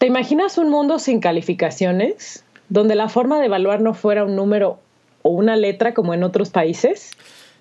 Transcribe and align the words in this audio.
¿Te 0.00 0.06
imaginas 0.06 0.56
un 0.56 0.70
mundo 0.70 0.98
sin 0.98 1.20
calificaciones, 1.20 2.42
donde 2.70 2.94
la 2.94 3.10
forma 3.10 3.38
de 3.38 3.44
evaluar 3.44 3.82
no 3.82 3.92
fuera 3.92 4.24
un 4.24 4.34
número 4.34 4.80
o 5.20 5.28
una 5.28 5.56
letra 5.56 5.92
como 5.92 6.14
en 6.14 6.22
otros 6.22 6.48
países? 6.48 7.10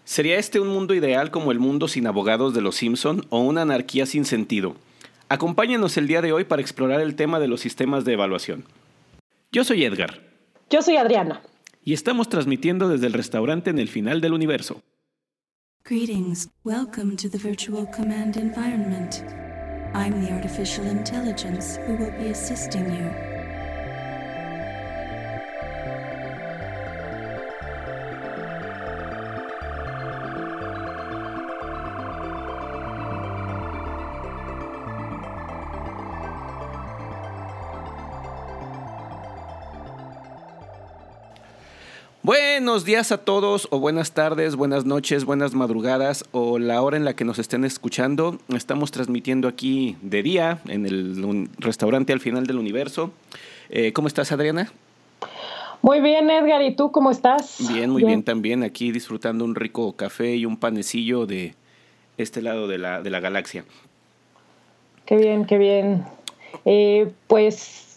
¿Sería 0.05 0.37
este 0.37 0.61
un 0.61 0.69
mundo 0.69 0.93
ideal 0.93 1.31
como 1.31 1.51
el 1.51 1.59
mundo 1.59 1.89
sin 1.89 2.07
abogados 2.07 2.53
de 2.53 2.61
los 2.61 2.77
Simpson 2.77 3.25
o 3.27 3.41
una 3.41 3.63
anarquía 3.63 4.05
sin 4.05 4.23
sentido? 4.23 4.77
Acompáñanos 5.27 5.97
el 5.97 6.07
día 6.07 6.21
de 6.21 6.31
hoy 6.31 6.45
para 6.45 6.61
explorar 6.61 7.01
el 7.01 7.15
tema 7.15 7.41
de 7.41 7.49
los 7.49 7.59
sistemas 7.59 8.05
de 8.05 8.13
evaluación. 8.13 8.63
Yo 9.51 9.65
soy 9.65 9.83
Edgar. 9.83 10.21
Yo 10.69 10.81
soy 10.81 10.95
Adriana. 10.95 11.41
Y 11.83 11.91
estamos 11.91 12.29
transmitiendo 12.29 12.87
desde 12.87 13.07
el 13.07 13.13
restaurante 13.13 13.69
en 13.69 13.79
el 13.79 13.89
final 13.89 14.21
del 14.21 14.31
universo. 14.31 14.81
Greetings. 15.83 16.47
Welcome 16.63 17.17
to 17.17 17.29
the 17.29 17.37
virtual 17.37 17.85
command 17.93 18.37
environment. 18.37 19.48
I'm 19.93 20.23
the 20.23 20.31
artificial 20.31 20.85
intelligence 20.85 21.77
who 21.77 21.95
will 21.95 22.11
be 22.11 22.27
assisting 22.27 22.93
you. 22.93 23.28
Buenos 42.29 42.85
días 42.85 43.11
a 43.11 43.17
todos, 43.17 43.67
o 43.71 43.79
buenas 43.79 44.11
tardes, 44.11 44.55
buenas 44.55 44.85
noches, 44.85 45.25
buenas 45.25 45.55
madrugadas, 45.55 46.25
o 46.31 46.59
la 46.59 46.79
hora 46.83 46.95
en 46.95 47.03
la 47.03 47.15
que 47.15 47.25
nos 47.25 47.39
estén 47.39 47.65
escuchando. 47.65 48.37
Estamos 48.55 48.91
transmitiendo 48.91 49.47
aquí 49.47 49.97
de 50.03 50.21
día 50.21 50.59
en 50.67 50.85
el 50.85 51.49
restaurante 51.57 52.13
al 52.13 52.19
final 52.19 52.45
del 52.45 52.59
universo. 52.59 53.11
Eh, 53.71 53.93
¿Cómo 53.93 54.07
estás, 54.07 54.31
Adriana? 54.31 54.71
Muy 55.81 56.01
bien, 56.01 56.29
Edgar. 56.29 56.61
¿Y 56.61 56.75
tú 56.75 56.91
cómo 56.91 57.09
estás? 57.09 57.67
Bien, 57.67 57.89
muy 57.89 58.03
bien. 58.03 58.21
también. 58.21 58.61
Aquí 58.61 58.91
disfrutando 58.91 59.43
un 59.43 59.55
rico 59.55 59.93
café 59.93 60.35
y 60.35 60.45
un 60.45 60.57
panecillo 60.57 61.25
de 61.25 61.55
este 62.19 62.43
lado 62.43 62.67
de 62.67 62.77
la, 62.77 63.01
de 63.01 63.09
la 63.09 63.21
galaxia. 63.21 63.65
Qué 65.07 65.17
bien, 65.17 65.45
qué 65.45 65.57
bien. 65.57 66.05
Eh, 66.63 67.11
pues 67.25 67.88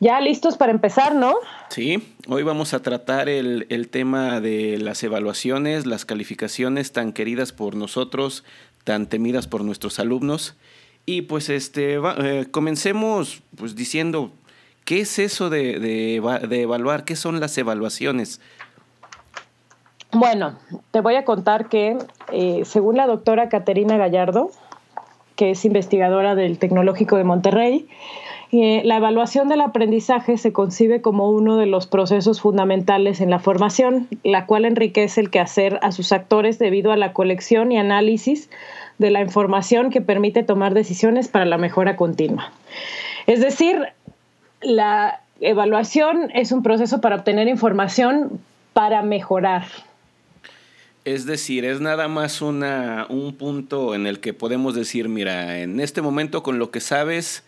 ya 0.00 0.20
listos 0.20 0.56
para 0.56 0.72
empezar, 0.72 1.14
¿no? 1.14 1.34
Sí, 1.70 2.14
hoy 2.28 2.42
vamos 2.42 2.74
a 2.74 2.82
tratar 2.82 3.28
el, 3.28 3.66
el 3.70 3.88
tema 3.88 4.40
de 4.40 4.78
las 4.78 5.02
evaluaciones, 5.02 5.86
las 5.86 6.04
calificaciones 6.04 6.92
tan 6.92 7.12
queridas 7.12 7.52
por 7.52 7.74
nosotros, 7.76 8.44
tan 8.84 9.06
temidas 9.06 9.46
por 9.46 9.62
nuestros 9.64 9.98
alumnos. 9.98 10.54
Y 11.06 11.22
pues 11.22 11.48
este, 11.48 11.98
va- 11.98 12.16
eh, 12.18 12.46
comencemos 12.50 13.42
pues 13.56 13.74
diciendo, 13.76 14.32
¿qué 14.84 15.00
es 15.00 15.18
eso 15.18 15.50
de, 15.50 15.78
de 15.78 16.16
eva- 16.16 16.40
de 16.40 16.62
evaluar? 16.62 17.04
¿Qué 17.04 17.16
son 17.16 17.40
las 17.40 17.56
evaluaciones? 17.56 18.40
Bueno, 20.12 20.58
te 20.92 21.00
voy 21.00 21.16
a 21.16 21.24
contar 21.24 21.68
que 21.68 21.98
eh, 22.32 22.62
según 22.64 22.96
la 22.96 23.06
doctora 23.06 23.48
Caterina 23.48 23.96
Gallardo, 23.96 24.50
que 25.36 25.50
es 25.50 25.64
investigadora 25.64 26.34
del 26.34 26.58
Tecnológico 26.58 27.16
de 27.16 27.24
Monterrey, 27.24 27.88
eh, 28.52 28.82
la 28.84 28.96
evaluación 28.96 29.48
del 29.48 29.60
aprendizaje 29.60 30.38
se 30.38 30.52
concibe 30.52 31.00
como 31.00 31.30
uno 31.30 31.56
de 31.56 31.66
los 31.66 31.86
procesos 31.86 32.40
fundamentales 32.40 33.20
en 33.20 33.30
la 33.30 33.40
formación, 33.40 34.08
la 34.22 34.46
cual 34.46 34.64
enriquece 34.64 35.20
el 35.20 35.30
quehacer 35.30 35.78
a 35.82 35.90
sus 35.90 36.12
actores 36.12 36.58
debido 36.58 36.92
a 36.92 36.96
la 36.96 37.12
colección 37.12 37.72
y 37.72 37.78
análisis 37.78 38.48
de 38.98 39.10
la 39.10 39.20
información 39.20 39.90
que 39.90 40.00
permite 40.00 40.42
tomar 40.42 40.74
decisiones 40.74 41.28
para 41.28 41.44
la 41.44 41.58
mejora 41.58 41.96
continua. 41.96 42.52
Es 43.26 43.40
decir, 43.40 43.80
la 44.62 45.20
evaluación 45.40 46.30
es 46.32 46.52
un 46.52 46.62
proceso 46.62 47.00
para 47.00 47.16
obtener 47.16 47.48
información 47.48 48.40
para 48.72 49.02
mejorar. 49.02 49.66
Es 51.04 51.26
decir, 51.26 51.64
es 51.64 51.80
nada 51.80 52.08
más 52.08 52.42
una, 52.42 53.06
un 53.08 53.34
punto 53.36 53.94
en 53.94 54.06
el 54.06 54.20
que 54.20 54.34
podemos 54.34 54.74
decir, 54.74 55.08
mira, 55.08 55.58
en 55.58 55.78
este 55.78 56.02
momento 56.02 56.42
con 56.42 56.58
lo 56.58 56.70
que 56.70 56.80
sabes, 56.80 57.44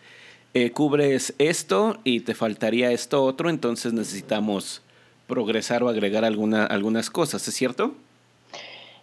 eh, 0.54 0.70
cubres 0.70 1.34
esto 1.38 1.98
y 2.04 2.20
te 2.20 2.34
faltaría 2.34 2.90
esto 2.90 3.22
otro, 3.24 3.50
entonces 3.50 3.92
necesitamos 3.92 4.82
progresar 5.26 5.82
o 5.82 5.88
agregar 5.88 6.24
alguna, 6.24 6.64
algunas 6.64 7.10
cosas, 7.10 7.46
¿es 7.46 7.54
cierto? 7.54 7.94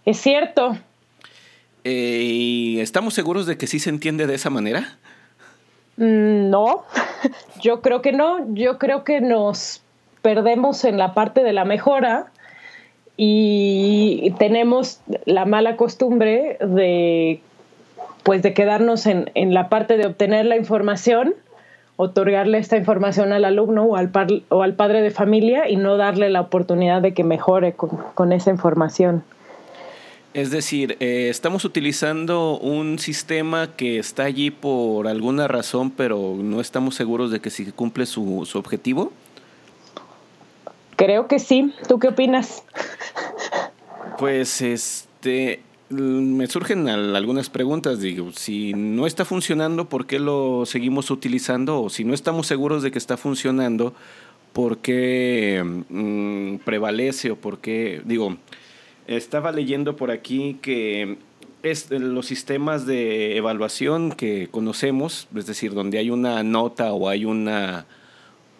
Es 0.05 0.17
cierto. 0.17 0.77
Eh, 1.83 2.21
¿Y 2.23 2.79
estamos 2.79 3.13
seguros 3.13 3.45
de 3.45 3.57
que 3.57 3.67
sí 3.67 3.79
se 3.79 3.89
entiende 3.89 4.25
de 4.27 4.35
esa 4.35 4.49
manera? 4.49 4.97
Mm, 5.97 6.49
No, 6.49 6.83
yo 7.61 7.81
creo 7.81 8.01
que 8.01 8.11
no. 8.11 8.53
Yo 8.53 8.77
creo 8.79 9.03
que 9.03 9.21
nos 9.21 9.81
perdemos 10.21 10.83
en 10.83 10.97
la 10.97 11.13
parte 11.13 11.43
de 11.43 11.53
la 11.53 11.65
mejora 11.65 12.31
y 13.17 14.31
tenemos 14.39 14.99
la 15.25 15.45
mala 15.45 15.77
costumbre 15.77 16.57
de 16.59 17.39
pues 18.25 18.41
de 18.41 18.55
quedarnos 18.55 19.05
en, 19.05 19.29
en 19.35 19.53
la 19.53 19.69
parte 19.69 19.97
de 19.97 20.07
obtener 20.07 20.47
la 20.47 20.57
información, 20.57 21.35
otorgarle 21.95 22.57
esta 22.57 22.75
información 22.75 23.31
al 23.31 23.45
alumno 23.45 23.83
o 23.83 23.95
al, 23.95 24.09
par- 24.09 24.41
o 24.49 24.63
al 24.63 24.73
padre 24.73 25.03
de 25.03 25.11
familia 25.11 25.69
y 25.69 25.75
no 25.75 25.95
darle 25.95 26.31
la 26.31 26.41
oportunidad 26.41 27.03
de 27.03 27.13
que 27.13 27.23
mejore 27.23 27.73
con, 27.73 27.91
con 28.15 28.33
esa 28.33 28.49
información. 28.49 29.23
Es 30.33 30.49
decir, 30.49 30.97
eh, 30.99 31.29
estamos 31.29 31.65
utilizando 31.65 32.57
un 32.57 32.97
sistema 32.97 33.69
que 33.77 33.99
está 33.99 34.23
allí 34.23 34.49
por 34.49 35.07
alguna 35.07 35.47
razón, 35.47 35.91
pero 35.91 36.35
no 36.35 36.59
estamos 36.61 36.95
seguros 36.95 37.29
de 37.29 37.39
que 37.41 37.51
sí 37.51 37.71
cumple 37.71 38.07
su, 38.07 38.43
su 38.45 38.57
objetivo. 38.57 39.13
Creo 40.95 41.27
que 41.27 41.37
sí. 41.37 41.73
¿Tú 41.87 41.99
qué 41.99 42.07
opinas? 42.07 42.63
Pues 44.17 44.61
este 44.63 45.61
me 45.89 46.47
surgen 46.47 46.87
al- 46.89 47.15
algunas 47.15 47.49
preguntas, 47.49 47.99
digo, 48.01 48.31
si 48.31 48.73
no 48.73 49.05
está 49.07 49.23
funcionando, 49.25 49.87
¿por 49.87 50.07
qué 50.07 50.19
lo 50.19 50.65
seguimos 50.65 51.11
utilizando? 51.11 51.81
O 51.81 51.89
si 51.89 52.03
no 52.03 52.13
estamos 52.13 52.47
seguros 52.47 52.81
de 52.83 52.91
que 52.91 52.97
está 52.97 53.17
funcionando, 53.17 53.93
¿por 54.53 54.79
qué 54.79 55.63
mm, 55.89 56.57
prevalece 56.65 57.31
o 57.31 57.35
por 57.35 57.59
qué, 57.59 58.01
digo, 58.05 58.37
estaba 59.07 59.51
leyendo 59.51 59.95
por 59.95 60.09
aquí 60.11 60.57
que 60.61 61.17
los 61.89 62.25
sistemas 62.27 62.85
de 62.85 63.37
evaluación 63.37 64.11
que 64.11 64.47
conocemos, 64.51 65.27
es 65.35 65.45
decir, 65.47 65.73
donde 65.73 65.97
hay 65.97 66.09
una 66.11 66.41
nota 66.43 66.93
o 66.93 67.09
hay 67.09 67.25
una 67.25 67.85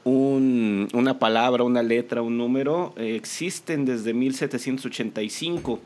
un- 0.04 0.88
una 0.94 1.18
palabra, 1.18 1.64
una 1.64 1.82
letra, 1.82 2.22
un 2.22 2.38
número, 2.38 2.94
existen 2.98 3.86
desde 3.86 4.14
1785, 4.14 5.80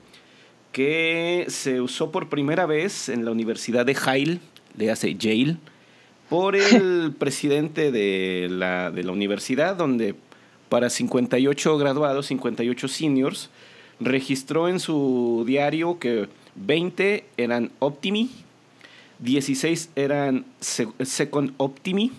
que 0.71 1.45
se 1.49 1.81
usó 1.81 2.11
por 2.11 2.29
primera 2.29 2.65
vez 2.65 3.09
en 3.09 3.25
la 3.25 3.31
Universidad 3.31 3.85
de 3.85 3.93
Yale, 3.95 4.39
le 4.77 4.91
hace 4.91 5.15
Yale, 5.15 5.57
por 6.29 6.55
el 6.55 7.13
presidente 7.19 7.91
de 7.91 8.47
la, 8.49 8.91
de 8.91 9.03
la 9.03 9.11
universidad, 9.11 9.75
donde 9.75 10.15
para 10.69 10.89
58 10.89 11.77
graduados, 11.77 12.27
58 12.27 12.87
seniors, 12.87 13.49
registró 13.99 14.67
en 14.69 14.79
su 14.79 15.43
diario 15.47 15.97
que 15.99 16.29
20 16.55 17.25
eran 17.37 17.71
optimi, 17.79 18.29
16 19.19 19.89
eran 19.95 20.45
se- 20.59 20.87
second 21.03 21.53
optimi, 21.57 22.11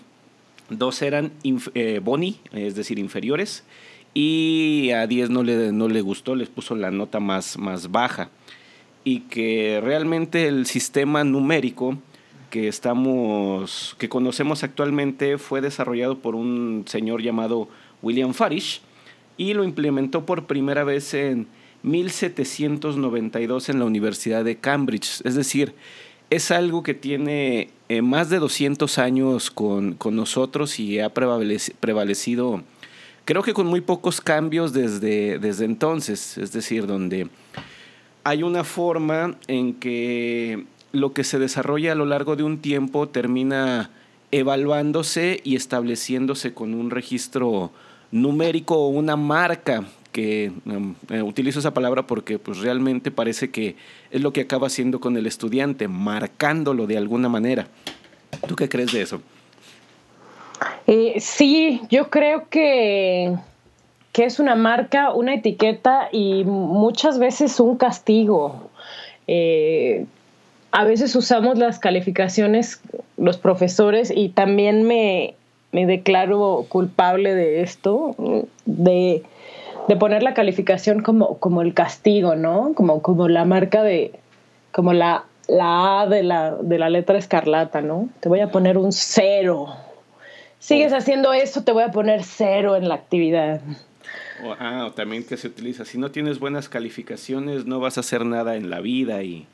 dos 0.69 1.01
eran 1.01 1.31
inf- 1.43 1.71
eh, 1.73 1.99
boni, 2.03 2.39
es 2.51 2.75
decir, 2.75 2.99
inferiores, 2.99 3.63
y 4.13 4.91
a 4.91 5.07
10 5.07 5.29
no 5.29 5.43
le, 5.43 5.71
no 5.71 5.87
le 5.87 6.01
gustó, 6.01 6.35
les 6.35 6.49
puso 6.49 6.75
la 6.75 6.91
nota 6.91 7.19
más, 7.19 7.57
más 7.57 7.91
baja. 7.91 8.29
Y 9.03 9.21
que 9.21 9.79
realmente 9.83 10.47
el 10.47 10.65
sistema 10.65 11.23
numérico 11.23 11.97
que 12.49 12.67
estamos, 12.67 13.95
que 13.97 14.09
conocemos 14.09 14.63
actualmente 14.63 15.37
fue 15.37 15.61
desarrollado 15.61 16.19
por 16.19 16.35
un 16.35 16.83
señor 16.85 17.21
llamado 17.21 17.69
William 18.01 18.33
Farish 18.33 18.81
y 19.37 19.53
lo 19.53 19.63
implementó 19.63 20.25
por 20.25 20.45
primera 20.45 20.83
vez 20.83 21.13
en 21.13 21.47
1792 21.83 23.69
en 23.69 23.79
la 23.79 23.85
Universidad 23.85 24.43
de 24.43 24.57
Cambridge. 24.57 25.21
Es 25.23 25.35
decir, 25.35 25.73
es 26.29 26.51
algo 26.51 26.83
que 26.83 26.93
tiene 26.93 27.69
eh, 27.89 28.01
más 28.01 28.29
de 28.29 28.39
200 28.39 28.97
años 28.97 29.51
con, 29.51 29.93
con 29.93 30.15
nosotros 30.15 30.79
y 30.79 30.99
ha 30.99 31.13
prevalec- 31.13 31.73
prevalecido, 31.79 32.63
creo 33.25 33.43
que 33.43 33.53
con 33.53 33.67
muy 33.67 33.81
pocos 33.81 34.21
cambios 34.21 34.73
desde, 34.73 35.39
desde 35.39 35.65
entonces. 35.65 36.37
Es 36.37 36.51
decir, 36.51 36.87
donde 36.87 37.29
hay 38.23 38.43
una 38.43 38.63
forma 38.63 39.35
en 39.47 39.73
que 39.73 40.65
lo 40.91 41.13
que 41.13 41.23
se 41.23 41.39
desarrolla 41.39 41.93
a 41.93 41.95
lo 41.95 42.05
largo 42.05 42.35
de 42.35 42.43
un 42.43 42.59
tiempo 42.59 43.07
termina 43.09 43.89
evaluándose 44.31 45.41
y 45.43 45.55
estableciéndose 45.55 46.53
con 46.53 46.73
un 46.73 46.89
registro 46.89 47.71
numérico 48.11 48.75
o 48.75 48.87
una 48.89 49.15
marca 49.15 49.85
que 50.11 50.51
um, 50.65 50.95
eh, 51.09 51.21
utilizo 51.21 51.59
esa 51.59 51.73
palabra 51.73 52.05
porque 52.05 52.37
pues 52.37 52.59
realmente 52.59 53.11
parece 53.11 53.49
que 53.49 53.75
es 54.11 54.21
lo 54.21 54.33
que 54.33 54.41
acaba 54.41 54.67
haciendo 54.67 54.99
con 54.99 55.15
el 55.15 55.25
estudiante, 55.25 55.87
marcándolo 55.87 56.87
de 56.87 56.97
alguna 56.97 57.29
manera. 57.29 57.67
¿Tú 58.47 58.55
qué 58.55 58.67
crees 58.67 58.91
de 58.91 59.01
eso? 59.01 59.21
Eh, 60.87 61.15
sí, 61.19 61.81
yo 61.89 62.09
creo 62.09 62.49
que, 62.49 63.33
que 64.11 64.25
es 64.25 64.39
una 64.39 64.55
marca, 64.55 65.13
una 65.13 65.33
etiqueta 65.35 66.09
y 66.11 66.43
muchas 66.43 67.19
veces 67.19 67.59
un 67.59 67.77
castigo. 67.77 68.69
Eh, 69.27 70.05
a 70.71 70.83
veces 70.85 71.15
usamos 71.15 71.57
las 71.57 71.79
calificaciones, 71.79 72.81
los 73.17 73.37
profesores, 73.37 74.11
y 74.15 74.29
también 74.29 74.83
me, 74.83 75.35
me 75.71 75.85
declaro 75.85 76.65
culpable 76.69 77.35
de 77.35 77.61
esto, 77.61 78.15
de, 78.65 79.23
de, 79.87 79.95
poner 79.97 80.23
la 80.23 80.33
calificación 80.33 81.01
como, 81.01 81.37
como 81.37 81.61
el 81.61 81.73
castigo, 81.73 82.35
¿no? 82.35 82.73
Como, 82.73 83.01
como 83.01 83.27
la 83.27 83.45
marca 83.45 83.83
de, 83.83 84.13
como 84.71 84.93
la, 84.93 85.25
la 85.47 86.01
A 86.01 86.07
de 86.07 86.23
la, 86.23 86.55
de 86.55 86.79
la 86.79 86.89
letra 86.89 87.17
escarlata, 87.17 87.81
¿no? 87.81 88.07
Te 88.21 88.29
voy 88.29 88.39
a 88.39 88.51
poner 88.51 88.77
un 88.77 88.91
cero. 88.93 89.67
Sigues 90.61 90.93
haciendo 90.93 91.33
eso, 91.33 91.63
te 91.63 91.71
voy 91.71 91.81
a 91.81 91.89
poner 91.89 92.23
cero 92.23 92.75
en 92.75 92.87
la 92.87 92.93
actividad. 92.93 93.61
O, 94.43 94.55
ah, 94.59 94.85
o 94.85 94.91
también 94.91 95.23
que 95.23 95.35
se 95.35 95.47
utiliza, 95.47 95.85
si 95.85 95.97
no 95.97 96.11
tienes 96.11 96.37
buenas 96.37 96.69
calificaciones, 96.69 97.65
no 97.65 97.79
vas 97.79 97.97
a 97.97 98.01
hacer 98.01 98.25
nada 98.25 98.55
en 98.55 98.69
la 98.69 98.79
vida 98.79 99.23
y... 99.23 99.47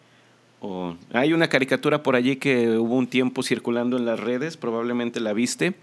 O, 0.59 0.98
hay 1.13 1.31
una 1.31 1.48
caricatura 1.48 2.04
por 2.04 2.18
allí 2.18 2.36
que 2.36 2.71
hubo 2.71 2.95
un 2.95 3.07
tiempo 3.07 3.42
circulando 3.42 3.95
en 3.95 4.06
las 4.06 4.19
redes, 4.19 4.57
probablemente 4.57 5.21
la 5.21 5.31
viste, 5.31 5.75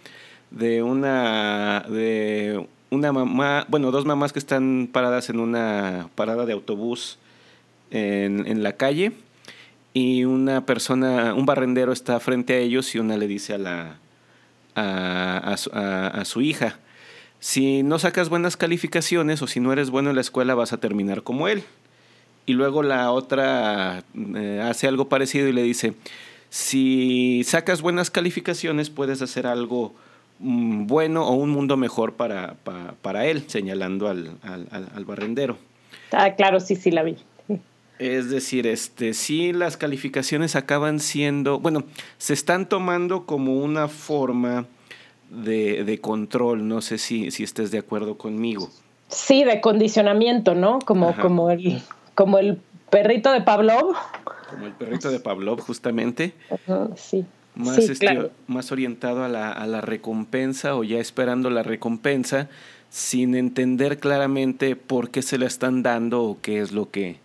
de 0.51 0.83
una, 0.83 1.87
de 1.89 2.67
una 2.91 3.11
mamá, 3.13 3.65
bueno, 3.69 3.93
dos 3.93 4.05
mamás 4.05 4.35
que 4.35 4.41
están 4.41 4.91
paradas 4.93 5.31
en 5.31 5.41
una 5.41 6.11
parada 6.17 6.45
de 6.45 6.53
autobús 6.53 7.19
en, 7.91 8.47
en 8.47 8.63
la 8.63 8.75
calle 8.75 9.13
y 9.95 10.25
una 10.25 10.67
persona, 10.67 11.33
un 11.33 11.47
barrendero 11.47 11.93
está 11.93 12.21
frente 12.21 12.53
a 12.53 12.59
ellos 12.59 12.95
y 12.95 12.99
una 12.99 13.17
le 13.17 13.27
dice 13.27 13.55
a 13.55 13.59
la 13.59 13.99
a, 14.75 16.25
su, 16.25 16.41
hija, 16.41 16.79
si 17.41 17.83
no 17.83 17.99
sacas 17.99 18.29
buenas 18.29 18.57
calificaciones 18.57 19.43
o 19.43 19.47
si 19.47 19.61
no 19.61 19.73
eres 19.73 19.91
bueno 19.91 20.11
en 20.11 20.17
la 20.17 20.23
escuela 20.23 20.55
vas 20.55 20.73
a 20.73 20.79
terminar 20.79 21.23
como 21.23 21.49
él. 21.49 21.65
Y 22.47 22.53
luego 22.53 22.83
la 22.83 23.11
otra 23.11 24.05
eh, 24.37 24.61
hace 24.63 24.87
algo 24.87 25.09
parecido 25.09 25.49
y 25.49 25.53
le 25.53 25.63
dice, 25.63 25.95
si 26.51 27.43
sacas 27.45 27.81
buenas 27.81 28.11
calificaciones 28.11 28.91
puedes 28.91 29.23
hacer 29.23 29.47
algo 29.47 29.95
Mm, 30.41 30.87
bueno 30.87 31.27
o 31.27 31.35
un 31.35 31.51
mundo 31.51 31.77
mejor 31.77 32.15
para, 32.15 32.55
para, 33.03 33.27
él, 33.27 33.45
señalando 33.49 34.09
al, 34.09 34.37
al, 34.43 34.69
al, 34.71 35.05
barrendero. 35.05 35.57
Ah, 36.13 36.35
claro, 36.35 36.61
sí, 36.61 36.77
sí, 36.77 36.91
la 36.91 37.03
vi. 37.03 37.17
Es 37.99 38.31
decir, 38.31 38.67
este, 38.67 39.15
sí 39.15 39.53
las 39.53 39.77
calificaciones 39.77 40.57
acaban 40.57 40.99
siendo, 41.01 41.61
bueno, 41.61 41.85
se 42.19 42.35
están 42.35 42.69
tomando 42.69 43.25
como 43.25 43.59
una 43.59 43.89
forma 43.89 44.67
de, 45.31 45.85
de 45.85 46.01
control, 46.01 46.67
no 46.67 46.81
sé 46.81 46.99
si, 46.99 47.31
si 47.31 47.45
estés 47.45 47.71
de 47.71 47.79
acuerdo 47.79 48.19
conmigo. 48.19 48.69
Sí, 49.09 49.45
de 49.45 49.61
condicionamiento, 49.61 50.55
¿no? 50.55 50.81
Como, 50.81 51.15
como, 51.17 51.51
el, 51.51 51.83
como 52.15 52.39
el 52.39 52.59
perrito 52.91 53.31
de 53.33 53.43
Pavlov. 53.43 53.95
Como 54.51 54.67
el 54.67 54.73
perrito 54.73 55.11
de 55.11 55.21
Pavlov, 55.21 55.61
justamente. 55.61 56.35
sí 56.97 57.25
más, 57.55 57.79
este, 57.79 58.31
más 58.47 58.73
orientado 58.73 59.25
a 59.25 59.29
la, 59.29 59.51
a 59.53 59.67
la 59.67 59.81
recompensa 59.81 60.77
o 60.77 60.85
ya 60.85 60.99
esperando 60.99 61.51
la 61.51 61.63
recompensa 61.63 62.49
sin 62.91 63.35
entender 63.35 63.99
claramente 63.99 64.77
por 64.77 65.11
qué 65.11 65.23
se 65.23 65.39
la 65.39 65.47
están 65.47 65.83
dando 65.83 66.23
o 66.23 66.41
qué 66.41 66.61
es 66.61 66.73
lo 66.73 66.91
que, 66.91 67.19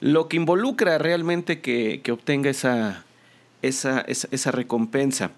lo 0.00 0.28
que 0.28 0.36
involucra 0.36 0.98
realmente 0.98 1.60
que, 1.60 2.00
que 2.02 2.12
obtenga 2.12 2.50
esa, 2.50 3.04
esa, 3.62 4.00
esa, 4.00 4.50
recompensa. 4.50 5.30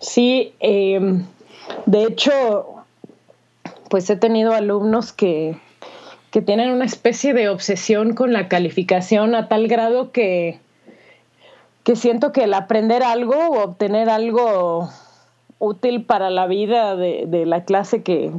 Sí, 0.00 0.54
eh, 0.60 1.22
de 1.86 2.04
hecho, 2.04 2.84
pues 3.88 4.08
he 4.10 4.16
tenido 4.16 4.54
alumnos 4.54 5.12
que, 5.12 5.56
que 6.30 6.40
tienen 6.40 6.70
una 6.70 6.86
especie 6.86 7.34
de 7.34 7.50
obsesión 7.50 8.14
con 8.14 8.32
la 8.32 8.48
calificación 8.48 9.34
a 9.34 9.48
tal 9.48 9.68
grado 9.68 10.12
que, 10.12 10.58
que 11.84 11.96
siento 11.96 12.32
que 12.32 12.44
el 12.44 12.54
aprender 12.54 13.02
algo 13.02 13.34
o 13.34 13.62
obtener 13.62 14.08
algo 14.08 14.88
útil 15.58 16.04
para 16.04 16.30
la 16.30 16.46
vida 16.46 16.96
de, 16.96 17.44
la 17.46 17.64
clase 17.64 18.02
que, 18.02 18.32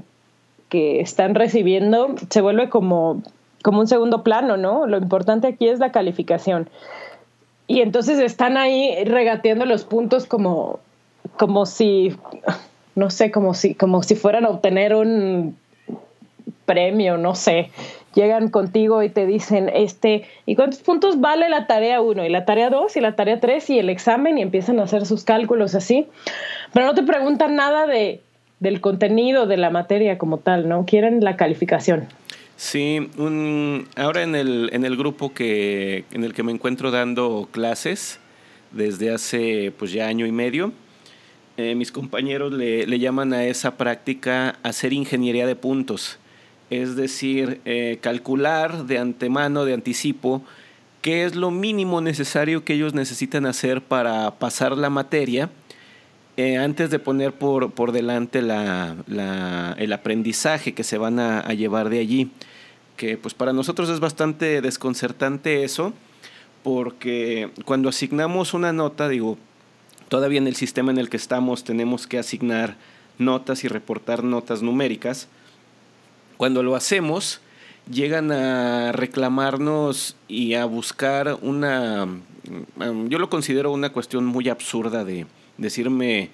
están 0.72 1.36
recibiendo 1.36 2.16
se 2.32 2.42
vuelve 2.42 2.68
como, 2.68 3.22
como 3.64 3.80
un 3.80 3.88
segundo 3.88 4.22
plano, 4.22 4.56
¿no? 4.56 4.86
Lo 4.86 4.98
importante 4.98 5.48
aquí 5.48 5.68
es 5.68 5.80
la 5.80 5.92
calificación. 5.92 6.70
Y 7.66 7.82
entonces 7.82 8.20
están 8.20 8.58
ahí 8.58 9.04
regateando 9.06 9.66
los 9.66 9.84
puntos 9.86 10.28
como, 10.28 10.80
como 11.38 11.66
si, 11.66 12.16
no 12.94 13.10
sé, 13.10 13.32
como 13.32 13.56
si, 13.56 13.74
como 13.74 14.04
si 14.04 14.14
fueran 14.14 14.46
a 14.46 14.50
obtener 14.50 14.94
un 14.94 15.58
premio, 16.66 17.18
no 17.18 17.34
sé 17.34 17.72
llegan 18.14 18.50
contigo 18.50 19.04
y 19.04 19.10
te 19.10 19.26
dicen, 19.26 19.70
este, 19.74 20.26
¿y 20.46 20.56
cuántos 20.56 20.80
puntos 20.80 21.20
vale 21.20 21.50
la 21.50 21.68
tarea 21.68 22.02
1 22.02 22.26
y 22.26 22.30
la 22.30 22.46
tarea 22.46 22.70
2 22.70 22.96
y 22.96 23.02
la 23.02 23.16
tarea 23.16 23.40
3 23.40 23.70
y 23.72 23.80
el 23.80 23.90
examen 23.90 24.38
y 24.38 24.42
empiezan 24.42 24.80
a 24.80 24.84
hacer 24.84 25.06
sus 25.06 25.24
cálculos 25.24 25.76
así? 25.76 26.08
Pero 26.74 26.86
no 26.86 26.94
te 26.94 27.04
preguntan 27.04 27.56
nada 27.56 27.88
de, 27.88 28.22
del 28.60 28.82
contenido 28.82 29.48
de 29.48 29.58
la 29.58 29.70
materia 29.70 30.18
como 30.18 30.38
tal, 30.38 30.70
¿no? 30.70 30.86
Quieren 30.86 31.24
la 31.24 31.36
calificación. 31.36 32.08
Sí, 32.64 33.10
un, 33.18 33.90
ahora 33.98 34.24
en 34.24 34.36
el, 34.36 34.70
en 34.72 34.86
el 34.86 34.96
grupo 34.96 35.34
que, 35.34 36.06
en 36.12 36.24
el 36.24 36.34
que 36.34 36.44
me 36.44 36.54
encuentro 36.54 36.92
dando 36.92 37.50
clases 37.52 38.22
desde 38.72 39.12
hace 39.14 39.74
pues 39.78 39.92
ya 39.92 40.08
año 40.08 40.26
y 40.26 40.32
medio, 40.32 40.72
eh, 41.58 41.76
mis 41.76 41.92
compañeros 41.92 42.54
le, 42.54 42.88
le 42.88 43.00
llaman 43.00 43.34
a 43.34 43.44
esa 43.44 43.76
práctica 43.76 44.58
hacer 44.64 44.94
ingeniería 44.94 45.46
de 45.46 45.58
puntos 45.58 46.20
es 46.70 46.96
decir, 46.96 47.60
eh, 47.66 48.00
calcular 48.02 48.86
de 48.86 48.98
antemano, 48.98 49.66
de 49.66 49.74
anticipo, 49.74 50.42
qué 51.02 51.26
es 51.26 51.36
lo 51.36 51.52
mínimo 51.52 52.00
necesario 52.00 52.64
que 52.64 52.76
ellos 52.76 52.94
necesitan 52.94 53.46
hacer 53.46 53.82
para 53.82 54.32
pasar 54.40 54.78
la 54.78 54.90
materia 54.90 55.50
eh, 56.36 56.58
antes 56.58 56.90
de 56.90 56.98
poner 56.98 57.34
por, 57.34 57.74
por 57.74 57.92
delante 57.92 58.42
la, 58.42 58.96
la, 59.06 59.76
el 59.78 59.92
aprendizaje 59.94 60.74
que 60.74 60.84
se 60.84 60.98
van 60.98 61.20
a, 61.20 61.42
a, 61.42 61.54
llevar 61.54 61.90
de 61.90 62.00
allí. 62.00 62.32
Que 62.98 63.18
pues 63.18 63.34
para 63.34 63.54
nosotros 63.54 63.90
es 63.90 64.00
bastante 64.00 64.62
desconcertante 64.62 65.64
eso, 65.64 65.94
porque 66.64 67.50
cuando 67.66 67.90
asignamos 67.90 68.54
una 68.54 68.72
nota, 68.72 69.10
digo, 69.10 69.38
todavía 70.10 70.38
en 70.38 70.48
el 70.48 70.56
sistema 70.56 70.92
en 70.92 71.00
el 71.00 71.10
que 71.10 71.18
estamos 71.18 71.64
tenemos 71.64 72.08
que 72.08 72.20
asignar 72.20 72.78
notas 73.18 73.64
y 73.64 73.68
reportar 73.68 74.24
notas 74.24 74.62
numéricas, 74.62 75.28
cuando 76.38 76.64
lo 76.64 76.76
hacemos, 76.76 77.42
llegan 77.90 78.32
a 78.32 78.92
reclamarnos 78.92 80.16
y 80.28 80.54
a 80.56 80.66
buscar 80.66 81.38
una, 81.42 82.06
mm, 82.06 83.08
yo 83.08 83.20
lo 83.20 83.30
considero 83.30 83.72
una 83.72 83.92
cuestión 83.92 84.26
muy 84.26 84.50
absurda 84.50 85.04
de 85.04 85.26
decirme 85.58 86.32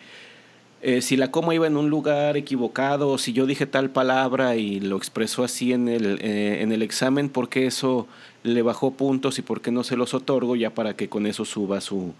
eh, 0.82 1.02
si 1.02 1.18
la 1.18 1.30
coma 1.30 1.54
iba 1.54 1.68
en 1.68 1.76
un 1.76 1.90
lugar 1.90 2.38
equivocado, 2.38 3.18
si 3.18 3.34
yo 3.34 3.46
dije 3.46 3.66
tal 3.66 3.90
palabra 3.90 4.56
y 4.56 4.80
lo 4.80 4.96
expresó 4.96 5.44
así 5.44 5.74
en 5.74 5.90
el, 5.90 6.20
eh, 6.22 6.62
en 6.62 6.72
el 6.72 6.82
examen, 6.82 7.28
¿por 7.30 7.50
qué 7.50 7.68
eso 7.68 8.08
le 8.44 8.62
bajó 8.62 8.92
puntos 8.92 9.40
y 9.40 9.42
por 9.42 9.62
qué 9.62 9.72
no 9.72 9.84
se 9.84 9.98
los 9.98 10.14
otorgo 10.14 10.56
ya 10.56 10.70
para 10.70 10.96
que 10.96 11.10
con 11.10 11.26
eso 11.26 11.44
suba 11.44 11.82
su, 11.82 12.14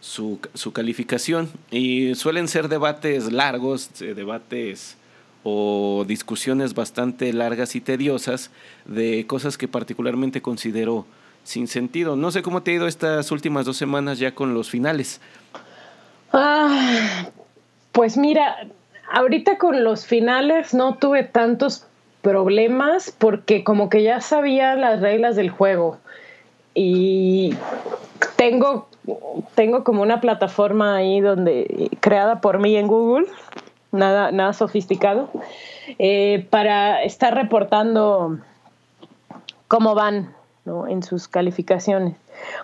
su, 0.00 0.38
su 0.52 0.72
calificación? 0.72 1.48
Y 1.70 2.14
suelen 2.14 2.48
ser 2.48 2.68
debates 2.68 3.32
largos, 3.32 3.90
eh, 4.02 4.12
debates 4.12 4.98
o 5.42 6.04
discusiones 6.06 6.74
bastante 6.74 7.32
largas 7.32 7.74
y 7.76 7.80
tediosas 7.80 8.50
de 8.84 9.26
cosas 9.26 9.56
que 9.56 9.68
particularmente 9.68 10.42
considero 10.42 11.06
sin 11.44 11.66
sentido. 11.66 12.14
No 12.14 12.30
sé 12.30 12.42
cómo 12.42 12.62
te 12.62 12.72
ha 12.72 12.74
ido 12.74 12.86
estas 12.86 13.30
últimas 13.32 13.64
dos 13.64 13.76
semanas 13.78 14.18
ya 14.18 14.34
con 14.34 14.54
los 14.54 14.70
finales. 14.70 15.20
Ah, 16.32 17.30
pues 17.92 18.16
mira, 18.16 18.66
ahorita 19.10 19.58
con 19.58 19.84
los 19.84 20.06
finales 20.06 20.74
no 20.74 20.96
tuve 20.96 21.24
tantos 21.24 21.86
problemas 22.22 23.14
porque 23.16 23.64
como 23.64 23.88
que 23.88 24.02
ya 24.02 24.20
sabía 24.20 24.74
las 24.74 25.00
reglas 25.00 25.36
del 25.36 25.50
juego 25.50 25.98
y 26.74 27.54
tengo, 28.36 28.88
tengo 29.54 29.84
como 29.84 30.02
una 30.02 30.20
plataforma 30.20 30.96
ahí 30.96 31.20
donde 31.20 31.90
creada 32.00 32.40
por 32.40 32.58
mí 32.58 32.76
en 32.76 32.86
Google 32.86 33.26
nada, 33.92 34.32
nada 34.32 34.52
sofisticado, 34.52 35.28
eh, 35.98 36.46
para 36.50 37.02
estar 37.04 37.34
reportando 37.34 38.38
cómo 39.68 39.94
van 39.94 40.34
en 40.88 41.02
sus 41.02 41.28
calificaciones. 41.28 42.16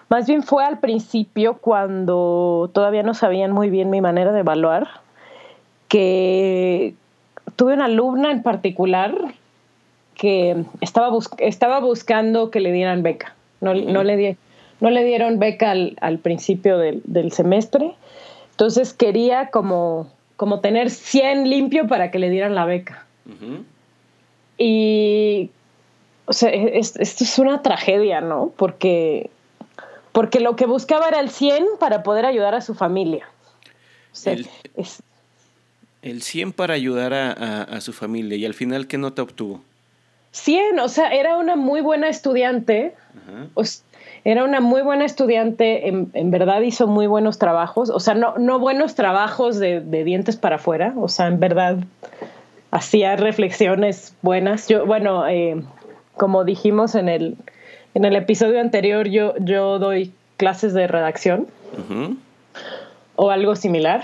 Más 0.09 0.27
bien 0.27 0.43
fue 0.43 0.65
al 0.65 0.79
principio 0.79 1.59
cuando 1.59 2.71
todavía 2.73 3.03
no 3.03 3.15
sabían 3.15 3.53
muy 3.53 3.71
bien 3.71 3.91
mi 3.91 4.01
manera 4.01 4.33
de 4.33 4.41
evaluar, 4.41 4.89
que 5.89 6.95
tuve 7.57 7.75
una 7.75 7.87
alumna 7.87 8.31
en 8.31 8.43
particular 8.43 9.17
que 10.15 10.65
estaba, 10.81 11.17
estaba 11.39 11.81
buscando 11.81 12.51
que 12.51 12.61
le 12.61 12.73
dieran 12.73 13.03
beca. 13.03 13.35
No, 13.61 13.75
no, 13.75 14.05
le, 14.05 14.17
di 14.17 14.37
no 14.81 14.91
le 14.91 15.05
dieron 15.05 15.39
beca 15.39 15.73
al, 15.73 15.97
al 16.01 16.19
principio 16.19 16.79
del, 16.79 17.03
del 17.05 17.33
semestre 17.33 17.95
Entonces 18.53 18.93
quería 18.93 19.51
como, 19.51 20.09
como 20.37 20.61
tener 20.61 20.91
100 20.91 21.49
limpio 21.49 21.89
para 21.89 22.11
que 22.11 22.19
le 22.19 22.31
dieran 22.31 22.55
la 22.55 22.65
beca. 22.65 23.05
Y, 24.57 25.51
o 26.27 26.33
sea, 26.33 26.51
esto 26.51 27.25
es 27.25 27.39
una 27.39 27.63
tragedia, 27.63 28.21
¿no? 28.21 28.53
Porque, 28.57 29.31
porque 30.13 30.41
lo 30.41 30.57
que 30.57 30.67
buscaba 30.67 31.09
era 31.09 31.21
el 31.21 31.31
100 31.31 31.65
para 31.79 32.03
poder 32.03 32.27
ayudar 32.27 32.55
a 32.55 32.61
su 32.61 32.75
familia. 32.75 33.29
el, 34.25 34.49
el 36.03 36.23
100 36.23 36.53
para 36.53 36.75
ayudar 36.75 37.13
a, 37.15 37.81
su 37.81 37.93
familia 37.93 38.37
y 38.37 38.45
al 38.45 38.55
final, 38.55 38.87
¿qué 38.87 38.99
nota 38.99 39.23
obtuvo? 39.23 39.63
100, 40.33 40.79
o 40.79 40.89
sea, 40.89 41.11
era 41.11 41.37
una 41.37 41.57
muy 41.57 41.81
buena 41.81 42.09
estudiante. 42.09 42.95
era 44.25 44.45
una 44.45 44.61
muy 44.61 44.83
buena 44.83 45.05
estudiante, 45.05 45.89
en, 45.89 46.31
verdad 46.31 46.61
hizo 46.61 46.87
muy 46.87 47.07
buenos 47.07 47.39
trabajos, 47.39 47.91
o 47.91 48.01
sea, 48.01 48.15
no, 48.15 48.37
no 48.39 48.59
buenos 48.59 48.95
trabajos 48.95 49.59
de, 49.59 49.81
de 49.81 50.05
dientes 50.05 50.37
para 50.37 50.57
afuera, 50.57 50.93
o 50.97 51.09
sea, 51.09 51.27
en 51.27 51.41
verdad 51.41 51.79
hacía 52.71 53.17
reflexiones 53.17 54.15
buenas. 54.23 54.69
Yo, 54.69 54.87
bueno, 54.87 55.27
eh, 55.29 55.63
como 56.17 56.45
dijimos 56.45 56.95
en 56.95 57.09
el, 57.09 57.37
en 57.95 58.05
el 58.05 58.17
episodio 58.17 58.61
anterior, 58.61 59.09
yo, 59.09 59.35
yo 59.39 59.79
doy 59.79 60.13
clases 60.37 60.75
de 60.75 60.87
redacción 60.87 61.49
o 63.17 63.31
algo 63.31 63.57
similar. 63.57 64.03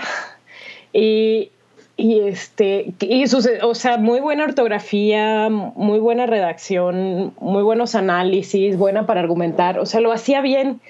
Y, 0.93 1.51
y 1.97 2.19
este, 2.19 2.93
y 2.99 3.23
o 3.61 3.75
sea, 3.75 3.97
muy 3.97 4.19
buena 4.19 4.43
ortografía, 4.43 5.49
muy 5.49 5.99
buena 5.99 6.25
redacción, 6.25 7.33
muy 7.39 7.63
buenos 7.63 7.95
análisis, 7.95 8.77
buena 8.77 9.05
para 9.05 9.21
argumentar. 9.21 9.79
O 9.79 9.85
sea, 9.85 10.01
lo 10.01 10.11
hacía 10.11 10.41
bien 10.41 10.81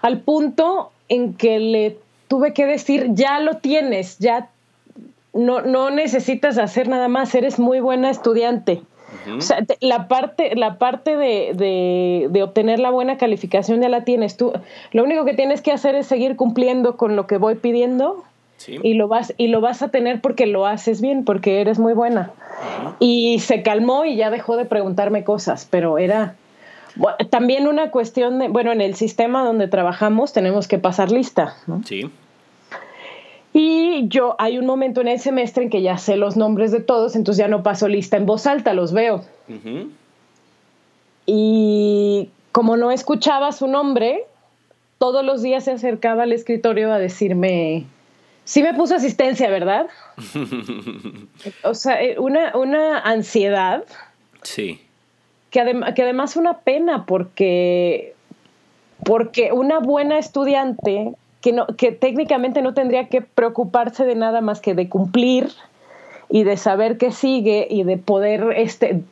al 0.00 0.20
punto 0.20 0.90
en 1.08 1.34
que 1.34 1.58
le 1.58 1.98
tuve 2.28 2.54
que 2.54 2.64
decir, 2.64 3.08
ya 3.10 3.40
lo 3.40 3.58
tienes, 3.58 4.18
ya 4.18 4.48
no, 5.34 5.60
no 5.60 5.90
necesitas 5.90 6.56
hacer 6.56 6.88
nada 6.88 7.08
más, 7.08 7.34
eres 7.34 7.58
muy 7.58 7.80
buena 7.80 8.08
estudiante. 8.08 8.80
O 9.36 9.40
sea, 9.40 9.64
la 9.80 10.08
parte, 10.08 10.56
la 10.56 10.76
parte 10.78 11.16
de, 11.16 12.28
de, 12.30 12.42
obtener 12.42 12.78
la 12.80 12.90
buena 12.90 13.16
calificación 13.16 13.80
ya 13.80 13.88
la 13.88 14.04
tienes 14.04 14.36
tú. 14.36 14.52
Lo 14.92 15.04
único 15.04 15.24
que 15.24 15.34
tienes 15.34 15.62
que 15.62 15.72
hacer 15.72 15.94
es 15.94 16.06
seguir 16.06 16.36
cumpliendo 16.36 16.96
con 16.96 17.16
lo 17.16 17.26
que 17.26 17.38
voy 17.38 17.54
pidiendo 17.54 18.24
y, 18.66 18.94
lo 18.94 19.08
vas, 19.08 19.34
y 19.36 19.48
lo 19.48 19.60
vas 19.60 19.82
a 19.82 19.88
tener 19.88 20.20
porque 20.20 20.46
lo 20.46 20.66
haces 20.66 21.00
bien, 21.00 21.24
porque 21.24 21.60
eres 21.60 21.78
muy 21.78 21.92
buena. 21.92 22.30
Y 22.98 23.38
se 23.40 23.62
calmó 23.62 24.04
y 24.04 24.16
ya 24.16 24.30
dejó 24.30 24.56
de 24.56 24.64
preguntarme 24.64 25.24
cosas, 25.24 25.66
pero 25.70 25.98
era 25.98 26.36
también 27.30 27.66
una 27.66 27.90
cuestión 27.90 28.38
de, 28.38 28.48
bueno, 28.48 28.72
en 28.72 28.80
el 28.80 28.94
sistema 28.94 29.44
donde 29.44 29.68
trabajamos 29.68 30.32
tenemos 30.32 30.68
que 30.68 30.78
pasar 30.78 31.10
lista. 31.10 31.56
¿no? 31.66 31.82
Sí. 31.84 32.10
Y 33.52 34.08
yo, 34.08 34.34
hay 34.38 34.58
un 34.58 34.66
momento 34.66 35.00
en 35.00 35.08
el 35.08 35.20
semestre 35.20 35.64
en 35.64 35.70
que 35.70 35.80
ya 35.80 35.96
sé 35.96 36.16
los 36.16 36.36
nombres 36.36 36.72
de 36.72 36.80
todos, 36.80 37.14
entonces 37.14 37.38
ya 37.38 37.48
no 37.48 37.62
paso 37.62 37.88
lista 37.88 38.16
en 38.16 38.26
voz 38.26 38.46
alta, 38.46 38.74
los 38.74 38.92
veo. 38.92 39.24
Y 41.26 42.30
como 42.50 42.76
no 42.76 42.90
escuchaba 42.90 43.52
su 43.52 43.68
nombre, 43.68 44.24
todos 44.98 45.24
los 45.24 45.42
días 45.42 45.64
se 45.64 45.70
acercaba 45.70 46.24
al 46.24 46.32
escritorio 46.32 46.92
a 46.92 46.98
decirme, 46.98 47.86
sí 48.44 48.62
me 48.62 48.74
puso 48.74 48.94
asistencia, 48.94 49.50
¿verdad? 49.50 49.86
o 51.64 51.74
sea, 51.74 52.02
eh, 52.02 52.18
una, 52.18 52.56
una 52.56 52.98
ansiedad. 52.98 53.84
Sí. 54.42 54.80
Que, 55.50 55.80
que 55.94 56.02
además 56.02 56.36
una 56.36 56.58
pena 56.58 57.06
porque, 57.06 58.14
porque 59.04 59.52
una 59.52 59.78
buena 59.78 60.18
estudiante 60.18 61.14
que, 61.40 61.52
no, 61.52 61.66
que 61.66 61.92
técnicamente 61.92 62.62
no 62.62 62.72
tendría 62.72 63.08
que 63.08 63.20
preocuparse 63.20 64.04
de 64.04 64.14
nada 64.14 64.40
más 64.40 64.60
que 64.60 64.74
de 64.74 64.88
cumplir 64.88 65.50
y 66.30 66.44
de 66.44 66.56
saber 66.56 66.96
qué 66.96 67.12
sigue 67.12 67.66
y 67.68 67.84
de 67.84 67.98
poder, 67.98 68.54
este, 68.56 69.02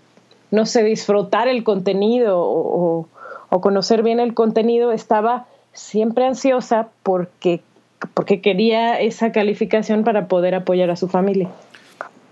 no 0.51 0.67
sé, 0.67 0.83
disfrutar 0.83 1.47
el 1.47 1.63
contenido 1.63 2.41
o, 2.41 3.07
conocer 3.61 4.03
bien 4.03 4.19
el 4.19 4.33
contenido, 4.33 4.93
estaba 4.93 5.47
siempre 5.75 6.25
ansiosa 6.25 6.89
porque, 7.03 7.61
porque 8.15 8.41
quería 8.41 9.01
esa 9.01 9.33
calificación 9.33 10.05
para 10.05 10.29
poder 10.29 10.55
apoyar 10.55 10.91
a 10.91 10.97
su 10.97 11.09
familia. 11.09 11.51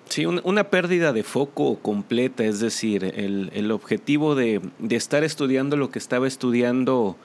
Sí, 0.09 0.27
una 0.27 0.65
pérdida 0.65 1.13
de 1.13 1.23
foco 1.23 1.79
completa, 1.79 2.45
es 2.45 2.59
decir, 2.59 3.05
el, 3.05 3.51
el 3.55 3.71
objetivo 3.71 4.35
de, 4.35 4.61
de, 4.81 4.97
estar 4.97 5.23
estudiando 5.23 5.77
lo 5.77 5.91
que 5.91 6.01
estaba 6.01 6.27
estudiando 6.27 7.17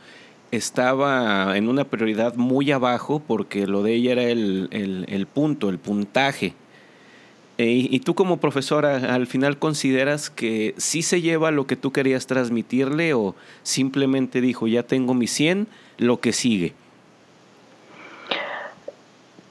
estaba 0.51 1.57
en 1.57 1.67
una 1.67 1.85
prioridad 1.85 2.35
muy 2.35 2.71
abajo 2.71 3.21
porque 3.25 3.67
lo 3.67 3.83
de 3.83 3.93
ella 3.93 4.11
era 4.13 4.23
el, 4.23 5.27
punto, 5.33 5.69
el 5.69 5.79
puntaje. 5.79 6.53
E, 7.57 7.67
y 7.67 7.99
tú 8.01 8.15
como 8.15 8.37
profesora, 8.37 9.15
al 9.15 9.27
final 9.27 9.57
consideras 9.57 10.29
que 10.29 10.73
sí 10.77 11.01
se 11.01 11.21
lleva 11.21 11.51
lo 11.51 11.67
que 11.67 11.75
tú 11.75 11.91
querías 11.91 12.27
transmitirle 12.27 13.13
o 13.13 13.35
simplemente 13.63 14.41
dijo, 14.41 14.67
ya 14.67 14.83
tengo 14.83 15.13
mi 15.13 15.27
100, 15.27 15.67
lo 15.97 16.19
que 16.19 16.33
sigue. 16.33 16.73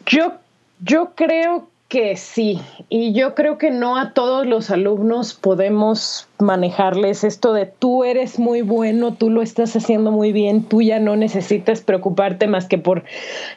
Yo, 0.07 0.35
yo 0.81 1.13
creo 1.15 1.69
que 1.89 2.17
sí, 2.17 2.61
y 2.89 3.13
yo 3.13 3.35
creo 3.35 3.57
que 3.57 3.71
no 3.71 3.97
a 3.97 4.15
todos 4.15 4.47
los 4.47 4.71
alumnos 4.71 5.35
podemos 5.35 6.27
manejarles 6.39 7.23
esto 7.25 7.53
de 7.53 7.67
tú 7.67 8.05
eres 8.05 8.39
muy 8.39 8.63
bueno, 8.63 9.15
tú 9.15 9.31
lo 9.31 9.43
estás 9.43 9.77
haciendo 9.77 10.11
muy 10.11 10.33
bien, 10.33 10.65
tú 10.65 10.83
ya 10.83 10.99
no 10.99 11.15
necesitas 11.15 11.83
preocuparte 11.83 12.49
más 12.49 12.67
que 12.67 12.79
por 12.79 13.05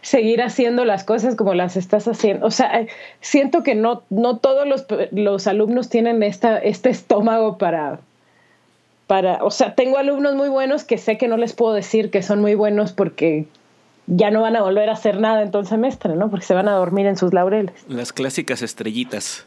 seguir 0.02 0.42
haciendo 0.42 0.86
las 0.86 1.04
cosas 1.04 1.36
como 1.36 1.54
las 1.54 1.78
estás 1.78 2.08
haciendo. 2.08 2.46
O 2.46 2.52
sea, 2.52 2.86
siento 3.22 3.64
que 3.64 3.76
no, 3.76 4.04
no 4.10 4.38
todos 4.38 4.68
los, 4.68 4.86
los 5.12 5.48
alumnos 5.48 5.90
tienen 5.90 6.22
esta, 6.22 6.60
este 6.60 6.90
estómago 6.90 7.58
para, 7.58 8.02
para, 9.08 9.44
o 9.44 9.50
sea, 9.50 9.74
tengo 9.74 9.98
alumnos 9.98 10.36
muy 10.36 10.50
buenos 10.50 10.84
que 10.84 10.98
sé 10.98 11.18
que 11.18 11.28
no 11.28 11.38
les 11.38 11.54
puedo 11.54 11.74
decir 11.74 12.12
que 12.12 12.22
son 12.22 12.42
muy 12.42 12.56
buenos 12.56 12.92
porque 12.92 13.48
ya 14.08 14.32
no 14.32 14.42
van 14.42 14.56
a 14.56 14.62
volver 14.62 14.90
a 14.90 14.94
hacer 14.94 15.20
nada 15.20 15.44
en 15.44 15.52
todo 15.52 15.62
el 15.62 15.68
semestre, 15.68 16.16
¿no? 16.16 16.30
Porque 16.30 16.46
se 16.46 16.54
van 16.54 16.68
a 16.68 16.74
dormir 16.74 17.06
en 17.06 17.18
sus 17.18 17.34
laureles. 17.34 17.86
Las 17.88 18.14
clásicas 18.14 18.62
estrellitas. 18.62 19.46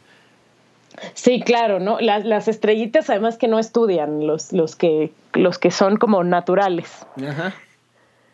Sí, 1.14 1.40
claro, 1.40 1.80
¿no? 1.80 1.98
Las, 2.00 2.24
las 2.24 2.46
estrellitas 2.46 3.08
además 3.10 3.38
que 3.38 3.48
no 3.48 3.58
estudian, 3.58 4.26
los, 4.26 4.52
los, 4.52 4.76
que, 4.76 5.12
los 5.32 5.58
que 5.58 5.70
son 5.70 5.96
como 5.96 6.22
naturales. 6.24 7.06
Ajá. 7.26 7.54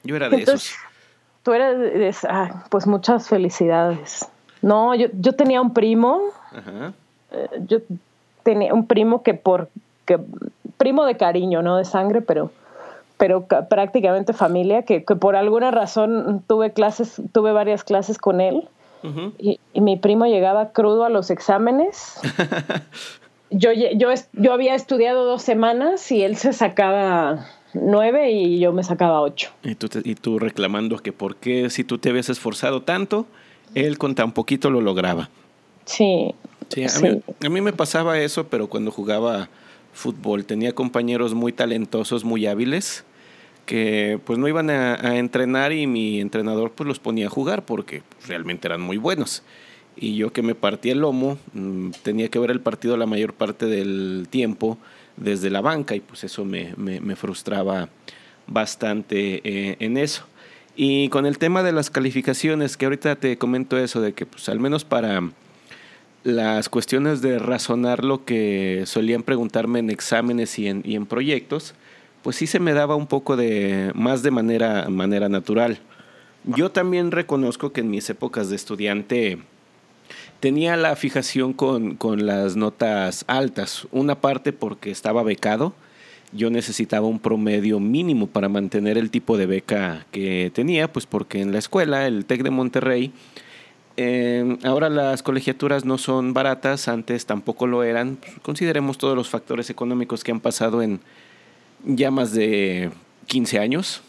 Yo 0.02 0.16
era 0.16 0.28
de 0.28 0.42
esos. 0.42 0.74
Tú 1.42 1.52
eras 1.52 1.78
de, 1.78 2.14
ah, 2.28 2.64
pues 2.70 2.86
muchas 2.86 3.28
felicidades. 3.28 4.26
No, 4.62 4.94
yo, 4.94 5.06
yo 5.12 5.34
tenía 5.34 5.60
un 5.60 5.72
primo. 5.74 6.22
Ajá. 6.50 6.92
Eh, 7.30 7.48
yo 7.66 7.78
tenía 8.42 8.74
un 8.74 8.86
primo 8.86 9.22
que 9.22 9.34
por 9.34 9.68
que, 10.06 10.18
primo 10.76 11.04
de 11.04 11.16
cariño, 11.16 11.62
no 11.62 11.76
de 11.76 11.84
sangre, 11.84 12.20
pero 12.20 12.50
pero 13.16 13.46
prácticamente 13.46 14.32
familia, 14.32 14.82
que, 14.82 15.00
por 15.00 15.36
alguna 15.36 15.70
razón 15.70 16.42
tuve 16.46 16.72
clases, 16.72 17.20
tuve 17.32 17.52
varias 17.52 17.84
clases 17.84 18.18
con 18.18 18.40
él. 18.40 18.68
y, 19.38 19.58
mi 19.80 19.96
primo 19.96 20.26
llegaba 20.26 20.72
crudo 20.72 21.04
a 21.04 21.08
los 21.08 21.30
exámenes. 21.30 22.18
yo, 23.50 23.70
yo, 23.72 24.10
yo 24.32 24.52
había 24.52 24.74
estudiado 24.74 25.24
dos 25.24 25.42
semanas 25.42 26.10
y 26.12 26.22
él 26.22 26.36
se 26.36 26.52
sacaba 26.52 27.46
nueve 27.72 28.30
y 28.32 28.58
yo 28.58 28.72
me 28.72 28.82
sacaba 28.82 29.20
ocho. 29.20 29.50
Y 29.62 29.76
tú, 29.76 29.88
y 30.04 30.14
tú 30.14 30.38
reclamando 30.38 30.98
que 30.98 31.12
por 31.12 31.36
qué 31.36 31.70
si 31.70 31.84
tú 31.84 31.98
te 31.98 32.10
habías 32.10 32.28
esforzado 32.28 32.82
tanto, 32.82 33.26
él 33.74 33.96
con 33.96 34.14
tan 34.14 34.32
poquito 34.32 34.70
lo 34.70 34.80
lograba. 34.80 35.30
Sí. 35.84 36.34
Sí, 36.68 36.84
a, 36.84 37.00
Mí, 37.00 37.22
a 37.46 37.48
mí 37.48 37.60
me 37.60 37.72
pasaba 37.72 38.18
eso, 38.18 38.48
pero 38.48 38.68
cuando 38.68 38.90
jugaba 38.90 39.48
fútbol. 39.96 40.44
Tenía 40.44 40.74
compañeros 40.74 41.34
muy 41.34 41.52
talentosos, 41.52 42.22
muy 42.22 42.46
hábiles, 42.46 43.04
que 43.66 44.18
pues 44.24 44.38
no 44.38 44.48
iban 44.48 44.70
a, 44.70 45.18
entrenar 45.18 45.72
y 45.72 45.86
mi 45.86 46.20
entrenador 46.20 46.72
pues 46.72 46.86
los 46.86 46.98
ponía 46.98 47.26
a 47.26 47.30
jugar 47.30 47.64
porque 47.64 48.02
realmente 48.26 48.68
eran 48.68 48.80
muy 48.80 48.96
buenos. 48.96 49.42
Y 49.96 50.16
yo 50.16 50.32
que 50.32 50.42
me 50.42 50.54
partía 50.54 50.92
el 50.92 51.00
lomo, 51.00 51.38
mm, 51.52 51.90
tenía 52.02 52.28
que 52.28 52.38
ver 52.38 52.50
el 52.50 52.60
partido 52.60 52.96
la 52.96 53.06
mayor 53.06 53.34
parte 53.34 53.66
del 53.66 54.28
tiempo 54.30 54.78
desde 55.16 55.50
la 55.50 55.60
banca 55.60 55.94
y 55.94 56.00
pues 56.00 56.24
eso 56.24 56.44
me, 56.44 56.74
frustraba 57.16 57.88
bastante 58.46 59.40
eh, 59.44 59.76
en 59.80 59.96
eso. 59.96 60.26
Y 60.76 61.08
con 61.08 61.26
el 61.26 61.38
tema 61.38 61.62
de 61.62 61.72
las 61.72 61.90
calificaciones, 61.90 62.76
que 62.76 62.84
ahorita 62.84 63.16
te 63.16 63.38
comento 63.38 63.78
eso, 63.78 64.00
de 64.00 64.12
que 64.12 64.26
pues 64.26 64.48
al 64.48 64.60
menos 64.60 64.84
para 64.84 65.22
las 66.22 66.68
cuestiones 66.68 67.22
de 67.22 67.38
razonar 67.38 68.04
lo 68.04 68.24
que 68.24 68.82
solían 68.84 69.22
preguntarme 69.22 69.78
en 69.78 69.90
exámenes 69.90 70.58
y 70.58 70.68
en, 70.68 70.82
y 70.84 70.96
en 70.96 71.06
proyectos, 71.06 71.74
pues 72.26 72.34
sí 72.34 72.48
se 72.48 72.58
me 72.58 72.72
daba 72.72 72.96
un 72.96 73.06
poco 73.06 73.36
de 73.36 73.92
más 73.94 74.24
de 74.24 74.32
manera, 74.32 74.88
manera 74.88 75.28
natural. 75.28 75.78
Yo 76.42 76.72
también 76.72 77.12
reconozco 77.12 77.70
que 77.70 77.82
en 77.82 77.90
mis 77.90 78.10
épocas 78.10 78.50
de 78.50 78.56
estudiante 78.56 79.38
tenía 80.40 80.76
la 80.76 80.96
fijación 80.96 81.52
con, 81.52 81.94
con 81.94 82.26
las 82.26 82.56
notas 82.56 83.24
altas, 83.28 83.86
una 83.92 84.16
parte 84.16 84.52
porque 84.52 84.90
estaba 84.90 85.22
becado, 85.22 85.72
yo 86.32 86.50
necesitaba 86.50 87.06
un 87.06 87.20
promedio 87.20 87.78
mínimo 87.78 88.26
para 88.26 88.48
mantener 88.48 88.98
el 88.98 89.12
tipo 89.12 89.38
de 89.38 89.46
beca 89.46 90.04
que 90.10 90.50
tenía, 90.52 90.92
pues 90.92 91.06
porque 91.06 91.40
en 91.40 91.52
la 91.52 91.60
escuela, 91.60 92.08
el 92.08 92.24
TEC 92.24 92.42
de 92.42 92.50
Monterrey, 92.50 93.12
Eh, 93.98 94.58
ahora 94.64 94.90
las 94.90 95.22
colegiaturas 95.22 95.86
no 95.86 95.96
son 95.96 96.34
baratas, 96.34 96.88
antes 96.88 97.24
tampoco 97.24 97.66
lo 97.66 97.82
eran. 97.82 98.18
Consideremos 98.42 98.98
todos 98.98 99.16
los 99.16 99.30
factores 99.30 99.70
económicos 99.70 100.22
que 100.22 100.32
han 100.32 100.40
pasado 100.40 100.82
en 100.82 101.00
ya 101.84 102.10
más 102.10 102.32
de 102.32 102.90
15 103.26 103.58
años. 103.58 104.02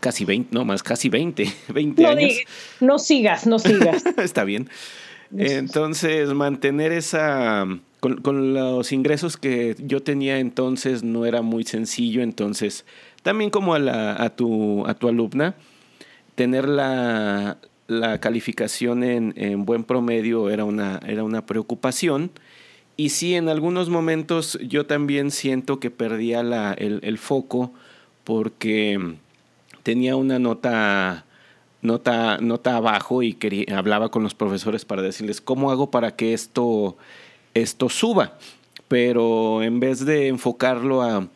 Casi 0.00 0.24
20, 0.24 0.54
no 0.54 0.64
más, 0.64 0.82
casi 0.82 1.08
20, 1.08 1.46
20 1.68 2.06
años. 2.06 2.32
no 2.80 2.98
sigas, 2.98 3.46
no 3.46 3.58
sigas. 3.58 4.04
Está 4.16 4.44
bien. 4.44 4.68
Entonces, 5.36 6.32
mantener 6.32 6.92
esa... 6.92 7.66
Con, 8.00 8.20
con, 8.20 8.52
los 8.52 8.92
ingresos 8.92 9.38
que 9.38 9.76
yo 9.78 10.02
tenía 10.02 10.38
entonces 10.38 11.02
no 11.02 11.24
era 11.24 11.40
muy 11.40 11.64
sencillo, 11.64 12.22
entonces 12.22 12.84
también 13.24 13.48
como 13.48 13.74
a, 13.74 13.78
la, 13.78 14.22
a, 14.22 14.28
tu, 14.36 14.86
a 14.86 14.92
tu 14.92 15.08
alumna, 15.08 15.54
tener 16.34 16.68
la, 16.68 17.56
la 17.86 18.20
calificación 18.20 19.02
en, 19.02 19.32
en, 19.36 19.64
buen 19.64 19.82
promedio 19.82 20.50
era 20.50 20.64
una, 20.64 21.00
era 21.06 21.24
una 21.24 21.46
preocupación. 21.46 22.30
Y 22.96 23.08
sí, 23.08 23.34
en 23.34 23.48
algunos 23.48 23.88
momentos 23.88 24.58
yo 24.62 24.86
también 24.86 25.30
siento 25.30 25.80
que 25.80 25.90
perdía 25.90 26.40
el, 26.78 27.18
foco 27.18 27.72
porque 28.22 29.16
tenía 29.82 30.14
una 30.14 30.38
nota 30.38 31.24
nota, 31.82 32.38
nota 32.38 32.76
abajo 32.76 33.22
y 33.22 33.36
hablaba 33.74 34.10
con 34.10 34.22
los 34.22 34.34
profesores 34.34 34.84
para 34.84 35.02
decirles 35.02 35.40
cómo 35.40 35.72
hago 35.72 35.90
para 35.90 36.14
que 36.14 36.34
esto, 36.34 36.96
esto 37.54 37.88
suba. 37.88 38.38
Pero 38.86 39.62
en 39.62 39.80
vez 39.80 40.04
de 40.04 40.28
enfocarlo 40.28 41.02
a 41.02 41.28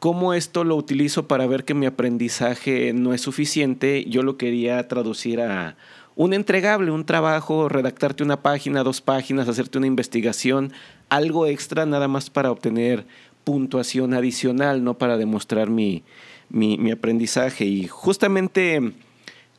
cómo 0.00 0.34
esto 0.34 0.64
lo 0.64 0.74
utilizo 0.74 1.28
para 1.28 1.46
ver 1.46 1.64
que 1.64 1.74
mi 1.74 1.86
aprendizaje 1.86 2.92
no 2.92 3.14
es 3.14 3.20
suficiente, 3.20 4.04
yo 4.08 4.22
lo 4.22 4.36
quería 4.36 4.88
traducir 4.88 5.40
a 5.40 5.76
un 6.18 6.34
entregable, 6.34 6.90
un 6.90 7.04
trabajo, 7.04 7.68
redactarte 7.68 8.24
una 8.24 8.42
página, 8.42 8.82
dos 8.82 9.00
páginas, 9.00 9.48
hacerte 9.48 9.78
una 9.78 9.86
investigación, 9.86 10.72
algo 11.10 11.46
extra 11.46 11.86
nada 11.86 12.08
más 12.08 12.28
para 12.28 12.50
obtener 12.50 13.06
puntuación 13.44 14.12
adicional, 14.14 14.82
no 14.82 14.98
para 14.98 15.16
demostrar 15.16 15.70
mi, 15.70 16.02
mi, 16.48 16.90
aprendizaje. 16.90 17.66
Y 17.66 17.86
justamente 17.86 18.80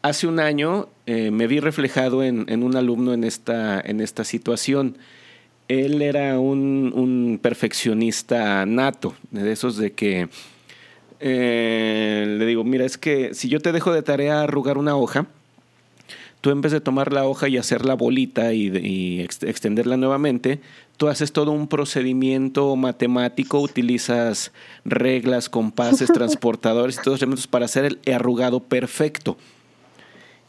hace 0.02 0.28
un 0.28 0.42
año 0.42 0.90
eh, 1.06 1.32
me 1.32 1.48
vi 1.48 1.62
reflejado 1.62 2.24
en, 2.24 2.62
un 2.62 2.76
alumno 2.76 3.14
en 3.14 3.24
esta, 3.24 3.80
en 3.80 4.02
esta 4.02 4.26
situación. 4.26 4.98
Él 5.70 6.02
era 6.02 6.42
un, 6.42 6.92
un 6.94 7.40
perfeccionista 7.42 8.66
nato, 8.66 9.14
de 9.32 9.50
esos 9.50 9.78
de 9.78 9.94
que 9.94 10.28
eh, 11.22 12.36
le 12.38 12.46
digo, 12.46 12.66
mira, 12.66 12.84
es 12.84 12.98
que 12.98 13.34
si 13.34 13.48
yo 13.48 13.62
te 13.62 13.72
dejo 13.72 13.94
de 13.94 14.02
tarea 14.02 14.42
arrugar 14.42 14.78
una 14.78 14.98
hoja, 14.98 15.26
tú 16.42 16.52
en 16.52 16.62
vez 16.62 16.72
de 16.72 16.82
tomar 16.82 17.12
la 17.12 17.26
hoja 17.26 17.48
y 17.48 17.58
hacer 17.58 17.86
la 17.86 17.96
bolita 17.96 18.54
y, 18.54 18.68
y 18.68 19.22
ex 19.22 19.44
extenderla 19.44 19.98
nuevamente, 19.98 20.62
tú 20.98 21.08
haces 21.08 21.32
todo 21.32 21.52
un 21.52 21.68
procedimiento 21.68 22.76
matemático, 22.76 23.60
utilizas 23.60 24.52
reglas, 24.86 25.50
compases, 25.50 26.10
transportadores 26.14 26.96
y 26.96 27.02
todos 27.02 27.16
los 27.16 27.22
elementos 27.22 27.48
para 27.48 27.66
hacer 27.66 28.00
el 28.06 28.14
arrugado 28.14 28.62
perfecto. 28.62 29.38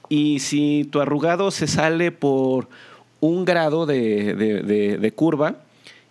Y 0.08 0.40
si 0.40 0.88
tu 0.90 1.00
arrugado 1.00 1.50
se 1.50 1.68
sale 1.68 2.10
por 2.10 2.68
un 3.20 3.44
grado 3.44 3.86
de, 3.86 4.34
de, 4.34 4.62
de, 4.62 4.98
de, 4.98 5.12
curva 5.12 5.62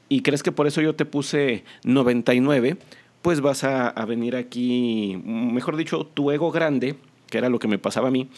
y 0.07 0.21
crees 0.21 0.41
que 0.41 0.51
por 0.51 0.67
eso 0.67 0.79
yo 0.79 0.95
te 0.95 1.05
puse 1.05 1.65
99, 1.83 2.77
pues 3.21 3.41
vas 3.41 3.65
a, 3.65 3.89
a, 3.89 4.05
venir 4.05 4.35
aquí, 4.37 5.19
mejor 5.25 5.75
dicho, 5.75 6.05
tu 6.05 6.31
ego 6.31 6.51
grande, 6.51 6.95
que 7.27 7.39
era 7.39 7.49
lo 7.49 7.59
que 7.59 7.67
me 7.67 7.77
pasaba 7.77 8.07
a 8.07 8.11
mí, 8.11 8.29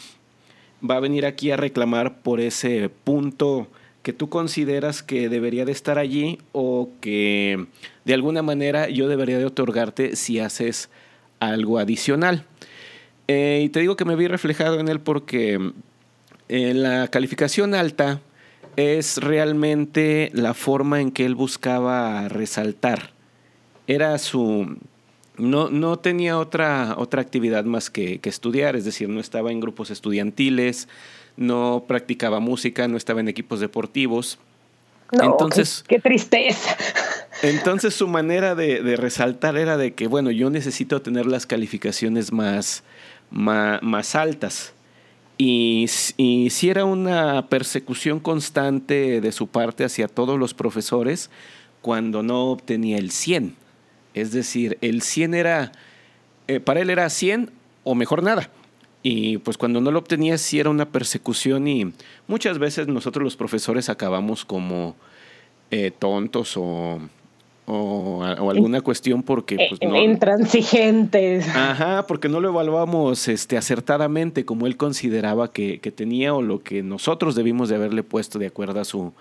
va 0.88 0.96
a 0.96 1.00
venir 1.00 1.26
aquí 1.26 1.50
a 1.50 1.56
reclamar 1.56 2.20
por 2.22 2.40
ese 2.40 2.88
punto 2.88 3.68
que 4.02 4.12
tú 4.12 4.28
consideras 4.28 5.02
que 5.02 5.28
debería 5.28 5.64
de 5.64 5.72
estar 5.72 5.98
allí 5.98 6.38
o 6.52 6.90
que 7.00 7.66
de 8.04 8.14
alguna 8.14 8.42
manera 8.42 8.88
yo 8.88 9.08
debería 9.08 9.38
de 9.38 9.46
otorgarte 9.46 10.16
si 10.16 10.40
haces 10.40 10.90
algo 11.38 11.78
adicional. 11.78 12.44
Eh, 13.28 13.62
y 13.64 13.68
te 13.68 13.80
digo 13.80 13.96
que 13.96 14.04
me 14.04 14.16
vi 14.16 14.26
reflejado 14.26 14.80
en 14.80 14.88
él 14.88 15.00
porque 15.00 15.72
eh, 16.48 16.74
la 16.74 17.08
calificación 17.08 17.74
alta 17.74 18.20
es 18.76 19.18
realmente 19.18 20.30
la 20.34 20.54
forma 20.54 21.00
en 21.00 21.12
que 21.12 21.24
él 21.24 21.34
buscaba 21.34 22.28
resaltar. 22.28 23.10
Era 23.86 24.18
su... 24.18 24.76
No, 25.38 25.70
no 25.70 25.98
tenía 25.98 26.38
otra, 26.38 26.94
otra 26.98 27.22
actividad 27.22 27.64
más 27.64 27.90
que, 27.90 28.18
que 28.18 28.28
estudiar, 28.28 28.76
es 28.76 28.84
decir, 28.84 29.08
no 29.08 29.20
estaba 29.20 29.50
en 29.50 29.60
grupos 29.60 29.90
estudiantiles, 29.90 30.88
no 31.36 31.84
practicaba 31.86 32.38
música, 32.38 32.86
no 32.88 32.96
estaba 32.96 33.20
en 33.20 33.28
equipos 33.28 33.60
deportivos. 33.60 34.38
No, 35.12 35.24
entonces, 35.24 35.84
qué, 35.86 35.96
qué 35.96 36.02
tristeza. 36.02 36.76
Entonces 37.42 37.94
su 37.94 38.08
manera 38.08 38.54
de, 38.54 38.82
de, 38.82 38.96
resaltar 38.96 39.56
era 39.56 39.76
de 39.76 39.94
que, 39.94 40.06
bueno, 40.06 40.30
yo 40.30 40.48
necesito 40.48 41.02
tener 41.02 41.26
las 41.26 41.46
calificaciones 41.46 42.32
más, 42.32 42.82
más, 43.30 43.82
más 43.82 44.14
altas. 44.14 44.72
Y, 45.38 45.86
y 46.16 46.50
si 46.50 46.70
era 46.70 46.84
una 46.84 47.48
persecución 47.48 48.20
constante 48.20 49.20
de 49.20 49.32
su 49.32 49.48
parte 49.48 49.84
hacia 49.84 50.08
todos 50.08 50.38
los 50.38 50.54
profesores 50.54 51.30
cuando 51.80 52.22
no 52.22 52.44
obtenía 52.50 52.98
el 52.98 53.10
100. 53.10 53.56
Es 54.14 54.32
decir, 54.32 54.78
el 54.80 55.02
100 55.02 55.34
era, 55.34 55.72
eh, 56.48 56.60
para 56.60 56.80
él 56.80 56.90
era 56.90 57.08
100 57.08 57.50
o 57.84 57.94
mejor 57.94 58.22
nada. 58.22 58.50
Y 59.02 59.38
pues 59.38 59.58
cuando 59.58 59.80
no 59.80 59.90
lo 59.90 59.98
obtenía 59.98 60.38
sí 60.38 60.60
era 60.60 60.70
una 60.70 60.86
persecución 60.86 61.66
y 61.66 61.92
muchas 62.28 62.58
veces 62.58 62.86
nosotros 62.86 63.24
los 63.24 63.36
profesores 63.36 63.88
acabamos 63.88 64.44
como 64.44 64.94
eh, 65.70 65.90
tontos 65.90 66.56
o 66.56 67.00
o, 67.66 68.24
o 68.38 68.50
alguna 68.50 68.80
cuestión 68.80 69.22
porque 69.22 69.56
pues, 69.56 69.80
no, 69.82 69.96
intransigentes. 69.96 71.48
Ajá, 71.48 72.06
porque 72.06 72.28
no 72.28 72.40
lo 72.40 72.48
evaluamos 72.48 73.28
este, 73.28 73.56
acertadamente 73.56 74.44
como 74.44 74.66
él 74.66 74.76
consideraba 74.76 75.52
que, 75.52 75.78
que, 75.80 75.92
tenía 75.92 76.34
o 76.34 76.42
lo 76.42 76.62
que 76.62 76.82
nosotros 76.82 77.34
debimos 77.34 77.68
de 77.68 77.76
haberle 77.76 78.02
puesto 78.02 78.38
de 78.38 78.46
acuerdo 78.46 78.80
a 78.80 78.84
su, 78.84 79.12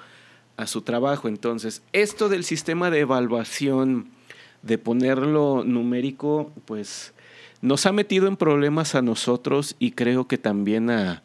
a 0.57 0.65
su 0.67 0.81
trabajo. 0.81 1.27
Entonces, 1.27 1.83
esto 1.93 2.29
del 2.29 2.43
sistema 2.43 2.89
de 2.89 3.01
evaluación, 3.01 4.07
de 4.63 4.77
ponerlo 4.77 5.63
numérico, 5.63 6.51
pues 6.65 7.13
nos 7.61 7.85
ha 7.85 7.91
metido 7.91 8.27
en 8.27 8.37
problemas 8.37 8.95
a 8.95 9.01
nosotros 9.01 9.75
y 9.79 9.91
creo 9.91 10.27
que 10.27 10.37
también 10.37 10.89
a, 10.89 11.23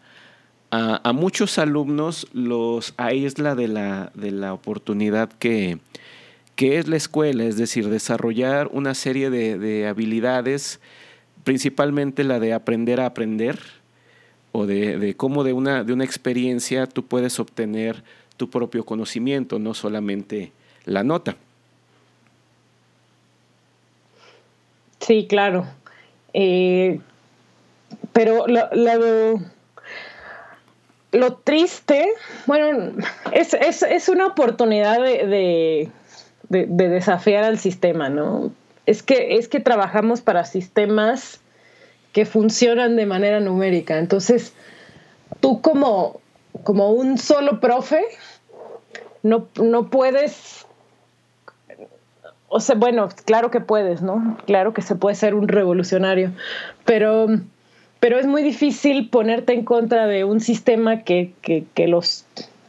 a, 0.71 1.13
muchos 1.13 1.59
alumnos 1.59 2.27
los 2.33 2.95
aísla 2.97 3.55
de 3.55 3.69
la, 3.69 4.11
de 4.15 4.31
la 4.31 4.53
oportunidad 4.53 5.31
que 5.31 5.79
¿Qué 6.57 6.79
es 6.79 6.89
la 6.89 6.97
escuela? 6.97 7.45
Es 7.45 7.59
decir, 7.59 7.91
desarrollar 7.91 8.71
una 8.73 8.95
serie 8.95 9.29
de, 9.29 9.59
de 9.59 9.87
habilidades, 9.87 10.81
principalmente 11.45 12.25
la 12.25 12.41
de 12.41 12.55
aprender 12.55 12.99
a 12.99 13.05
aprender, 13.05 13.59
o 14.53 14.65
de, 14.65 14.99
de, 14.99 15.15
cómo 15.15 15.45
de 15.45 15.53
una, 15.53 15.85
de 15.85 15.93
una 15.93 16.05
experiencia 16.05 16.87
tú 16.87 17.05
puedes 17.05 17.39
obtener 17.41 18.03
tu 18.39 18.49
propio 18.49 18.87
conocimiento, 18.87 19.59
no 19.59 19.75
solamente 19.75 20.53
la 20.87 21.05
nota. 21.05 21.37
Sí, 25.07 25.27
claro. 25.29 25.67
Eh, 26.33 27.01
pero 28.13 28.47
lo, 28.47 28.69
lo, 31.13 31.35
triste, 31.37 32.09
bueno, 32.47 32.93
es, 33.33 33.55
es, 33.55 33.83
es 33.83 34.09
una 34.09 34.27
oportunidad 34.27 35.01
de, 35.01 35.27
de 35.27 35.91
de, 36.49 36.67
de, 36.69 36.89
desafiar 36.89 37.45
al 37.45 37.59
sistema, 37.59 38.09
¿no? 38.09 38.53
Es 38.87 39.03
que, 39.03 39.37
es 39.37 39.49
que 39.49 39.61
trabajamos 39.61 40.21
para 40.21 40.45
sistemas 40.45 41.41
que 42.13 42.25
funcionan 42.25 42.97
de 42.97 43.07
manera 43.07 43.41
numérica. 43.41 43.99
Entonces, 43.99 44.53
tú 45.41 45.61
como, 45.61 46.21
como 46.63 46.91
un 46.91 47.19
solo 47.19 47.61
profe, 47.61 48.05
no, 49.23 49.49
no 49.61 49.91
puedes 49.91 50.66
o 52.49 52.61
sea, 52.61 52.77
bueno, 52.77 53.09
claro 53.25 53.51
que 53.51 53.61
puedes, 53.61 54.03
¿no? 54.03 54.39
Claro 54.47 54.73
que 54.73 54.83
se 54.83 54.95
puede 54.95 55.17
ser 55.17 55.35
un 55.35 55.49
revolucionario, 55.49 56.33
pero, 56.85 57.27
pero 58.01 58.19
es 58.19 58.27
muy 58.27 58.43
difícil 58.43 59.09
ponerte 59.09 59.53
en 59.53 59.65
contra 59.65 60.07
de 60.07 60.25
un 60.25 60.41
sistema 60.41 61.03
que, 61.03 61.33
que, 61.43 61.65
que 61.75 61.89
los 61.89 62.25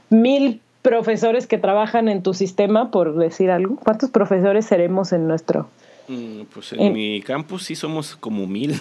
mil 0.09 0.61
profesores 0.87 1.47
que 1.47 1.57
trabajan 1.57 2.07
en 2.07 2.23
tu 2.23 2.33
sistema, 2.33 2.91
por 2.91 3.17
decir 3.17 3.51
algo? 3.51 3.75
¿Cuántos 3.75 4.09
profesores 4.09 4.65
seremos 4.65 5.11
en 5.11 5.27
nuestro? 5.27 5.67
Mm, 6.07 6.43
pues 6.53 6.71
en, 6.71 6.79
en, 6.79 6.93
mi 6.93 7.21
campus 7.21 7.65
sí 7.65 7.75
somos 7.75 8.15
como 8.15 8.47
mil. 8.47 8.79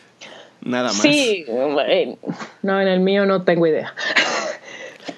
Nada 0.60 0.88
más. 0.88 0.96
Sí, 0.96 1.44
no, 2.62 2.80
en 2.80 2.88
el 2.88 3.00
mío 3.00 3.26
no 3.26 3.44
tengo 3.44 3.66
idea. 3.66 3.94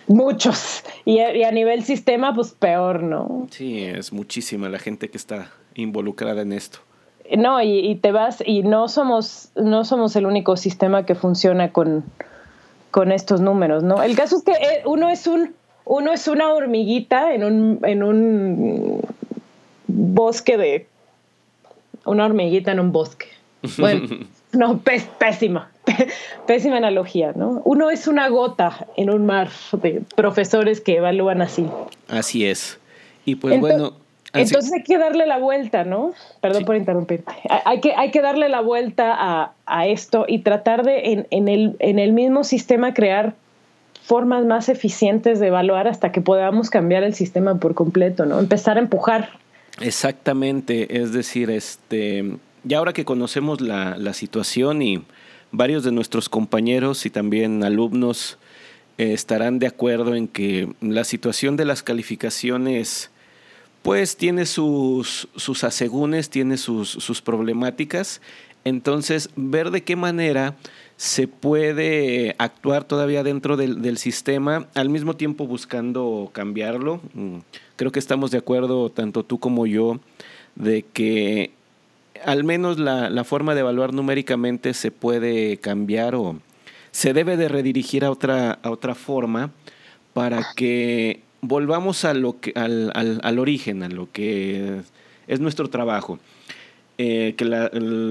Muchos. 0.08 0.82
Y 1.04 1.20
a, 1.20 1.34
y 1.36 1.44
a, 1.44 1.52
nivel 1.52 1.84
sistema, 1.84 2.34
pues 2.34 2.52
peor, 2.52 3.02
¿no? 3.02 3.46
Sí, 3.50 3.84
es 3.84 4.12
muchísima 4.12 4.68
la 4.68 4.78
gente 4.78 5.10
que 5.10 5.16
está 5.16 5.50
involucrada 5.74 6.42
en 6.42 6.52
esto. 6.52 6.80
No, 7.36 7.62
y, 7.62 7.78
y 7.78 7.94
te 7.96 8.10
vas, 8.10 8.42
y 8.44 8.62
no 8.62 8.88
somos, 8.88 9.50
no 9.54 9.84
somos 9.84 10.16
el 10.16 10.26
único 10.26 10.56
sistema 10.56 11.04
que 11.04 11.14
funciona 11.14 11.72
con, 11.72 12.04
con 12.90 13.12
estos 13.12 13.40
números, 13.40 13.82
¿no? 13.82 14.02
El 14.02 14.16
caso 14.16 14.38
es 14.38 14.42
que 14.44 14.52
eh, 14.52 14.82
uno 14.86 15.10
es 15.10 15.26
un 15.26 15.54
uno 15.88 16.12
es 16.12 16.28
una 16.28 16.52
hormiguita 16.52 17.34
en 17.34 17.44
un, 17.44 17.80
en 17.82 18.02
un 18.02 19.00
bosque 19.86 20.58
de 20.58 20.86
una 22.04 22.26
hormiguita 22.26 22.72
en 22.72 22.80
un 22.80 22.92
bosque. 22.92 23.26
Bueno, 23.78 24.06
no, 24.52 24.80
pésima, 25.18 25.70
pésima 26.46 26.76
analogía, 26.76 27.32
¿no? 27.34 27.62
Uno 27.64 27.90
es 27.90 28.08
una 28.08 28.28
gota 28.28 28.86
en 28.96 29.10
un 29.10 29.26
mar 29.26 29.48
de 29.72 30.02
profesores 30.16 30.80
que 30.80 30.96
evalúan 30.96 31.42
así. 31.42 31.66
Así 32.08 32.46
es. 32.46 32.78
Y 33.24 33.36
pues 33.36 33.60
bueno. 33.60 33.94
Entonces 34.34 34.72
hay 34.72 34.82
que 34.82 34.98
darle 34.98 35.26
la 35.26 35.38
vuelta, 35.38 35.84
¿no? 35.84 36.12
Perdón 36.42 36.64
por 36.66 36.76
interrumpirte. 36.76 37.32
Hay 37.64 37.80
que, 37.80 37.94
hay 37.94 38.10
que 38.10 38.20
darle 38.20 38.48
la 38.50 38.60
vuelta 38.60 39.14
a, 39.16 39.52
a 39.64 39.86
esto 39.86 40.26
y 40.28 40.40
tratar 40.40 40.84
de 40.84 41.12
en, 41.12 41.26
en, 41.30 41.48
el, 41.48 41.76
en 41.78 41.98
el 41.98 42.12
mismo 42.12 42.44
sistema 42.44 42.92
crear 42.92 43.34
formas 44.02 44.44
más 44.44 44.68
eficientes 44.68 45.40
de 45.40 45.48
evaluar 45.48 45.88
hasta 45.88 46.12
que 46.12 46.20
podamos 46.20 46.70
cambiar 46.70 47.04
el 47.04 47.14
sistema 47.14 47.56
por 47.56 47.74
completo, 47.74 48.26
¿no? 48.26 48.38
Empezar 48.38 48.76
a 48.76 48.80
empujar. 48.80 49.30
Exactamente, 49.80 51.00
es 51.00 51.12
decir, 51.12 51.50
este, 51.50 52.36
ya 52.64 52.78
ahora 52.78 52.92
que 52.92 53.04
conocemos 53.04 53.60
la, 53.60 53.96
la 53.96 54.12
situación 54.12 54.82
y 54.82 55.02
varios 55.52 55.84
de 55.84 55.92
nuestros 55.92 56.28
compañeros 56.28 57.06
y 57.06 57.10
también 57.10 57.64
alumnos 57.64 58.38
eh, 58.98 59.12
estarán 59.12 59.58
de 59.58 59.66
acuerdo 59.66 60.14
en 60.14 60.28
que 60.28 60.68
la 60.80 61.04
situación 61.04 61.56
de 61.56 61.64
las 61.64 61.82
calificaciones 61.82 63.10
pues 63.82 64.16
tiene 64.16 64.44
sus, 64.44 65.28
sus 65.36 65.64
asegúnes, 65.64 66.30
tiene 66.30 66.56
sus, 66.56 66.90
sus 66.90 67.22
problemáticas, 67.22 68.20
entonces 68.64 69.30
ver 69.36 69.70
de 69.70 69.82
qué 69.82 69.96
manera 69.96 70.56
se 70.96 71.28
puede 71.28 72.34
actuar 72.38 72.82
todavía 72.82 73.22
dentro 73.22 73.56
del, 73.56 73.98
sistema, 73.98 74.66
al 74.74 74.90
mismo 74.90 75.14
tiempo 75.14 75.46
buscando 75.46 76.28
cambiarlo. 76.32 77.00
Mm, 77.14 77.38
creo 77.76 77.92
que 77.92 78.00
estamos 78.00 78.32
de 78.32 78.38
acuerdo, 78.38 78.90
tanto 78.90 79.24
tú 79.24 79.38
como 79.38 79.66
yo, 79.66 80.00
de 80.56 80.82
que 80.82 81.52
al 82.24 82.44
menos 82.44 82.78
la, 82.78 83.24
forma 83.24 83.54
de 83.54 83.60
evaluar 83.60 83.92
numéricamente 83.92 84.74
se 84.74 84.90
puede 84.90 85.58
cambiar 85.58 86.14
o 86.14 86.38
se 86.90 87.12
debe 87.12 87.36
de 87.36 87.48
redirigir 87.48 88.04
a 88.04 88.10
otra, 88.10 88.58
a 88.62 88.70
otra 88.70 88.94
forma 88.94 89.50
para 90.12 90.46
que 90.56 91.20
volvamos 91.40 92.04
a 92.04 92.14
lo 92.14 92.40
que, 92.40 92.52
al, 92.56 92.92
al 92.94 93.38
origen, 93.38 93.82
a 93.82 93.88
lo 93.88 94.10
que 94.10 94.80
es 95.26 95.40
nuestro 95.40 95.68
trabajo. 95.68 96.18
Eh, 97.00 97.34
que 97.36 97.44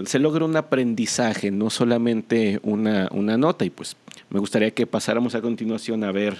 se 0.05 0.17
logre 0.17 0.45
un 0.45 0.55
aprendizaje, 0.55 1.51
no 1.51 1.69
solamente 1.69 2.61
una, 2.63 3.09
nota. 3.11 3.65
Y 3.65 3.69
pues 3.69 3.97
me 4.29 4.39
gustaría 4.39 4.71
que 4.71 4.87
pasáramos 4.87 5.35
a 5.35 5.41
continuación 5.41 6.05
a 6.05 6.13
ver 6.13 6.37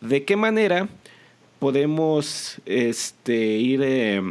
de 0.00 0.24
qué 0.24 0.34
manera 0.34 0.88
podemos 1.58 2.56
este, 2.64 3.36
ir 3.36 3.82
eh, 3.84 4.22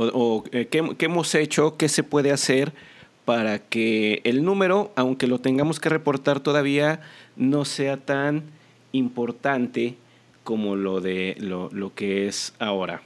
o, 0.00 0.44
eh, 0.52 0.66
qué, 0.70 0.96
qué, 0.98 1.06
hemos 1.06 1.34
hecho, 1.34 1.76
qué 1.76 1.88
se 1.88 2.02
puede 2.02 2.32
hacer 2.32 2.72
para 3.24 3.58
que 3.58 4.20
el 4.24 4.44
número, 4.44 4.92
aunque 4.96 5.26
lo 5.26 5.38
tengamos 5.38 5.78
que 5.78 5.88
reportar 5.88 6.40
todavía, 6.40 7.00
no 7.36 7.64
sea 7.64 7.96
tan 7.96 8.44
importante 8.92 9.96
como 10.44 10.74
lo 10.76 11.00
de 11.00 11.36
lo, 11.38 11.68
lo 11.72 11.94
que 11.94 12.26
es 12.26 12.54
ahora. 12.58 13.02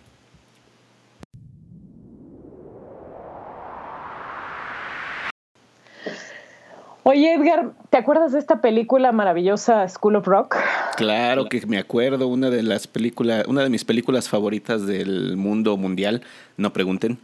Oye, 7.07 7.35
Edgar, 7.35 7.73
¿te 7.91 7.99
acuerdas 7.99 8.33
de 8.33 8.39
esta 8.39 8.63
película 8.63 9.13
maravillosa 9.13 9.87
School 9.91 10.17
of 10.17 10.27
Rock? 10.27 10.57
Claro 10.97 11.51
que 11.51 11.67
me 11.67 11.77
acuerdo, 11.77 12.29
una 12.29 12.49
de 12.49 12.63
las 12.63 12.87
películas, 12.87 13.45
una 13.47 13.63
de 13.63 13.69
mis 13.69 13.85
películas 13.85 14.27
favoritas 14.27 14.87
del 14.87 15.37
mundo 15.37 15.77
mundial. 15.77 16.23
No 16.57 16.73
pregunten. 16.73 17.19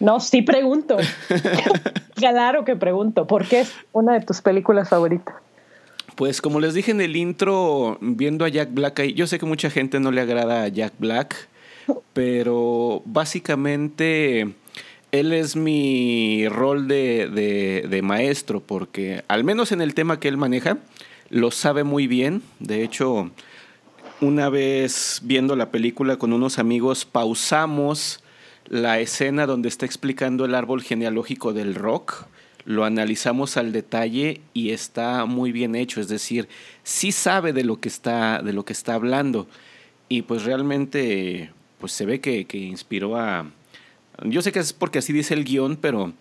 No, 0.00 0.18
sí 0.18 0.42
pregunto. 0.42 0.96
claro 2.16 2.64
que 2.64 2.74
pregunto. 2.74 3.28
¿Por 3.28 3.46
qué 3.46 3.60
es 3.60 3.72
una 3.92 4.14
de 4.14 4.22
tus 4.22 4.40
películas 4.40 4.88
favoritas? 4.88 5.36
Pues 6.16 6.42
como 6.42 6.58
les 6.58 6.74
dije 6.74 6.90
en 6.90 7.00
el 7.00 7.14
intro, 7.14 7.96
viendo 8.00 8.44
a 8.44 8.48
Jack 8.48 8.74
Black 8.74 8.98
ahí, 8.98 9.14
yo 9.14 9.28
sé 9.28 9.38
que 9.38 9.46
mucha 9.46 9.70
gente 9.70 10.00
no 10.00 10.10
le 10.10 10.20
agrada 10.20 10.64
a 10.64 10.68
Jack 10.68 10.94
Black, 10.98 11.48
pero 12.12 13.02
básicamente 13.04 14.52
él 15.12 15.34
es 15.34 15.56
mi 15.56 16.48
rol 16.48 16.88
de, 16.88 18.00
maestro, 18.02 18.60
porque 18.60 19.22
al 19.28 19.44
menos 19.44 19.70
en 19.70 19.82
el 19.82 19.94
tema 19.94 20.18
que 20.18 20.28
él 20.28 20.38
maneja, 20.38 20.78
lo 21.28 21.50
sabe 21.50 21.84
muy 21.84 22.06
bien. 22.06 22.42
De 22.60 22.82
hecho, 22.82 23.30
una 24.22 24.48
vez 24.48 25.20
viendo 25.22 25.54
la 25.54 25.70
película 25.70 26.16
con 26.16 26.32
unos 26.32 26.58
amigos, 26.58 27.04
pausamos 27.04 28.24
la 28.66 29.00
escena 29.00 29.46
donde 29.46 29.68
está 29.68 29.84
explicando 29.84 30.46
el 30.46 30.54
árbol 30.54 30.82
genealógico 30.82 31.52
del 31.52 31.74
rock. 31.74 32.24
Lo 32.64 32.84
analizamos 32.84 33.58
al 33.58 33.72
detalle 33.72 34.40
y 34.54 34.70
está 34.70 35.26
muy 35.26 35.52
bien 35.52 35.74
hecho, 35.74 36.00
es 36.00 36.08
decir, 36.08 36.48
sí 36.84 37.12
sabe 37.12 37.52
de 37.52 37.64
lo 37.64 37.80
que 37.80 37.88
está, 37.88 38.40
de 38.40 38.54
lo 38.54 38.64
que 38.64 38.72
está 38.72 38.94
hablando. 38.94 39.46
Y 40.08 40.22
pues 40.22 40.44
realmente 40.44 41.50
pues 41.78 41.92
se 41.92 42.06
ve 42.06 42.20
que 42.20 42.46
inspiró 42.58 43.16
a, 43.16 43.46
yo 44.24 44.42
sé 44.42 44.52
que 44.52 44.58
es 44.58 44.72
porque 44.72 44.98
así 44.98 45.12
dice 45.12 45.34
el 45.34 45.44
guion, 45.44 45.76
pero 45.76 46.12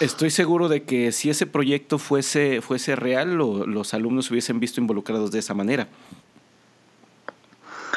estoy 0.00 0.30
seguro 0.30 0.68
de 0.68 0.82
que 0.84 1.12
si 1.12 1.30
ese 1.30 1.46
proyecto 1.46 1.98
fuese, 1.98 2.60
fuese 2.60 2.96
real, 2.96 3.34
los 3.34 3.94
alumnos 3.94 4.30
hubiesen 4.30 4.60
visto 4.60 4.80
involucrados 4.80 5.30
de 5.30 5.38
esa 5.38 5.54
manera. 5.54 5.88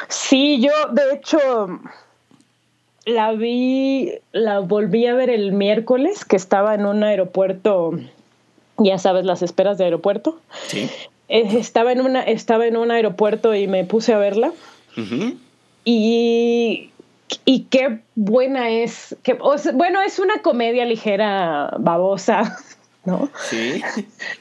Sí, 0.08 0.60
yo 0.60 0.70
de 0.92 1.14
hecho 1.14 1.38
la 3.06 3.32
vi, 3.32 4.12
la 4.32 4.60
volví 4.60 5.06
a 5.06 5.14
ver 5.14 5.30
el 5.30 5.52
miércoles, 5.52 6.24
que 6.24 6.36
estaba 6.36 6.74
en 6.74 6.86
un 6.86 7.04
aeropuerto, 7.04 7.98
ya 8.78 8.98
sabes, 8.98 9.24
las 9.24 9.42
esperas 9.42 9.78
de 9.78 9.84
aeropuerto. 9.84 10.40
Sí. 10.66 10.90
Eh, 11.28 11.58
estaba 11.58 11.92
en, 11.92 12.00
una, 12.00 12.22
estaba 12.22 12.66
en 12.66 12.76
un 12.76 12.90
aeropuerto 12.90 13.54
y 13.54 13.66
me 13.66 13.84
puse 13.84 14.12
a 14.12 14.18
verla. 14.18 14.52
Y 15.84 16.90
y 17.44 17.64
qué 17.64 18.00
buena 18.14 18.70
es, 18.70 19.16
que, 19.22 19.34
bueno, 19.34 20.00
es 20.02 20.18
una 20.18 20.42
comedia 20.42 20.84
ligera, 20.84 21.74
babosa, 21.78 22.58
¿no? 23.04 23.28
Sí. 23.48 23.82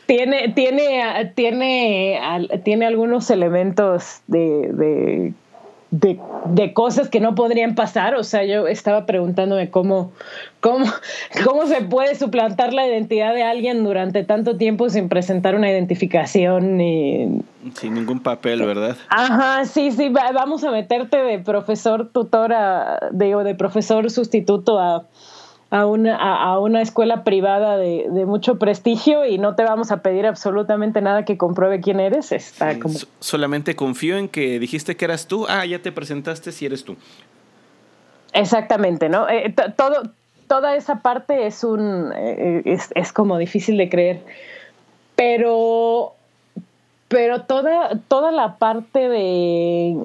tiene, 0.05 0.49
tiene, 0.49 1.31
tiene, 1.35 2.19
tiene 2.63 2.85
algunos 2.85 3.29
elementos 3.29 4.21
de 4.27 4.69
de, 4.73 5.33
cosas 6.73 7.09
que 7.09 7.19
no 7.19 7.35
podrían 7.35 7.75
pasar. 7.75 8.15
O 8.15 8.23
sea, 8.23 8.43
yo 8.43 8.67
estaba 8.67 9.05
preguntándome 9.05 9.69
cómo, 9.69 10.11
cómo, 10.59 10.85
cómo 11.45 11.65
se 11.65 11.81
puede 11.81 12.15
suplantar 12.15 12.73
la 12.73 12.87
identidad 12.87 13.33
de 13.33 13.43
alguien 13.43 13.83
durante 13.83 14.23
tanto 14.23 14.57
tiempo 14.57 14.89
sin 14.89 15.09
presentar 15.09 15.55
una 15.55 15.69
identificación. 15.69 16.81
Y... 16.81 17.41
Sin 17.75 17.93
ningún 17.93 18.19
papel, 18.19 18.65
¿verdad? 18.65 18.97
Ajá, 19.09 19.65
sí, 19.65 19.91
sí, 19.91 20.09
vamos 20.09 20.63
a 20.63 20.71
meterte 20.71 21.17
de 21.17 21.39
profesor 21.39 22.09
tutor 22.11 22.53
a, 22.53 23.09
digo, 23.11 23.43
de 23.43 23.55
profesor 23.55 24.09
sustituto 24.11 24.79
a 24.79 25.05
a 25.75 25.85
una, 25.85 26.15
a, 26.15 26.57
una 26.59 26.81
escuela 26.81 27.25
privada 27.25 27.75
de, 27.75 28.07
mucho 28.25 28.57
prestigio 28.57 29.25
y 29.25 29.37
no 29.37 29.55
te 29.55 29.63
vamos 29.63 29.91
a 29.91 29.97
pedir 29.97 30.25
absolutamente 30.25 31.01
nada 31.01 31.25
que 31.25 31.37
compruebe 31.37 31.81
quién 31.81 31.99
eres. 31.99 32.31
Está 32.31 32.79
como... 32.79 32.95
solamente 33.19 33.75
confío 33.75 34.17
en 34.17 34.29
que 34.29 34.57
dijiste 34.57 34.95
que 34.95 35.03
eras 35.03 35.27
tú. 35.27 35.45
Ah, 35.49 35.65
ya 35.65 35.81
te 35.81 35.91
presentaste 35.91 36.53
si 36.53 36.65
eres 36.65 36.85
tú. 36.85 36.95
Exactamente, 38.31 39.09
¿no? 39.09 39.27
Eh, 39.27 39.53
todo, 39.75 40.03
toda 40.47 40.77
esa 40.77 41.01
parte 41.01 41.45
es 41.45 41.61
un 41.65 42.13
eh, 42.15 42.61
es, 42.63 42.93
es, 42.95 43.11
como 43.11 43.37
difícil 43.37 43.75
de 43.77 43.89
creer. 43.89 44.21
Pero, 45.17 46.13
pero 47.09 47.41
toda, 47.41 47.99
toda 48.07 48.31
la 48.31 48.55
parte 48.55 49.09
de, 49.09 49.97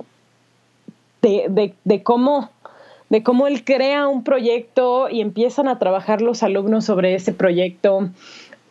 de, 1.22 1.46
de, 1.48 1.74
de 1.85 2.02
cómo 2.02 2.50
de 3.10 3.22
cómo 3.22 3.46
él 3.46 3.64
crea 3.64 4.08
un 4.08 4.24
proyecto 4.24 5.08
y 5.10 5.20
empiezan 5.20 5.68
a 5.68 5.78
trabajar 5.78 6.22
los 6.22 6.42
alumnos 6.42 6.86
sobre 6.86 7.14
ese 7.14 7.32
proyecto 7.32 8.08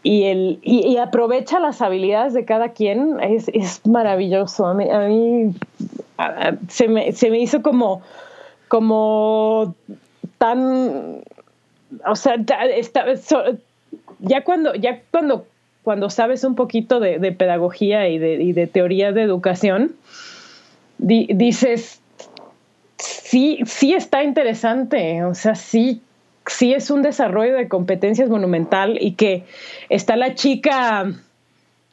y, 0.01 0.59
y, 0.63 0.97
aprovecha 0.97 1.59
las 1.59 1.81
habilidades 1.81 2.33
de 2.33 2.45
cada 2.45 2.69
quien, 2.69 3.19
es, 3.19 3.49
es 3.49 3.85
maravilloso. 3.85 4.65
A 4.65 4.73
mí, 4.73 4.89
a 4.89 4.99
mí 5.01 5.53
se, 6.69 6.87
me, 6.87 7.11
se, 7.11 7.29
me, 7.29 7.39
hizo 7.39 7.61
como, 7.61 8.01
como 8.69 9.75
tan, 10.37 11.21
o 12.07 12.15
sea, 12.15 12.35
ya 14.19 14.43
cuando, 14.45 14.73
ya 14.73 15.01
cuando, 15.11 15.45
cuando 15.83 16.09
sabes 16.09 16.45
un 16.45 16.55
poquito 16.55 17.01
de, 17.01 17.19
de 17.19 17.33
pedagogía 17.33 18.07
y 18.07 18.17
de, 18.19 18.35
y 18.35 18.53
de, 18.53 18.67
teoría 18.67 19.11
de 19.11 19.23
educación, 19.23 19.91
dices, 20.97 21.99
sí, 23.29 23.59
sí 23.65 23.93
está 23.93 24.23
interesante, 24.23 25.23
o 25.23 25.35
sea, 25.35 25.53
sí, 25.53 26.01
sí 26.47 26.73
es 26.73 26.89
un 26.89 27.03
desarrollo 27.03 27.55
de 27.55 27.67
competencias 27.67 28.27
monumental 28.27 28.97
y 28.99 29.11
que 29.11 29.43
está 29.89 30.15
la 30.15 30.33
chica, 30.33 31.11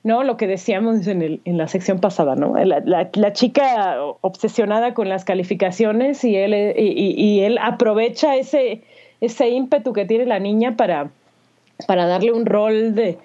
¿no? 0.02 0.22
Lo 0.24 0.38
que 0.38 0.46
decíamos 0.46 1.06
en, 1.06 1.20
el, 1.20 1.40
en 1.44 1.58
la 1.58 1.68
sección 1.68 2.00
pasada, 2.00 2.36
¿no? 2.36 2.54
La, 2.64 3.10
la, 3.12 3.32
chica 3.34 3.98
obsesionada 4.22 4.94
con 4.94 5.10
las 5.10 5.26
calificaciones 5.26 6.24
y 6.24 6.36
él, 6.36 6.54
y, 6.74 7.40
él 7.40 7.58
aprovecha 7.60 8.36
ese, 8.36 8.80
ese 9.20 9.50
ímpetu 9.50 9.92
que 9.92 10.06
tiene 10.06 10.24
la 10.24 10.38
niña 10.38 10.74
para, 10.74 11.10
para 11.86 12.06
darle 12.06 12.32
un 12.32 12.46
rol 12.46 12.94
de, 12.94 13.18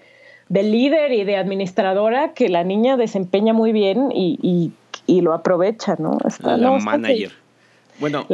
de 0.50 0.64
líder 0.64 1.14
y 1.14 1.24
de 1.24 1.38
administradora 1.38 2.34
que 2.34 2.50
la 2.50 2.66
niña 2.66 2.98
desempeña 2.98 3.54
muy 3.54 3.72
bien 3.72 4.10
y, 4.14 4.74
lo 5.08 5.34
aprovecha, 5.34 5.96
¿no? 5.98 6.18
la 6.44 6.72
manager. 6.72 7.32
Bueno, 8.02 8.28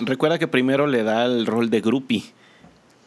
recuerda 0.00 0.38
que 0.38 0.48
primero 0.48 0.86
le 0.86 1.04
da 1.04 1.24
el 1.26 1.46
rol 1.46 1.70
de 1.70 1.80
groupie 1.80 2.24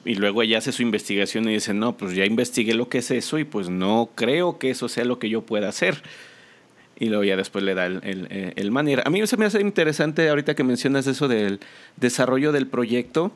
y 0.06 0.16
luego 0.16 0.42
ella 0.42 0.60
hace 0.60 0.72
su 0.72 0.82
investigación 0.82 1.50
y 1.50 1.54
dice, 1.54 1.74
no, 1.74 1.98
pues 1.98 2.16
ya 2.16 2.24
investigué 2.24 2.74
lo 2.74 2.88
que 2.88 3.00
es 3.00 3.12
eso 3.12 3.38
y 3.38 3.44
pues 3.44 3.70
no 3.70 4.10
creo 4.16 4.58
que 4.58 4.70
eso 4.70 4.88
sea 4.88 5.04
lo 5.04 5.20
que 5.20 5.30
yo 5.30 5.42
pueda 5.42 5.68
hacer. 5.68 6.02
Y 6.98 7.10
luego 7.10 7.26
ya 7.26 7.36
después 7.36 7.64
le 7.66 7.76
da 7.76 7.86
el, 7.86 8.00
el, 8.04 8.28
eh, 8.32 8.54
el 8.56 8.72
manager. 8.72 9.04
A 9.06 9.10
mí 9.10 9.28
se 9.28 9.36
me 9.36 9.46
hace 9.46 9.60
interesante 9.60 10.30
ahorita 10.30 10.56
que 10.56 10.64
mencionas 10.64 11.06
eso 11.08 11.28
del 11.28 11.60
desarrollo 11.98 12.54
del 12.54 12.68
proyecto, 12.68 13.34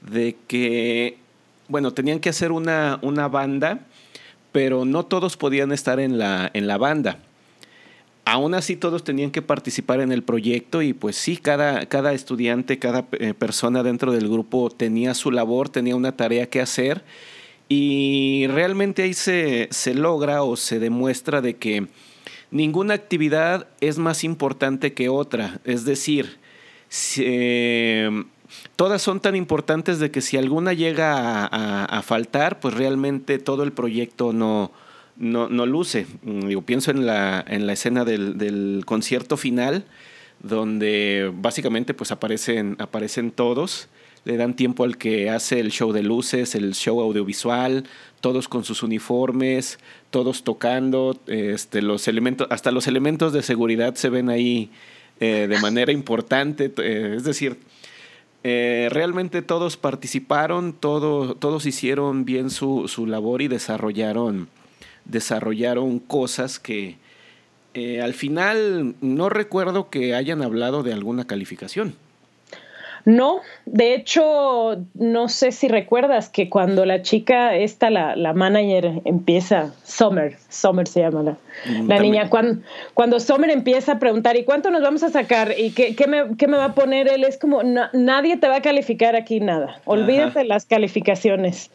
de 0.00 0.36
que, 0.46 1.18
bueno, 1.66 1.92
tenían 1.92 2.20
que 2.20 2.28
hacer 2.28 2.52
una, 2.52 3.00
una 3.02 3.26
banda, 3.26 3.80
pero 4.52 4.84
no 4.84 5.04
todos 5.04 5.36
podían 5.36 5.72
estar 5.72 5.98
en 5.98 6.16
la, 6.16 6.48
en 6.54 6.68
la 6.68 6.78
banda 6.78 7.18
aún 8.24 8.54
así 8.54 8.76
todos 8.76 9.04
tenían 9.04 9.30
que 9.30 9.42
participar 9.42 10.00
en 10.00 10.12
el 10.12 10.22
proyecto 10.22 10.82
y 10.82 10.92
pues 10.92 11.16
sí, 11.16 11.36
cada, 11.36 11.86
cada 11.86 12.12
estudiante, 12.12 12.78
cada 12.78 13.06
eh, 13.12 13.34
persona 13.34 13.82
dentro 13.82 14.12
del 14.12 14.28
grupo 14.28 14.70
tenía 14.70 15.14
su 15.14 15.30
labor, 15.30 15.68
tenía 15.68 15.96
una 15.96 16.16
tarea 16.16 16.48
que 16.48 16.60
hacer 16.60 17.04
y 17.68 18.46
realmente 18.48 19.02
ahí 19.02 19.14
se, 19.14 19.68
se 19.70 19.94
logra 19.94 20.42
o 20.42 20.56
se 20.56 20.78
demuestra 20.78 21.40
de 21.40 21.56
que 21.56 21.88
ninguna 22.50 22.94
actividad 22.94 23.68
es 23.80 23.98
más 23.98 24.24
importante 24.24 24.94
que 24.94 25.08
otra. 25.08 25.60
Es 25.64 25.84
decir, 25.84 26.38
eh, 27.18 28.24
todas 28.76 29.02
son 29.02 29.20
tan 29.20 29.34
importantes 29.36 29.98
de 29.98 30.10
que 30.10 30.20
si 30.20 30.36
alguna 30.36 30.72
llega 30.72 31.46
a 31.46 32.02
faltar, 32.02 32.60
pues 32.60 32.74
realmente 32.74 33.38
todo 33.38 33.64
el 33.64 33.72
proyecto 33.72 34.32
no, 34.32 34.70
no, 35.16 35.48
no 35.48 35.66
luce. 35.66 36.06
Mm, 36.22 36.48
digo, 36.48 36.62
pienso 36.62 36.90
en 36.90 37.06
la, 37.06 37.44
en 37.46 37.66
la 37.66 37.72
escena 37.72 38.04
del, 38.04 38.38
del, 38.38 38.82
concierto 38.84 39.36
final, 39.36 39.84
donde 40.40 41.32
básicamente 41.34 41.94
pues 41.94 42.10
aparecen, 42.12 42.76
aparecen 42.78 43.30
todos, 43.30 43.88
le 44.24 44.36
dan 44.36 44.56
tiempo 44.56 44.84
al 44.84 44.96
que 44.96 45.30
hace 45.30 45.60
el 45.60 45.70
show 45.70 45.92
de 45.92 46.02
luces, 46.02 46.54
el 46.54 46.74
show 46.74 47.00
audiovisual, 47.00 47.84
todos 48.20 48.48
con 48.48 48.64
sus 48.64 48.82
uniformes, 48.82 49.78
todos 50.10 50.44
tocando, 50.44 51.18
este, 51.26 51.82
los 51.82 52.08
elementos, 52.08 52.46
hasta 52.50 52.70
los 52.70 52.86
elementos 52.86 53.32
de 53.32 53.42
seguridad 53.42 53.94
se 53.94 54.08
ven 54.08 54.28
ahí 54.30 54.70
eh, 55.20 55.46
de 55.48 55.58
manera 55.60 55.92
importante, 55.92 56.72
eh, 56.78 57.14
es 57.16 57.24
decir, 57.24 57.58
eh, 58.42 58.88
realmente 58.90 59.42
todos 59.42 59.76
participaron, 59.76 60.72
todo, 60.72 61.34
todos 61.34 61.66
hicieron 61.66 62.24
bien 62.24 62.50
su, 62.50 62.88
su 62.88 63.06
labor 63.06 63.40
y 63.40 63.48
desarrollaron 63.48 64.48
desarrollaron 65.04 65.98
cosas 65.98 66.58
que 66.58 66.96
eh, 67.74 68.00
al 68.00 68.14
final 68.14 68.94
no 69.00 69.28
recuerdo 69.28 69.90
que 69.90 70.14
hayan 70.14 70.42
hablado 70.42 70.82
de 70.82 70.92
alguna 70.92 71.26
calificación. 71.26 71.96
No, 73.04 73.40
de 73.66 73.94
hecho, 73.94 74.82
no 74.94 75.28
sé 75.28 75.52
si 75.52 75.68
recuerdas 75.68 76.30
que 76.30 76.48
cuando 76.48 76.86
la 76.86 77.02
chica, 77.02 77.54
esta, 77.54 77.90
la, 77.90 78.16
la 78.16 78.32
manager, 78.32 79.02
empieza, 79.04 79.74
Summer, 79.82 80.38
Summer 80.48 80.88
se 80.88 81.00
llama 81.00 81.22
la, 81.22 81.36
mm, 81.66 81.86
la 81.86 81.98
niña, 81.98 82.30
cuando, 82.30 82.62
cuando 82.94 83.20
Summer 83.20 83.50
empieza 83.50 83.92
a 83.92 83.98
preguntar, 83.98 84.36
¿y 84.36 84.44
cuánto 84.44 84.70
nos 84.70 84.80
vamos 84.80 85.02
a 85.02 85.10
sacar? 85.10 85.54
¿Y 85.58 85.72
qué, 85.72 85.94
qué, 85.94 86.06
me, 86.06 86.34
qué 86.38 86.48
me, 86.48 86.56
va 86.56 86.66
a 86.66 86.74
poner? 86.74 87.08
Él 87.08 87.24
es 87.24 87.36
como, 87.36 87.62
nadie 87.62 88.38
te 88.38 88.48
va 88.48 88.56
a 88.56 88.62
calificar 88.62 89.16
aquí 89.16 89.38
nada, 89.38 89.80
olvídate 89.84 90.44
las 90.44 90.64
calificaciones. 90.64 91.70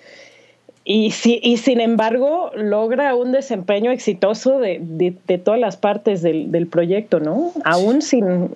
Y, 0.92 1.12
si, 1.12 1.40
y 1.44 1.58
sin 1.58 1.82
embargo 1.82 2.50
logra 2.56 3.14
un 3.14 3.32
desempeño 3.32 3.92
exitoso 3.92 4.58
de, 4.58 4.80
de, 4.82 5.38
todas 5.38 5.60
las 5.60 5.78
partes 5.78 6.24
del, 6.24 6.52
del, 6.52 6.66
proyecto, 6.66 7.20
¿no? 7.20 7.54
Aún 7.64 8.02
sin, 8.02 8.50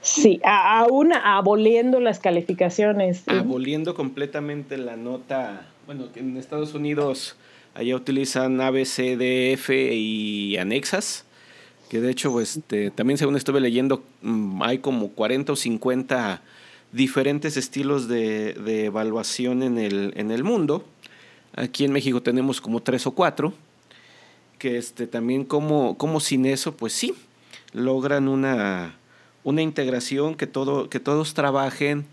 sí, 0.00 0.40
aún 0.44 1.12
aboliendo 1.12 1.98
las 1.98 2.20
calificaciones. 2.20 3.24
Aboliendo 3.26 3.96
completamente 3.96 4.78
la 4.78 4.94
nota, 4.94 5.66
bueno, 5.86 6.04
en 6.14 6.36
Estados 6.36 6.74
Unidos 6.74 7.34
allá 7.74 7.96
utilizan 7.96 8.60
A, 8.60 8.70
B, 8.70 8.84
C, 8.84 9.16
D, 9.16 9.54
F 9.54 9.92
y 9.92 10.58
anexas, 10.58 11.24
que 11.88 12.00
de 12.00 12.12
hecho 12.12 12.40
este, 12.40 12.92
también 12.92 13.18
según 13.18 13.34
estuve 13.34 13.60
leyendo 13.60 14.04
mm, 14.22 14.62
hay 14.62 14.78
como 14.78 15.08
40 15.08 15.54
o 15.54 15.56
50 15.56 16.40
diferentes 16.92 17.56
estilos 17.56 18.06
de, 18.06 18.52
de 18.52 18.84
evaluación 18.84 19.64
en 19.64 19.76
el, 19.76 20.12
en 20.14 20.30
el 20.30 20.44
mundo 20.44 20.84
Aquí 21.54 21.84
en 21.84 21.92
México 21.92 22.22
tenemos 22.22 22.60
como 22.60 22.80
tres 22.80 23.06
o 23.06 23.12
cuatro, 23.12 23.52
que 24.58 24.76
este, 24.76 25.06
también 25.06 25.44
como, 25.44 25.96
como 25.96 26.20
sin 26.20 26.46
eso, 26.46 26.76
pues 26.76 26.92
sí, 26.92 27.14
logran 27.72 28.28
una, 28.28 28.96
una 29.42 29.62
integración, 29.62 30.34
que, 30.34 30.46
todo, 30.46 30.88
que 30.88 31.00
todos 31.00 31.34
trabajen, 31.34 32.06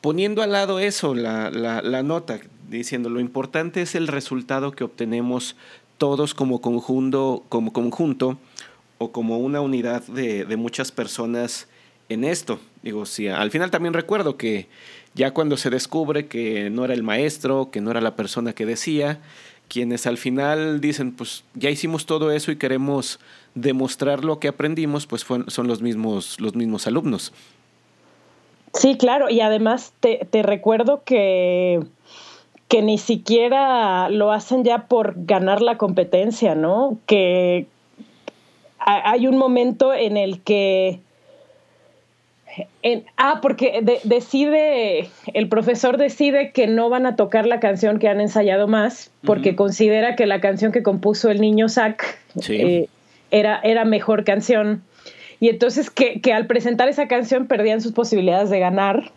poniendo 0.00 0.42
al 0.42 0.52
lado 0.52 0.78
eso, 0.78 1.14
la, 1.14 1.50
la, 1.50 2.02
nota, 2.02 2.40
diciendo 2.68 3.08
lo 3.08 3.20
importante 3.20 3.82
es 3.82 3.94
el 3.94 4.06
resultado 4.06 4.72
que 4.72 4.84
obtenemos 4.84 5.56
todos 5.96 6.34
como 6.34 6.60
conjunto, 6.60 7.44
como 7.48 7.72
conjunto 7.72 8.38
o 8.98 9.10
como 9.10 9.38
una 9.38 9.60
unidad 9.60 10.02
de, 10.06 10.44
de 10.44 10.56
muchas 10.56 10.92
personas 10.92 11.68
en 12.08 12.24
esto. 12.24 12.60
Digo, 12.82 13.06
sí, 13.06 13.28
al 13.28 13.50
final 13.50 13.70
también 13.70 13.94
recuerdo 13.94 14.36
que 14.36 14.68
ya 15.14 15.32
cuando 15.32 15.56
se 15.56 15.70
descubre 15.70 16.26
que 16.26 16.70
no 16.70 16.84
era 16.84 16.94
el 16.94 17.02
maestro, 17.02 17.70
que 17.70 17.80
no 17.80 17.90
era 17.90 18.00
la 18.00 18.16
persona 18.16 18.52
que 18.52 18.66
decía, 18.66 19.20
quienes 19.68 20.06
al 20.06 20.16
final 20.16 20.80
dicen, 20.80 21.12
pues 21.12 21.44
ya 21.54 21.70
hicimos 21.70 22.06
todo 22.06 22.30
eso 22.30 22.50
y 22.50 22.56
queremos 22.56 23.20
demostrar 23.54 24.24
lo 24.24 24.38
que 24.38 24.48
aprendimos, 24.48 25.06
pues 25.06 25.24
son 25.24 25.66
los 25.66 25.82
mismos, 25.82 26.40
los 26.40 26.54
mismos 26.54 26.86
alumnos. 26.86 27.32
Sí, 28.74 28.96
claro, 28.96 29.30
y 29.30 29.40
además 29.40 29.92
te, 30.00 30.26
recuerdo 30.42 31.02
que, 31.04 31.80
que 32.68 32.82
ni 32.82 32.98
siquiera 32.98 34.08
lo 34.10 34.30
hacen 34.30 34.64
ya 34.64 34.86
por 34.86 35.14
ganar 35.16 35.62
la 35.62 35.78
competencia, 35.78 36.54
¿no? 36.54 36.98
Que 37.06 37.66
hay 38.78 39.26
un 39.26 39.36
momento 39.36 39.92
en 39.94 40.16
el 40.16 40.40
que 40.40 41.00
ah, 43.16 43.40
porque 43.42 44.00
decide, 44.04 45.08
el 45.34 45.48
profesor 45.48 45.98
decide 45.98 46.52
que 46.52 46.66
no 46.66 46.88
van 46.88 47.06
a 47.06 47.16
tocar 47.16 47.46
la 47.46 47.60
canción 47.60 47.98
que 47.98 48.08
han 48.08 48.20
ensayado 48.20 48.68
más, 48.68 49.10
porque 49.24 49.56
considera 49.56 50.16
que 50.16 50.26
la 50.26 50.40
canción 50.40 50.72
que 50.72 50.82
compuso 50.82 51.30
el 51.30 51.40
niño 51.40 51.68
Zach 51.68 52.02
eh, 52.48 52.88
era, 53.30 53.60
era 53.62 53.84
mejor 53.84 54.24
canción. 54.24 54.82
Y 55.40 55.48
entonces 55.48 55.90
que, 55.90 56.20
al 56.32 56.46
presentar 56.46 56.88
esa 56.88 57.08
canción 57.08 57.46
perdían 57.46 57.80
sus 57.80 57.92
posibilidades 57.92 58.50
de 58.50 58.58
ganar. 58.58 59.12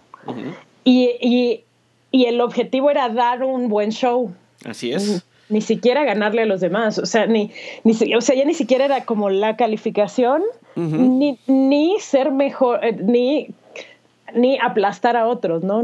y, 0.84 1.64
el 2.12 2.42
objetivo 2.42 2.92
era 2.92 3.10
dar 3.10 3.44
un 3.44 3.70
buen 3.70 3.92
show. 3.92 4.34
Así 4.66 4.92
es. 4.92 5.24
Ni, 5.52 5.62
siquiera 5.62 6.04
ganarle 6.04 6.44
a 6.44 6.46
los 6.46 6.62
demás. 6.62 6.98
O 6.98 7.06
sea, 7.06 7.26
ni, 7.26 7.52
ni, 7.84 7.94
o 8.16 8.22
sea, 8.22 8.36
ya 8.36 8.46
ni 8.46 8.54
siquiera 8.54 8.86
era 8.86 9.06
como 9.06 9.30
la 9.30 9.56
calificación, 9.56 10.42
ni, 10.76 11.38
ni, 11.48 12.00
ser 12.00 12.32
mejor, 12.32 12.84
eh, 12.84 12.94
ni, 12.94 13.50
ni 14.34 14.58
aplastar 14.60 15.18
a 15.18 15.28
otros, 15.28 15.64
¿no? 15.64 15.84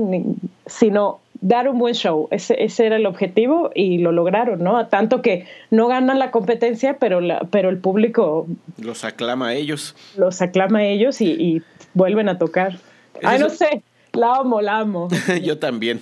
sino 0.66 1.20
dar 1.42 1.70
un 1.70 1.80
buen 1.80 1.94
show. 1.94 2.28
Ese, 2.32 2.64
ese, 2.64 2.86
era 2.86 2.96
el 2.96 3.06
objetivo 3.06 3.72
y 3.74 4.00
lo 4.00 4.12
lograron, 4.12 4.64
¿no? 4.64 4.88
Tanto 4.88 5.22
que 5.22 5.46
no 5.72 5.88
ganan 5.88 6.20
la 6.20 6.32
competencia, 6.32 6.98
pero, 7.00 7.22
la, 7.22 7.42
pero 7.52 7.70
el 7.70 7.78
público... 7.78 8.48
Los 8.80 9.04
aclama 9.04 9.50
a 9.50 9.54
ellos. 9.54 9.96
Los 10.18 10.42
aclama 10.42 10.80
a 10.80 10.86
ellos 10.86 11.22
y, 11.22 11.62
vuelven 11.94 12.30
a 12.30 12.38
tocar. 12.38 12.78
Ay, 13.24 13.40
no 13.40 13.50
sé, 13.50 13.82
la 14.14 14.36
amo, 14.36 14.62
la 14.62 14.80
amo. 14.80 15.08
Yo 15.44 15.58
también. 15.58 16.02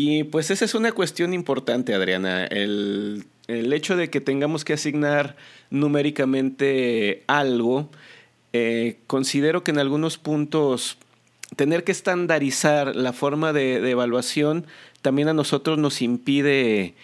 Y 0.00 0.22
pues 0.22 0.52
esa 0.52 0.64
es 0.64 0.76
una 0.76 0.92
cuestión 0.92 1.34
importante, 1.34 1.92
Adriana. 1.92 2.44
El, 2.44 3.24
el 3.48 3.72
hecho 3.72 3.96
de 3.96 4.10
que 4.10 4.20
tengamos 4.20 4.64
que 4.64 4.74
asignar 4.74 5.34
numéricamente 5.70 7.24
algo 7.26 7.90
eh, 8.52 9.00
considero 9.08 9.64
que 9.64 9.72
en 9.72 9.80
algunos 9.80 10.16
puntos 10.16 10.98
tener 11.56 11.82
que 11.82 11.90
estandarizar 11.90 12.94
la 12.94 13.12
forma 13.12 13.52
de, 13.52 13.90
evaluación 13.90 14.66
también 15.02 15.26
a 15.26 15.34
nosotros 15.34 15.78
nos 15.78 16.00
impide 16.00 16.94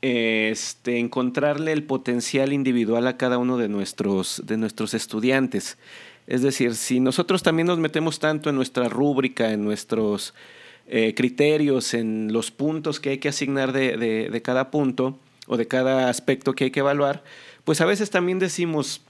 este, 0.00 0.98
encontrarle 0.98 1.70
el 1.70 1.84
potencial 1.84 2.52
individual 2.52 3.06
a 3.06 3.18
cada 3.18 3.38
uno 3.38 3.56
de 3.56 3.68
nuestros, 3.68 4.42
de 4.44 4.56
nuestros 4.56 4.94
estudiantes. 4.94 5.78
Es 6.26 6.42
decir, 6.42 6.74
si 6.74 6.98
nosotros 6.98 7.44
también 7.44 7.68
nos 7.68 7.78
metemos 7.78 8.18
tanto 8.18 8.50
en 8.50 8.56
nuestra 8.56 8.88
rúbrica, 8.88 9.52
en 9.52 9.62
nuestros 9.62 10.34
eh, 10.86 11.14
criterios, 11.14 11.94
en 11.94 12.32
los 12.32 12.50
puntos 12.50 13.00
que 13.00 13.10
hay 13.10 13.18
que 13.18 13.28
asignar 13.28 13.72
de, 13.72 13.96
de 14.30 14.42
cada 14.42 14.70
punto 14.70 15.18
o 15.46 15.56
de 15.56 15.66
cada 15.66 16.08
aspecto 16.08 16.54
que 16.54 16.64
hay 16.64 16.70
que 16.70 16.80
evaluar, 16.80 17.22
pues 17.64 17.80
a 17.80 17.86
veces 17.86 18.10
también 18.10 18.38
decimos 18.38 19.02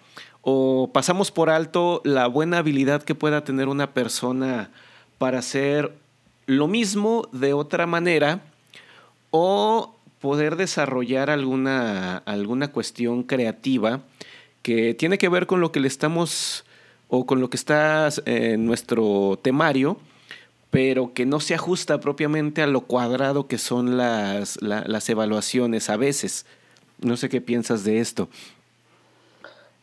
o 0.43 0.91
pasamos 0.93 1.31
por 1.31 1.51
alto 1.51 2.03
la 2.05 2.27
buena 2.27 2.59
habilidad 2.59 3.03
que 3.03 3.15
pueda 3.15 3.45
tener 3.45 3.69
una 3.69 3.95
persona 3.95 4.71
para 5.19 5.39
hacer 5.39 5.93
lo 6.47 6.67
mismo 6.67 7.29
de 7.33 7.53
otra 7.53 7.87
manera 7.87 8.41
o 9.31 9.95
poder 10.21 10.57
desarrollar 10.57 11.31
alguna, 11.31 12.19
alguna 12.19 12.69
cuestión 12.73 13.23
creativa 13.23 14.01
que 14.63 14.95
tiene 14.95 15.19
que 15.19 15.29
ver 15.29 15.47
con 15.47 15.61
lo 15.61 15.73
que 15.73 15.81
le 15.81 15.89
estamos 15.89 16.65
o 17.09 17.27
con 17.27 17.41
lo 17.41 17.51
que 17.51 17.57
está 17.57 18.09
en 18.25 18.65
nuestro 18.65 19.39
temario, 19.43 19.99
pero 20.73 21.13
que 21.13 21.27
no 21.27 21.39
se 21.39 21.55
ajusta 21.55 22.01
propiamente 22.01 22.63
a 22.63 22.67
lo 22.67 22.81
cuadrado 22.81 23.47
que 23.47 23.59
son 23.59 23.99
las, 23.99 24.59
las 24.63 25.09
evaluaciones 25.11 25.91
a 25.91 25.99
veces. 25.99 26.47
No 26.99 27.19
sé 27.19 27.29
qué 27.29 27.43
piensas 27.43 27.85
de 27.85 27.99
esto. 27.99 28.31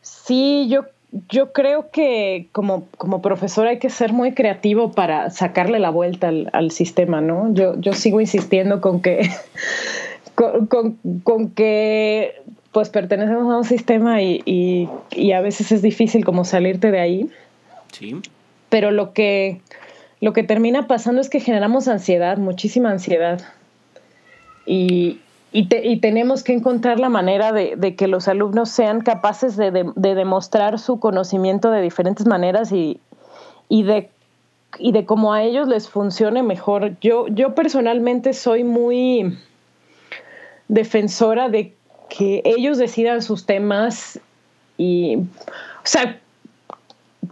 Sí, 0.02 0.66
yo, 0.68 0.86
yo 1.28 1.52
creo 1.52 1.92
que 1.92 2.48
como, 2.50 2.88
como 2.98 3.22
profesor 3.22 3.68
hay 3.68 3.78
que 3.78 3.88
ser 3.88 4.12
muy 4.12 4.32
creativo 4.32 4.90
para 4.90 5.30
sacarle 5.30 5.78
la 5.78 5.90
vuelta 5.90 6.26
al, 6.26 6.50
al 6.52 6.72
sistema, 6.72 7.20
¿no? 7.20 7.54
Yo, 7.54 7.80
yo 7.80 7.92
sigo 7.92 8.20
insistiendo 8.20 8.80
con 8.80 9.00
que 9.00 9.30
con, 10.34 11.50
que 11.50 12.42
pues 12.72 12.88
pertenecemos 12.88 13.52
a 13.52 13.58
un 13.58 13.64
sistema 13.64 14.22
y, 14.22 14.88
a 15.32 15.40
veces 15.40 15.70
es 15.70 15.82
difícil 15.82 16.24
como 16.24 16.44
salirte 16.44 16.90
de 16.90 16.98
ahí. 16.98 17.30
Sí. 17.92 18.16
Pero 18.68 18.90
lo 18.90 19.12
que, 19.12 19.60
lo 20.20 20.32
que 20.32 20.42
termina 20.42 20.86
pasando 20.86 21.20
es 21.20 21.30
que 21.30 21.40
generamos 21.40 21.88
ansiedad, 21.88 22.36
muchísima 22.36 22.90
ansiedad. 22.90 23.40
Y, 24.66 25.20
tenemos 26.00 26.44
que 26.44 26.52
encontrar 26.52 27.00
la 27.00 27.08
manera 27.08 27.52
de, 27.52 27.96
que 27.96 28.06
los 28.06 28.28
alumnos 28.28 28.70
sean 28.70 29.00
capaces 29.00 29.56
de, 29.56 29.72
demostrar 29.96 30.78
su 30.78 31.00
conocimiento 31.00 31.70
de 31.70 31.82
diferentes 31.82 32.26
maneras 32.26 32.70
y, 32.70 33.00
de, 33.68 34.10
y 34.78 34.92
de 34.92 35.04
cómo 35.06 35.32
a 35.32 35.42
ellos 35.42 35.66
les 35.66 35.88
funcione 35.88 36.42
mejor. 36.42 36.96
Yo, 37.00 37.26
yo 37.28 37.54
personalmente 37.54 38.32
soy 38.32 38.62
muy 38.62 39.38
defensora 40.68 41.48
de 41.48 41.74
que 42.08 42.42
ellos 42.44 42.78
decidan 42.78 43.22
sus 43.22 43.46
temas 43.46 44.20
y, 44.76 45.16
o 45.16 45.84
sea, 45.84 46.20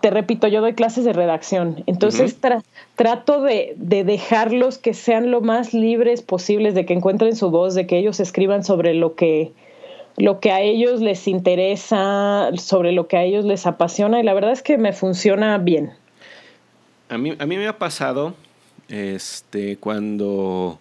te 0.00 0.10
repito, 0.10 0.46
yo 0.48 0.60
doy 0.60 0.74
clases 0.74 1.04
de 1.04 1.12
redacción, 1.12 1.82
entonces 1.86 2.38
trato 2.96 3.42
de, 3.42 3.74
dejarlos 3.76 4.78
que 4.78 4.94
sean 4.94 5.30
lo 5.30 5.40
más 5.40 5.74
libres 5.74 6.22
posibles, 6.22 6.74
de 6.74 6.86
que 6.86 6.94
encuentren 6.94 7.34
su 7.34 7.50
voz, 7.50 7.74
de 7.74 7.86
que 7.86 7.98
ellos 7.98 8.20
escriban 8.20 8.64
sobre 8.64 8.94
lo 8.94 9.14
que, 9.14 9.52
lo 10.16 10.40
que 10.40 10.52
a 10.52 10.60
ellos 10.60 11.00
les 11.00 11.26
interesa, 11.26 12.50
sobre 12.56 12.92
lo 12.92 13.08
que 13.08 13.16
a 13.16 13.24
ellos 13.24 13.44
les 13.44 13.66
apasiona, 13.66 14.20
y 14.20 14.22
la 14.22 14.34
verdad 14.34 14.52
es 14.52 14.62
que 14.62 14.78
me 14.78 14.92
funciona 14.92 15.58
bien. 15.58 15.92
A 17.08 17.16
mí, 17.16 17.34
a 17.38 17.46
mí 17.46 17.56
me 17.56 17.66
ha 17.66 17.78
pasado 17.78 18.34
este, 18.88 19.78
cuando 19.78 20.78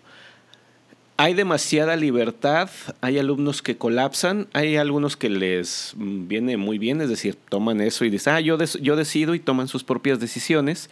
hay 1.18 1.34
demasiada 1.34 1.96
libertad, 1.96 2.70
hay 3.02 3.18
alumnos 3.18 3.64
que 3.64 3.76
colapsan, 3.76 4.48
hay 4.54 4.78
algunos 4.78 5.18
que 5.18 5.30
les 5.30 5.96
viene 5.98 6.58
muy 6.58 6.78
bien, 6.78 7.02
es 7.02 7.10
decir, 7.10 7.36
toman 7.50 7.82
eso 7.82 8.06
y 8.06 8.12
dicen, 8.12 8.34
ah, 8.36 8.40
yo, 8.40 8.58
yo 8.80 8.96
decido 8.96 9.34
y 9.34 9.40
toman 9.40 9.68
sus 9.68 9.84
propias 9.84 10.20
decisiones, 10.20 10.92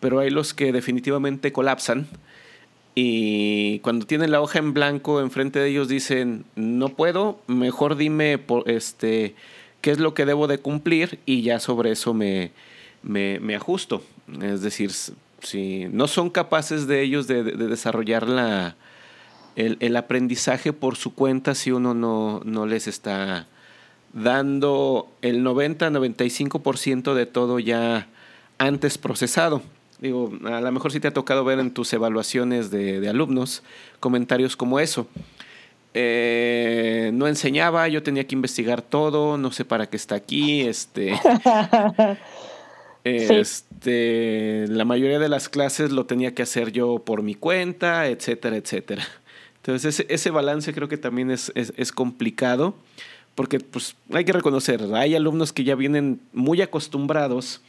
pero 0.00 0.18
hay 0.18 0.30
los 0.30 0.54
que 0.54 0.72
definitivamente 0.72 1.52
colapsan 1.52 2.08
y 2.96 3.78
cuando 3.80 4.06
tienen 4.06 4.32
la 4.32 4.40
hoja 4.40 4.58
en 4.58 4.74
blanco 4.74 5.20
enfrente 5.20 5.60
de 5.60 5.68
ellos 5.68 5.86
dicen, 5.86 6.44
no 6.56 6.88
puedo, 6.88 7.40
mejor 7.46 7.96
dime 7.96 8.40
este, 8.66 9.36
qué 9.80 9.92
es 9.92 10.00
lo 10.00 10.14
que 10.14 10.26
debo 10.26 10.48
de 10.48 10.58
cumplir 10.58 11.20
y 11.26 11.42
ya 11.42 11.60
sobre 11.60 11.92
eso 11.92 12.12
me, 12.12 12.50
me, 13.02 13.54
ajusto. 13.54 14.02
Es 14.42 14.62
decir, 14.62 14.90
si 15.40 15.86
no 15.92 16.08
son 16.08 16.28
capaces 16.30 16.88
de 16.88 17.02
ellos 17.02 17.28
de 17.28 17.44
desarrollar 17.44 18.28
la 18.28 18.74
el, 19.60 19.96
aprendizaje 19.96 20.72
por 20.72 20.96
su 20.96 21.14
cuenta 21.14 21.54
si 21.54 21.70
uno 21.70 21.94
no, 21.94 22.40
no 22.44 22.66
les 22.66 22.86
está 22.86 23.46
dando 24.12 25.08
el 25.22 25.44
90-95% 25.44 27.14
de 27.14 27.26
todo 27.26 27.58
ya 27.58 28.08
antes 28.58 28.98
procesado. 28.98 29.62
Digo, 30.00 30.32
a 30.44 30.60
lo 30.60 30.72
mejor 30.72 30.92
sí 30.92 31.00
te 31.00 31.08
ha 31.08 31.12
tocado 31.12 31.44
ver 31.44 31.58
en 31.58 31.72
tus 31.72 31.92
evaluaciones 31.92 32.70
de, 32.70 33.06
alumnos 33.08 33.62
comentarios 34.00 34.56
como 34.56 34.80
eso. 34.80 35.06
Eh, 35.92 37.10
no 37.12 37.26
enseñaba, 37.26 37.86
yo 37.88 38.02
tenía 38.02 38.26
que 38.26 38.34
investigar 38.34 38.80
todo, 38.80 39.36
no 39.36 39.50
sé 39.50 39.64
para 39.64 39.90
qué 39.90 39.96
está 39.96 40.14
aquí, 40.14 40.62
este, 40.62 41.14
este, 43.04 44.66
la 44.68 44.84
mayoría 44.84 45.18
de 45.18 45.28
las 45.28 45.48
clases 45.48 45.90
lo 45.90 46.06
tenía 46.06 46.32
que 46.32 46.42
hacer 46.42 46.70
yo 46.70 47.00
por 47.00 47.22
mi 47.22 47.34
cuenta, 47.34 48.06
etcétera, 48.06 48.56
etcétera. 48.56 49.06
Entonces 49.62 50.06
ese, 50.08 50.30
balance 50.30 50.72
creo 50.72 50.88
que 50.88 50.96
también 50.96 51.30
es, 51.30 51.92
complicado 51.94 52.74
porque 53.34 53.60
pues, 53.60 53.94
hay 54.12 54.24
que 54.24 54.32
reconocer, 54.32 54.82
hay 54.94 55.14
alumnos 55.14 55.52
que 55.52 55.64
ya 55.64 55.74
vienen 55.74 56.20
muy 56.32 56.62
acostumbrados 56.62 57.60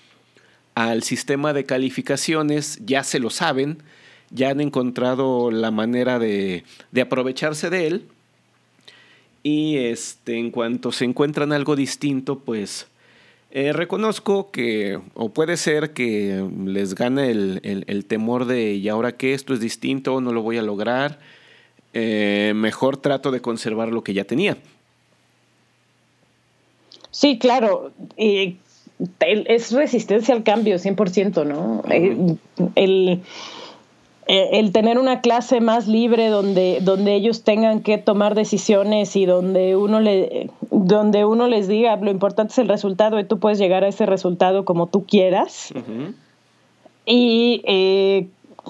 al 0.73 1.03
sistema 1.03 1.53
de 1.53 1.65
calificaciones, 1.65 2.79
ya 2.85 3.03
se 3.03 3.19
lo 3.19 3.29
saben, 3.29 3.79
ya 4.29 4.51
han 4.51 4.61
encontrado 4.61 5.51
la 5.51 5.69
manera 5.69 6.17
de, 6.17 6.63
aprovecharse 6.99 7.69
de 7.69 7.87
él 7.87 8.05
y 9.43 9.77
este, 9.77 10.37
en 10.37 10.51
cuanto 10.51 10.93
se 10.93 11.03
encuentran 11.03 11.51
algo 11.51 11.75
distinto, 11.75 12.39
pues 12.39 12.87
eh, 13.51 13.73
reconozco 13.73 14.49
que, 14.49 14.97
o 15.13 15.29
puede 15.29 15.57
ser 15.57 15.91
que 15.91 16.47
les 16.65 16.95
gane 16.95 17.31
el, 17.31 17.83
el 17.85 18.05
temor 18.05 18.45
de, 18.45 18.75
¿y 18.75 18.87
ahora 18.87 19.17
qué? 19.17 19.33
Esto 19.33 19.53
es 19.53 19.59
distinto, 19.59 20.21
no 20.21 20.31
lo 20.31 20.41
voy 20.41 20.57
a 20.57 20.61
lograr 20.61 21.19
eh, 21.93 22.53
mejor 22.55 22.97
trato 22.97 23.31
de 23.31 23.41
conservar 23.41 23.89
lo 23.89 24.03
que 24.03 24.13
ya 24.13 24.23
tenía. 24.23 24.57
Sí, 27.11 27.37
claro. 27.37 27.91
Y 28.17 28.57
es 29.19 29.71
resistencia 29.71 30.33
al 30.33 30.43
cambio, 30.43 30.77
100%, 30.77 31.45
¿no? 31.45 31.83
Eh, 31.89 32.37
el, 32.75 33.21
el, 34.27 34.71
tener 34.71 34.97
una 34.97 35.21
clase 35.21 35.59
más 35.59 35.87
libre 35.87 36.29
donde, 36.29 36.79
donde 36.81 37.15
ellos 37.15 37.43
tengan 37.43 37.81
que 37.81 37.97
tomar 37.97 38.35
decisiones 38.35 39.15
y 39.15 39.25
donde 39.25 39.75
uno, 39.75 39.99
le, 39.99 40.49
donde 40.69 41.25
uno 41.25 41.47
les 41.47 41.67
diga 41.67 41.95
lo 41.97 42.11
importante 42.11 42.53
es 42.53 42.59
el 42.59 42.69
resultado 42.69 43.19
y 43.19 43.25
tú 43.25 43.39
puedes 43.39 43.59
llegar 43.59 43.83
a 43.83 43.87
ese 43.87 44.05
resultado 44.05 44.63
como 44.63 44.87
tú 44.87 45.05
quieras. 45.05 45.73
Y 47.05 47.61
eh, 47.65 48.27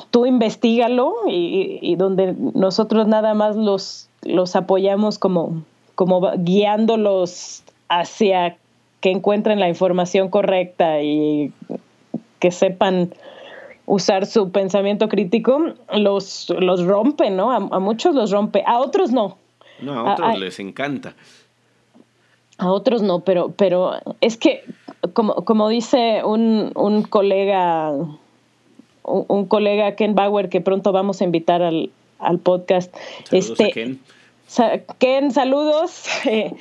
tú 0.09 0.25
investigalo 0.25 1.13
y, 1.27 1.95
donde 1.95 2.35
nosotros 2.53 3.07
nada 3.07 3.33
más 3.33 3.55
los, 3.55 4.09
los 4.23 4.55
apoyamos 4.55 5.19
como, 5.19 5.63
como 5.95 6.31
guiándolos 6.37 7.63
hacia 7.89 8.57
que 9.01 9.11
encuentren 9.11 9.59
la 9.59 9.67
información 9.67 10.29
correcta 10.29 11.01
y 11.01 11.51
que 12.39 12.51
sepan 12.51 13.13
usar 13.85 14.25
su 14.25 14.51
pensamiento 14.51 15.09
crítico, 15.09 15.73
los, 15.93 16.49
los 16.49 16.85
rompe, 16.85 17.29
¿no? 17.29 17.51
A, 17.51 17.79
muchos 17.79 18.15
los 18.15 18.31
rompe, 18.31 18.63
a 18.65 18.79
otros 18.79 19.11
no. 19.11 19.37
No, 19.81 20.07
a 20.07 20.13
otros 20.13 20.39
les 20.39 20.59
encanta. 20.59 21.15
A 22.57 22.71
otros 22.71 23.01
no, 23.01 23.21
pero, 23.21 23.51
pero 23.57 23.93
es 24.21 24.37
que, 24.37 24.63
como, 25.13 25.33
como 25.45 25.67
dice 25.67 26.21
un, 26.23 26.71
un 26.75 27.01
colega 27.03 27.91
un, 29.03 29.45
colega, 29.45 29.95
Ken 29.95 30.15
Bauer, 30.15 30.49
que 30.49 30.61
pronto 30.61 30.91
vamos 30.91 31.21
a 31.21 31.23
invitar 31.23 31.61
al, 31.61 31.91
podcast. 32.43 32.93
Saludos 33.25 33.51
este, 33.51 33.71
Ken. 33.71 33.99
Ken, 34.99 35.31
saludos. 35.31 36.05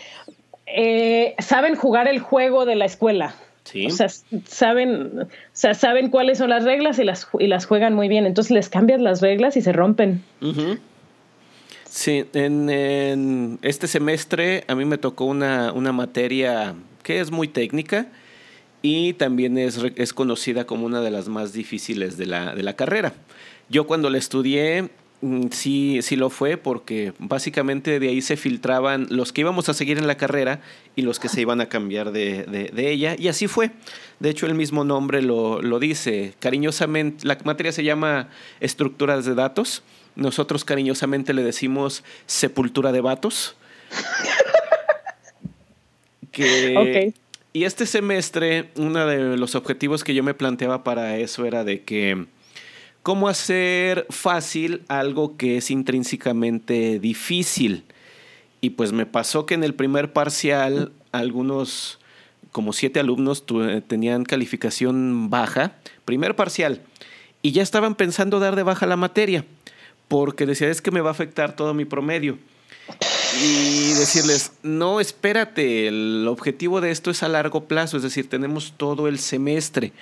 Eh, 0.73 1.35
saben 1.41 1.75
jugar 1.75 2.07
el 2.07 2.21
juego 2.21 2.65
de 2.65 2.77
la 2.77 2.85
escuela. 2.85 3.35
Sí. 3.65 3.87
O 3.87 3.91
sea, 3.91 4.09
saben, 4.47 5.23
o 5.23 5.27
sea, 5.53 5.75
saben 5.75 6.11
cuáles 6.11 6.39
son 6.39 6.51
las 6.51 6.63
reglas 6.63 7.01
y 7.01 7.05
las, 7.05 7.27
y 7.41 7.49
las 7.49 7.67
juegan 7.67 7.93
muy 7.95 8.07
bien. 8.07 8.25
Entonces 8.25 8.53
les 8.53 8.69
cambias 8.69 9.01
las 9.01 9.21
reglas 9.21 9.57
y 9.57 9.63
se 9.63 9.73
rompen. 9.73 10.23
Sí, 11.85 12.25
en, 12.35 13.59
este 13.63 13.89
semestre 13.89 14.63
a 14.69 14.77
mí 14.77 14.85
me 14.85 14.97
tocó 14.97 15.25
una, 15.25 15.73
una 15.73 15.91
materia 15.91 16.77
que 17.03 17.19
es 17.19 17.33
muy 17.33 17.49
técnica 17.49 18.07
y 18.83 19.13
también 19.15 19.59
es, 19.59 19.79
es 19.97 20.13
conocida 20.13 20.67
como 20.67 20.87
una 20.87 21.01
de 21.01 21.11
las 21.11 21.29
más 21.29 21.53
difíciles 21.53 22.17
de 22.17 22.27
la, 22.27 22.55
de 22.55 22.63
la 22.63 22.77
carrera. 22.77 23.13
Yo 23.69 23.87
cuando 23.87 24.09
la 24.11 24.19
estudié 24.19 24.89
mm, 25.21 25.49
sí, 25.51 26.01
sí 26.03 26.17
lo 26.17 26.31
fue 26.31 26.57
porque 26.57 27.13
básicamente 27.19 28.01
de 28.01 28.09
ahí 28.09 28.23
se 28.23 28.37
filtraban 28.37 29.07
los 29.11 29.33
que 29.33 29.43
íbamos 29.43 29.69
a 29.69 29.75
seguir 29.75 29.99
en 29.99 30.07
la 30.07 30.17
carrera 30.17 30.61
y 30.97 31.03
los 31.03 31.21
que 31.21 31.29
se 31.29 31.41
iban 31.41 31.61
a 31.61 31.69
cambiar 31.69 32.11
de, 32.11 32.45
de, 32.45 32.91
ella 32.91 33.17
y 33.19 33.29
así 33.29 33.47
fue. 33.47 33.71
De 34.19 34.31
hecho 34.31 34.47
el 34.47 34.55
mismo 34.55 34.83
nombre 34.85 35.21
lo, 35.23 35.61
lo, 35.61 35.79
dice. 35.79 36.35
Cariñosamente, 36.41 37.27
la 37.27 37.39
materia 37.45 37.73
se 37.73 37.85
llama 37.85 38.29
estructuras 38.61 39.25
de 39.27 39.35
datos. 39.35 39.83
Nosotros 40.17 40.65
cariñosamente 40.65 41.35
le 41.35 41.43
decimos 41.43 42.03
sepultura 42.27 42.93
de 42.93 43.01
vatos. 43.01 43.57
Que, 46.33 47.13
Y 47.53 47.65
este 47.65 47.85
semestre, 47.87 48.71
uno 48.77 49.07
de 49.07 49.37
los 49.37 49.57
objetivos 49.57 50.05
que 50.05 50.15
yo 50.15 50.23
me 50.23 50.35
planteaba 50.35 50.85
para 50.85 51.17
eso 51.19 51.45
era 51.47 51.65
de 51.65 51.83
que 51.83 52.27
cómo 53.03 53.29
hacer 53.29 54.07
fácil 54.09 54.83
algo 54.87 55.37
que 55.37 55.57
es 55.57 55.71
intrínsecamente 55.73 57.01
difícil. 57.01 57.85
Y 58.61 58.71
pues 58.71 58.93
me 58.93 59.05
pasó 59.05 59.47
que 59.47 59.55
en 59.55 59.65
el 59.65 59.75
primer 59.75 60.13
parcial 60.13 60.93
algunos, 61.11 61.99
como 62.53 62.73
siete 62.73 63.01
alumnos, 63.01 63.45
tenían 63.89 64.25
calificación 64.25 65.29
baja, 65.29 65.73
primer 66.05 66.37
parcial, 66.37 66.83
y 67.43 67.51
ya 67.51 67.63
estaban 67.63 67.97
pensando 67.97 68.39
dar 68.39 68.55
de 68.55 68.63
baja 68.63 68.87
la 68.87 68.97
materia, 68.97 69.45
porque 70.07 70.47
decía, 70.47 70.69
es 70.69 70.83
que 70.83 70.91
me 70.91 71.01
va 71.01 71.09
a 71.09 71.13
afectar 71.13 71.57
todo 71.57 71.75
mi 71.75 71.85
promedio. 71.85 72.39
Y 73.39 73.93
decirles, 73.95 74.53
no, 74.63 75.01
espérate, 75.01 75.87
el 75.87 76.27
objetivo 76.29 76.81
de 76.81 76.91
esto 76.91 77.11
es 77.11 77.23
a 77.23 77.29
largo 77.29 77.65
plazo, 77.65 77.97
es 77.97 78.03
decir, 78.03 78.29
tenemos 78.29 78.75
todo 78.77 79.09
el 79.09 79.19
semestre, 79.19 79.93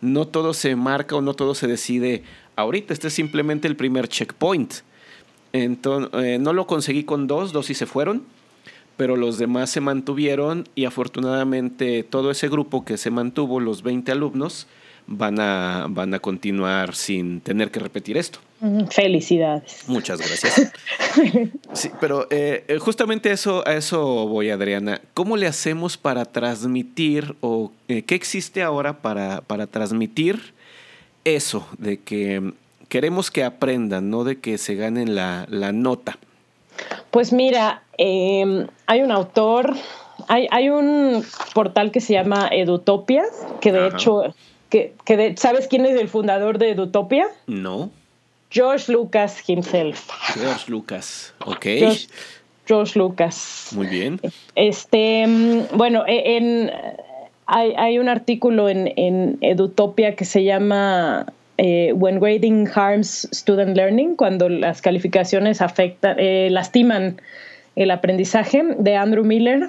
no 0.00 0.26
todo 0.26 0.52
se 0.52 0.74
marca 0.74 1.14
o 1.14 1.20
no 1.20 1.34
todo 1.34 1.54
se 1.54 1.68
decide 1.68 2.24
ahorita, 2.56 2.92
este 2.92 3.08
es 3.08 3.14
simplemente 3.14 3.68
el 3.68 3.76
primer 3.76 4.08
checkpoint. 4.08 4.74
Entonces, 5.52 6.10
eh, 6.24 6.38
no 6.38 6.52
lo 6.52 6.66
conseguí 6.66 7.04
con 7.04 7.26
dos, 7.26 7.52
dos 7.52 7.66
sí 7.66 7.74
se 7.74 7.86
fueron, 7.86 8.24
pero 8.96 9.16
los 9.16 9.38
demás 9.38 9.70
se 9.70 9.80
mantuvieron 9.80 10.68
y 10.74 10.84
afortunadamente 10.84 12.02
todo 12.02 12.30
ese 12.30 12.48
grupo 12.48 12.84
que 12.84 12.96
se 12.96 13.10
mantuvo, 13.10 13.60
los 13.60 13.82
20 13.82 14.12
alumnos, 14.12 14.66
van 15.06 15.40
a, 15.40 15.86
van 15.88 16.14
a 16.14 16.18
continuar 16.18 16.94
sin 16.94 17.40
tener 17.40 17.70
que 17.70 17.80
repetir 17.80 18.16
esto. 18.16 18.38
Felicidades. 18.90 19.84
Muchas 19.88 20.18
gracias. 20.18 20.72
Sí, 21.74 21.90
pero 22.00 22.26
eh, 22.30 22.64
eh, 22.68 22.78
justamente 22.78 23.32
eso, 23.32 23.66
a 23.66 23.74
eso 23.74 24.26
voy, 24.26 24.50
Adriana. 24.50 25.00
¿Cómo 25.14 25.36
le 25.36 25.46
hacemos 25.46 25.96
para 25.96 26.24
transmitir 26.24 27.34
o 27.40 27.70
qué 27.86 28.14
existe 28.14 28.62
ahora 28.62 28.94
para, 29.02 29.42
para 29.42 29.66
transmitir 29.66 30.54
eso 31.24 31.66
de 31.78 32.00
que 32.00 32.52
queremos 32.92 33.30
que 33.30 33.42
aprendan, 33.42 34.10
no 34.10 34.22
de 34.22 34.38
que 34.38 34.58
se 34.58 34.74
ganen 34.74 35.14
la, 35.14 35.46
nota. 35.72 36.18
Pues 37.10 37.32
mira, 37.32 37.84
em, 37.96 38.66
hay 38.86 39.00
un 39.00 39.10
autor, 39.10 39.74
hay, 40.28 40.46
hay, 40.50 40.68
un 40.68 41.24
portal 41.54 41.90
que 41.90 42.02
se 42.02 42.12
llama 42.12 42.48
Edutopia, 42.52 43.24
que 43.62 43.72
de 43.72 43.88
hecho, 43.88 44.34
que, 44.72 45.34
¿sabes 45.36 45.68
quién 45.68 45.84
es 45.84 46.00
el 46.00 46.08
fundador 46.08 46.58
de 46.58 46.70
Edutopia? 46.70 47.26
No. 47.46 47.90
George 48.50 48.90
Lucas 48.90 49.42
himself. 49.46 50.08
George 50.34 50.70
Lucas, 50.70 51.34
ok. 51.44 51.66
George, 52.66 52.98
Lucas. 52.98 53.70
Muy 53.72 53.86
bien. 53.86 54.20
Este, 54.54 55.22
em, 55.22 55.66
bueno, 55.74 56.04
e, 56.06 56.36
en, 56.36 56.70
hay, 57.46 57.74
hay, 57.76 57.98
un 57.98 58.08
artículo 58.08 58.68
en, 58.68 58.92
en 58.96 59.36
Edutopia 59.40 60.14
que 60.14 60.24
se 60.24 60.44
llama 60.44 61.26
eh, 61.58 61.92
When 61.92 62.18
Grading 62.18 62.68
Harms 62.74 63.28
Student 63.32 63.76
Learning, 63.76 64.16
cuando 64.16 64.48
las 64.48 64.80
calificaciones 64.80 65.60
afectan, 65.60 66.16
eh, 66.18 66.48
lastiman 66.50 67.20
el 67.76 67.90
aprendizaje, 67.90 68.62
de 68.78 68.96
Andrew 68.96 69.24
Miller, 69.24 69.68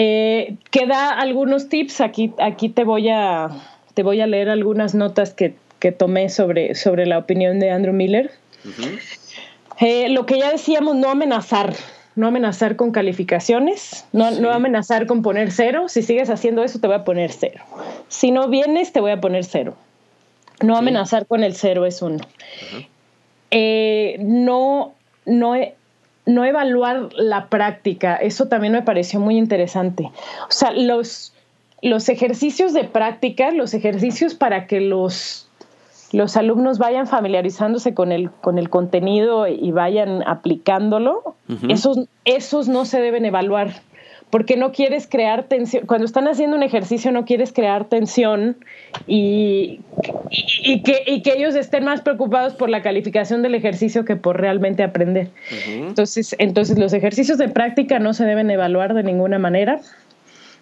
eh, 0.00 0.54
que 0.70 0.86
da 0.86 1.10
algunos 1.10 1.68
tips. 1.68 2.00
Aquí, 2.00 2.32
aquí 2.38 2.68
te, 2.68 2.84
voy 2.84 3.08
a, 3.08 3.48
te 3.94 4.04
voy 4.04 4.20
a 4.20 4.28
leer 4.28 4.48
algunas 4.48 4.94
notas 4.94 5.34
que, 5.34 5.56
que 5.80 5.90
tomé 5.90 6.28
sobre, 6.28 6.76
sobre 6.76 7.04
la 7.04 7.18
opinión 7.18 7.58
de 7.58 7.72
Andrew 7.72 7.92
Miller. 7.92 8.30
lo 10.08 10.24
que 10.24 10.38
ya 10.38 10.52
decíamos, 10.52 10.94
no 10.94 11.10
amenazar, 11.10 11.74
no 12.14 12.28
amenazar 12.28 12.76
con 12.76 12.92
calificaciones, 12.92 14.06
no, 14.12 14.30
no, 14.30 14.52
amenazar 14.52 15.08
con 15.08 15.22
poner 15.22 15.50
cero. 15.50 15.88
Si 15.88 16.02
sigues 16.02 16.30
haciendo 16.30 16.62
eso, 16.62 16.78
te 16.78 16.86
voy 16.86 16.94
a 16.94 17.02
poner 17.02 17.32
cero. 17.32 17.64
Si 18.06 18.30
no 18.30 18.46
vienes, 18.46 18.92
te 18.92 19.00
voy 19.00 19.10
a 19.10 19.20
poner 19.20 19.44
cero. 19.44 19.74
No 20.62 20.76
amenazar 20.76 21.26
con 21.26 21.42
el 21.42 21.56
cero 21.56 21.86
es 21.86 22.02
uno. 22.02 22.18
Eh, 23.50 24.16
no, 24.20 24.94
no, 25.26 25.56
no 26.28 26.44
evaluar 26.44 27.08
la 27.14 27.48
práctica, 27.48 28.16
eso 28.16 28.48
también 28.48 28.74
me 28.74 28.82
pareció 28.82 29.18
muy 29.18 29.38
interesante. 29.38 30.10
O 30.48 30.52
sea, 30.52 30.72
los, 30.72 31.32
los 31.80 32.08
ejercicios 32.10 32.74
de 32.74 32.84
práctica, 32.84 33.50
los 33.50 33.72
ejercicios 33.72 34.34
para 34.34 34.66
que 34.66 34.80
los, 34.80 35.48
los 36.12 36.36
alumnos 36.36 36.78
vayan 36.78 37.06
familiarizándose 37.06 37.94
con 37.94 38.12
el, 38.12 38.30
con 38.30 38.58
el 38.58 38.68
contenido 38.68 39.48
y 39.48 39.72
vayan 39.72 40.22
aplicándolo, 40.26 41.34
esos, 41.68 42.00
esos 42.26 42.68
no 42.68 42.84
se 42.84 43.00
deben 43.00 43.24
evaluar 43.24 43.80
porque 44.30 44.56
no 44.56 44.72
quieres 44.72 45.06
crear 45.06 45.44
tensión. 45.44 45.86
Cuando 45.86 46.04
están 46.04 46.28
haciendo 46.28 46.56
un 46.56 46.62
ejercicio 46.62 47.10
no 47.12 47.24
quieres 47.24 47.52
crear 47.52 47.86
tensión 47.86 48.56
y, 49.06 49.80
y, 50.62 50.82
que, 50.82 51.02
y, 51.06 51.22
que, 51.22 51.32
ellos 51.32 51.54
estén 51.54 51.84
más 51.84 52.02
preocupados 52.02 52.54
por 52.54 52.68
la 52.68 52.82
calificación 52.82 53.42
del 53.42 53.54
ejercicio 53.54 54.04
que 54.04 54.16
por 54.16 54.38
realmente 54.40 54.82
aprender. 54.82 55.30
entonces, 55.66 56.36
entonces 56.38 56.78
los 56.78 56.92
ejercicios 56.92 57.38
de 57.38 57.48
práctica 57.48 57.98
no 57.98 58.12
se 58.12 58.24
deben 58.24 58.50
evaluar 58.50 58.94
de 58.94 59.02
ninguna 59.02 59.38
manera. 59.38 59.80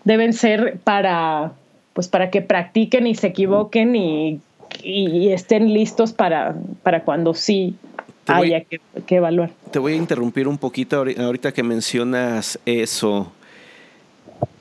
Deben 0.04 0.32
ser 0.32 0.78
para, 0.84 1.52
pues 1.92 2.06
para 2.06 2.30
que 2.30 2.42
practiquen 2.42 3.06
y 3.06 3.14
se 3.14 3.28
equivoquen 3.28 3.96
y, 3.96 4.40
estén 4.82 5.72
listos 5.72 6.12
para, 6.12 6.54
para 6.82 7.02
cuando 7.02 7.34
sí 7.34 7.76
haya 8.26 8.62
que, 8.62 8.80
que, 9.06 9.16
evaluar. 9.16 9.50
Te 9.70 9.78
voy 9.78 9.94
a 9.94 9.96
interrumpir 9.96 10.46
un 10.46 10.58
poquito 10.58 11.04
ahorita 11.18 11.52
que 11.52 11.62
mencionas 11.62 12.58
eso 12.66 13.32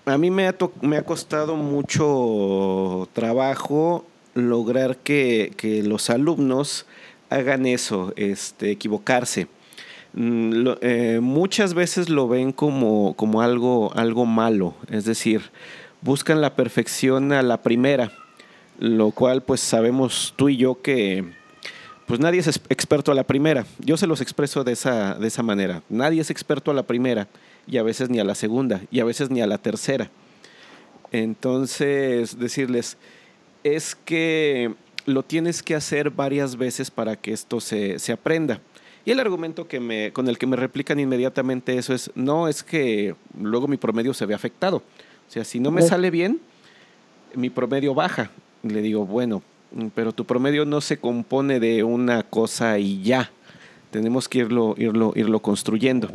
a 0.05 0.17
mí 0.17 0.31
me 0.31 0.47
ha, 0.47 0.55
me 0.81 0.97
ha 0.97 1.03
costado 1.03 1.55
mucho 1.55 3.09
trabajo 3.13 4.05
lograr 4.33 4.97
que, 4.97 5.81
los 5.85 6.09
alumnos 6.09 6.85
hagan 7.29 7.65
eso, 7.65 8.13
este, 8.15 8.71
equivocarse. 8.71 9.47
Mm, 10.13 10.67
eh, 10.81 11.19
muchas 11.21 11.73
veces 11.73 12.09
lo 12.09 12.27
ven 12.27 12.51
como, 12.51 13.15
algo, 13.41 13.91
algo 13.95 14.25
malo, 14.25 14.75
es 14.89 15.05
decir, 15.05 15.41
buscan 16.01 16.39
la 16.39 16.55
perfección 16.55 17.33
a 17.33 17.41
la 17.41 17.61
primera, 17.61 18.11
lo 18.79 19.11
cual 19.11 19.41
pues 19.41 19.61
sabemos 19.61 20.33
tú 20.35 20.49
y 20.49 20.57
yo 20.57 20.81
que 20.81 21.25
pues 22.05 22.19
nadie 22.19 22.39
es 22.39 22.47
experto 22.69 23.11
a 23.11 23.15
la 23.15 23.23
primera. 23.23 23.65
Yo 23.79 23.97
se 23.97 24.05
los 24.05 24.21
expreso 24.21 24.63
de 24.63 24.73
esa, 24.73 25.15
de 25.15 25.27
esa 25.27 25.41
manera. 25.41 25.81
Nadie 25.89 26.21
es 26.21 26.29
experto 26.29 26.69
a 26.69 26.75
la 26.75 26.83
primera 26.83 27.27
y 27.67 27.77
a 27.77 27.83
veces 27.83 28.09
ni 28.09 28.19
a 28.19 28.23
la 28.23 28.35
segunda 28.35 28.81
y 28.91 28.99
a 28.99 29.05
veces 29.05 29.29
ni 29.29 29.41
a 29.41 29.47
la 29.47 29.57
tercera. 29.57 30.09
Entonces, 31.11 32.39
decirles, 32.39 32.97
es 33.63 33.95
que 33.95 34.73
lo 35.05 35.23
tienes 35.23 35.63
que 35.63 35.75
hacer 35.75 36.09
varias 36.09 36.57
veces 36.57 36.91
para 36.91 37.15
que 37.15 37.31
esto 37.31 37.61
se, 37.61 37.99
se 37.99 38.11
aprenda. 38.11 38.59
Y 39.05 39.11
el 39.11 39.19
argumento 39.19 39.67
que 39.67 39.79
me, 39.79 40.11
con 40.11 40.27
el 40.27 40.37
que 40.37 40.47
me 40.47 40.55
replican 40.55 40.99
inmediatamente 40.99 41.77
eso 41.77 41.93
es, 41.93 42.11
no, 42.15 42.47
es 42.47 42.63
que 42.63 43.15
luego 43.39 43.67
mi 43.67 43.77
promedio 43.77 44.13
se 44.13 44.25
ve 44.25 44.33
afectado. 44.33 44.77
O 44.77 45.31
sea, 45.31 45.43
si 45.43 45.59
no 45.59 45.71
me 45.71 45.83
sale 45.83 46.09
bien, 46.09 46.39
mi 47.35 47.49
promedio 47.49 47.93
baja. 47.93 48.31
Le 48.63 48.81
digo, 48.81 49.05
bueno, 49.05 49.43
pero 49.93 50.11
tu 50.11 50.25
promedio 50.25 50.65
no 50.65 50.81
se 50.81 50.97
compone 50.97 51.59
de 51.59 51.83
una 51.83 52.23
cosa 52.23 52.79
y 52.79 53.03
ya 53.03 53.31
tenemos 53.91 54.27
que 54.27 54.39
irlo, 54.39 54.75
irlo, 54.77 55.13
irlo 55.15 55.39
construyendo. 55.39 56.09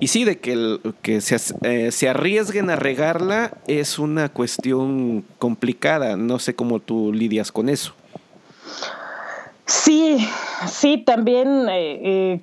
Y 0.00 0.08
sí, 0.08 0.24
de 0.24 0.38
que, 0.38 0.78
que 1.02 1.20
se, 1.20 1.36
eh, 1.62 1.92
se, 1.92 2.08
arriesguen 2.08 2.70
a 2.70 2.76
regarla 2.76 3.52
es 3.66 3.98
una 3.98 4.30
cuestión 4.30 5.24
complicada. 5.38 6.16
No 6.16 6.38
sé 6.38 6.54
cómo 6.54 6.80
tú 6.80 7.12
lidias 7.12 7.52
con 7.52 7.68
eso. 7.68 7.92
Sí, 9.66 10.26
sí, 10.66 10.96
también 10.96 11.68
eh, 11.68 12.00
eh, 12.02 12.40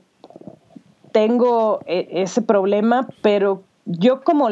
tengo 1.11 1.81
ese 1.87 2.43
problema, 2.43 3.07
pero 3.23 3.63
yo 3.85 4.21
como, 4.21 4.49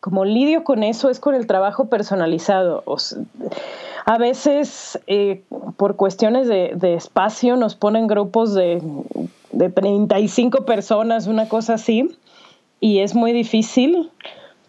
como 0.00 0.26
lidio 0.26 0.64
con 0.64 0.82
eso 0.82 1.08
es 1.08 1.20
con 1.20 1.34
el 1.34 1.46
trabajo 1.46 1.86
personalizado. 1.86 2.84
a 4.04 4.18
veces, 4.18 4.98
por 5.78 5.96
cuestiones 5.96 6.46
de, 6.46 6.72
de, 6.74 6.94
espacio, 6.94 7.56
nos 7.56 7.74
ponen 7.74 8.06
grupos 8.06 8.54
de 8.54 8.82
de 9.54 9.70
35 9.70 10.64
personas, 10.64 11.26
una 11.26 11.48
cosa 11.48 11.74
así, 11.74 12.08
y 12.84 13.00
es 13.00 13.14
muy 13.14 13.32
difícil, 13.32 14.10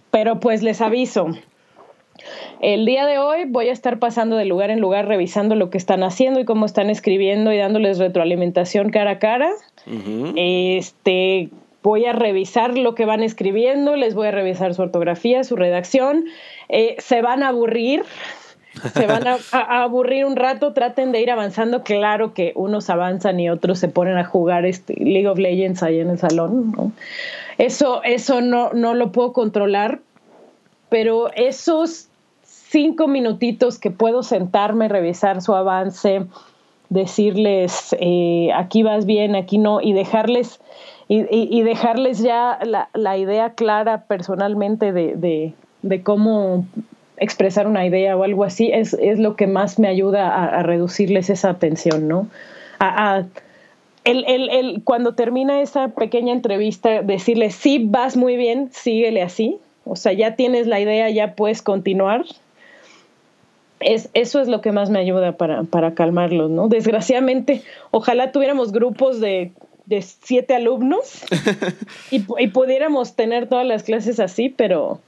pero 0.09 0.39
pues 0.39 0.63
les 0.63 0.80
aviso. 0.80 1.28
El 2.61 2.86
día 2.86 3.05
de 3.05 3.18
hoy 3.18 3.43
voy 3.45 3.68
a 3.68 3.74
estar 3.74 3.99
pasando 3.99 4.38
de 4.38 4.45
lugar 4.45 4.70
en 4.70 4.80
lugar 4.80 5.05
revisando 5.05 5.53
lo 5.55 5.70
que 5.70 5.78
están 5.78 6.01
haciendo 6.01 6.39
y 6.39 6.45
cómo 6.45 6.66
están 6.66 6.89
escribiendo 6.89 7.51
y 7.51 7.57
dándoles 7.57 7.99
retroalimentación 7.99 8.89
cara 8.89 9.11
a 9.11 9.20
cara. 9.20 9.51
Este 10.38 11.49
voy 11.84 12.05
a 12.05 12.13
revisar 12.13 12.78
lo 12.78 12.95
que 12.95 13.03
van 13.03 13.22
escribiendo, 13.22 13.97
les 13.97 14.16
voy 14.16 14.28
a 14.28 14.32
revisar 14.32 14.74
su 14.74 14.82
ortografía, 14.82 15.43
su 15.43 15.57
redacción. 15.57 16.24
Eh, 16.70 16.95
se 16.99 17.22
van 17.22 17.43
a 17.43 17.49
aburrir, 17.49 18.03
se 18.94 19.08
van 19.08 19.24
a, 19.28 19.38
aburrir 19.84 20.26
un 20.26 20.36
rato, 20.36 20.74
traten 20.74 21.12
de 21.12 21.22
ir 21.22 21.32
avanzando. 21.32 21.84
Claro 21.84 22.34
que 22.34 22.54
unos 22.56 22.90
avanzan 22.90 23.40
y 23.40 23.50
otros 23.50 23.80
se 23.80 23.88
ponen 23.88 24.18
a 24.18 24.26
jugar 24.26 24.66
este 24.66 24.94
League 24.96 25.28
of 25.28 25.38
Legends 25.38 25.84
ahí 25.84 26.00
en 26.00 26.10
el 26.10 26.18
salón. 26.18 26.94
Eso, 27.58 28.04
eso 28.04 28.42
no, 28.42 28.72
no 28.74 28.94
lo 28.94 29.12
puedo 29.12 29.34
controlar, 29.34 30.00
pero 30.90 31.32
esos 31.34 32.10
cinco 32.44 33.08
minutitos 33.08 33.80
que 33.80 33.92
puedo 33.92 34.24
sentarme, 34.24 34.90
revisar 34.90 35.42
su 35.42 35.56
avance, 35.56 36.26
decirles 36.90 37.96
eh, 38.00 38.50
aquí 38.54 38.84
vas 38.84 39.06
bien, 39.06 39.36
aquí 39.36 39.58
no, 39.58 39.82
y 39.82 39.94
dejarles, 39.94 40.60
y, 41.08 41.62
dejarles 41.62 42.20
ya 42.20 42.60
la, 42.94 43.18
idea 43.18 43.52
clara 43.52 44.06
personalmente 44.08 44.92
de, 44.92 45.54
cómo 46.04 46.66
expresar 47.18 47.68
una 47.68 47.86
idea 47.86 48.18
o 48.18 48.24
algo 48.24 48.43
así, 48.43 48.72
es, 48.72 48.93
lo 48.99 49.36
que 49.36 49.47
más 49.47 49.80
me 49.80 49.88
ayuda 49.88 50.45
a, 50.45 50.63
reducirles 50.63 51.30
esa 51.30 51.55
tensión, 51.55 52.07
¿no? 52.07 52.28
A, 52.80 53.24
el, 54.03 54.24
el, 54.28 54.82
cuando 54.84 55.16
termina 55.16 55.61
esa 55.61 55.89
pequeña 55.89 56.34
entrevista, 56.34 57.01
decirles, 57.01 57.55
sí, 57.55 57.84
vas 57.84 58.16
muy 58.16 58.38
bien, 58.38 58.70
síguele 58.72 59.22
así, 59.22 59.57
o 59.84 59.95
sea, 59.95 60.13
ya 60.13 60.36
tienes 60.36 60.68
la 60.68 60.80
idea, 60.80 61.09
ya 61.09 61.36
puedes 61.36 61.61
continuar, 61.61 62.26
es, 63.80 64.09
eso 64.13 64.39
es 64.39 64.47
lo 64.47 64.61
que 64.61 64.72
más 64.72 64.89
me 64.89 64.99
ayuda 64.99 65.34
para, 65.34 65.63
para 65.63 65.93
calmarlos, 65.93 66.49
¿no? 66.49 66.68
Desgraciadamente, 66.68 67.61
ojalá 67.91 68.32
tuviéramos 68.32 68.72
grupos 68.72 69.20
de, 69.20 69.51
siete 70.01 70.55
alumnos 70.55 71.24
y, 72.11 72.20
pudiéramos 72.20 73.16
tener 73.16 73.47
todas 73.47 73.66
las 73.66 73.84
clases 73.84 74.20
así, 74.20 74.49
pero, 74.49 74.99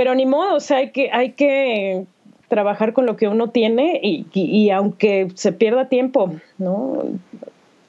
pero 0.00 0.14
ni 0.14 0.24
modo, 0.24 0.56
o 0.56 0.60
sea, 0.60 0.78
hay 0.78 0.92
que, 0.92 1.10
hay 1.12 1.32
que 1.32 2.06
trabajar 2.48 2.94
con 2.94 3.04
lo 3.04 3.18
que 3.18 3.28
uno 3.28 3.50
tiene 3.50 4.00
y, 4.02 4.24
y, 4.32 4.70
aunque 4.70 5.28
se 5.34 5.52
pierda 5.52 5.90
tiempo, 5.90 6.36
¿no? 6.56 7.04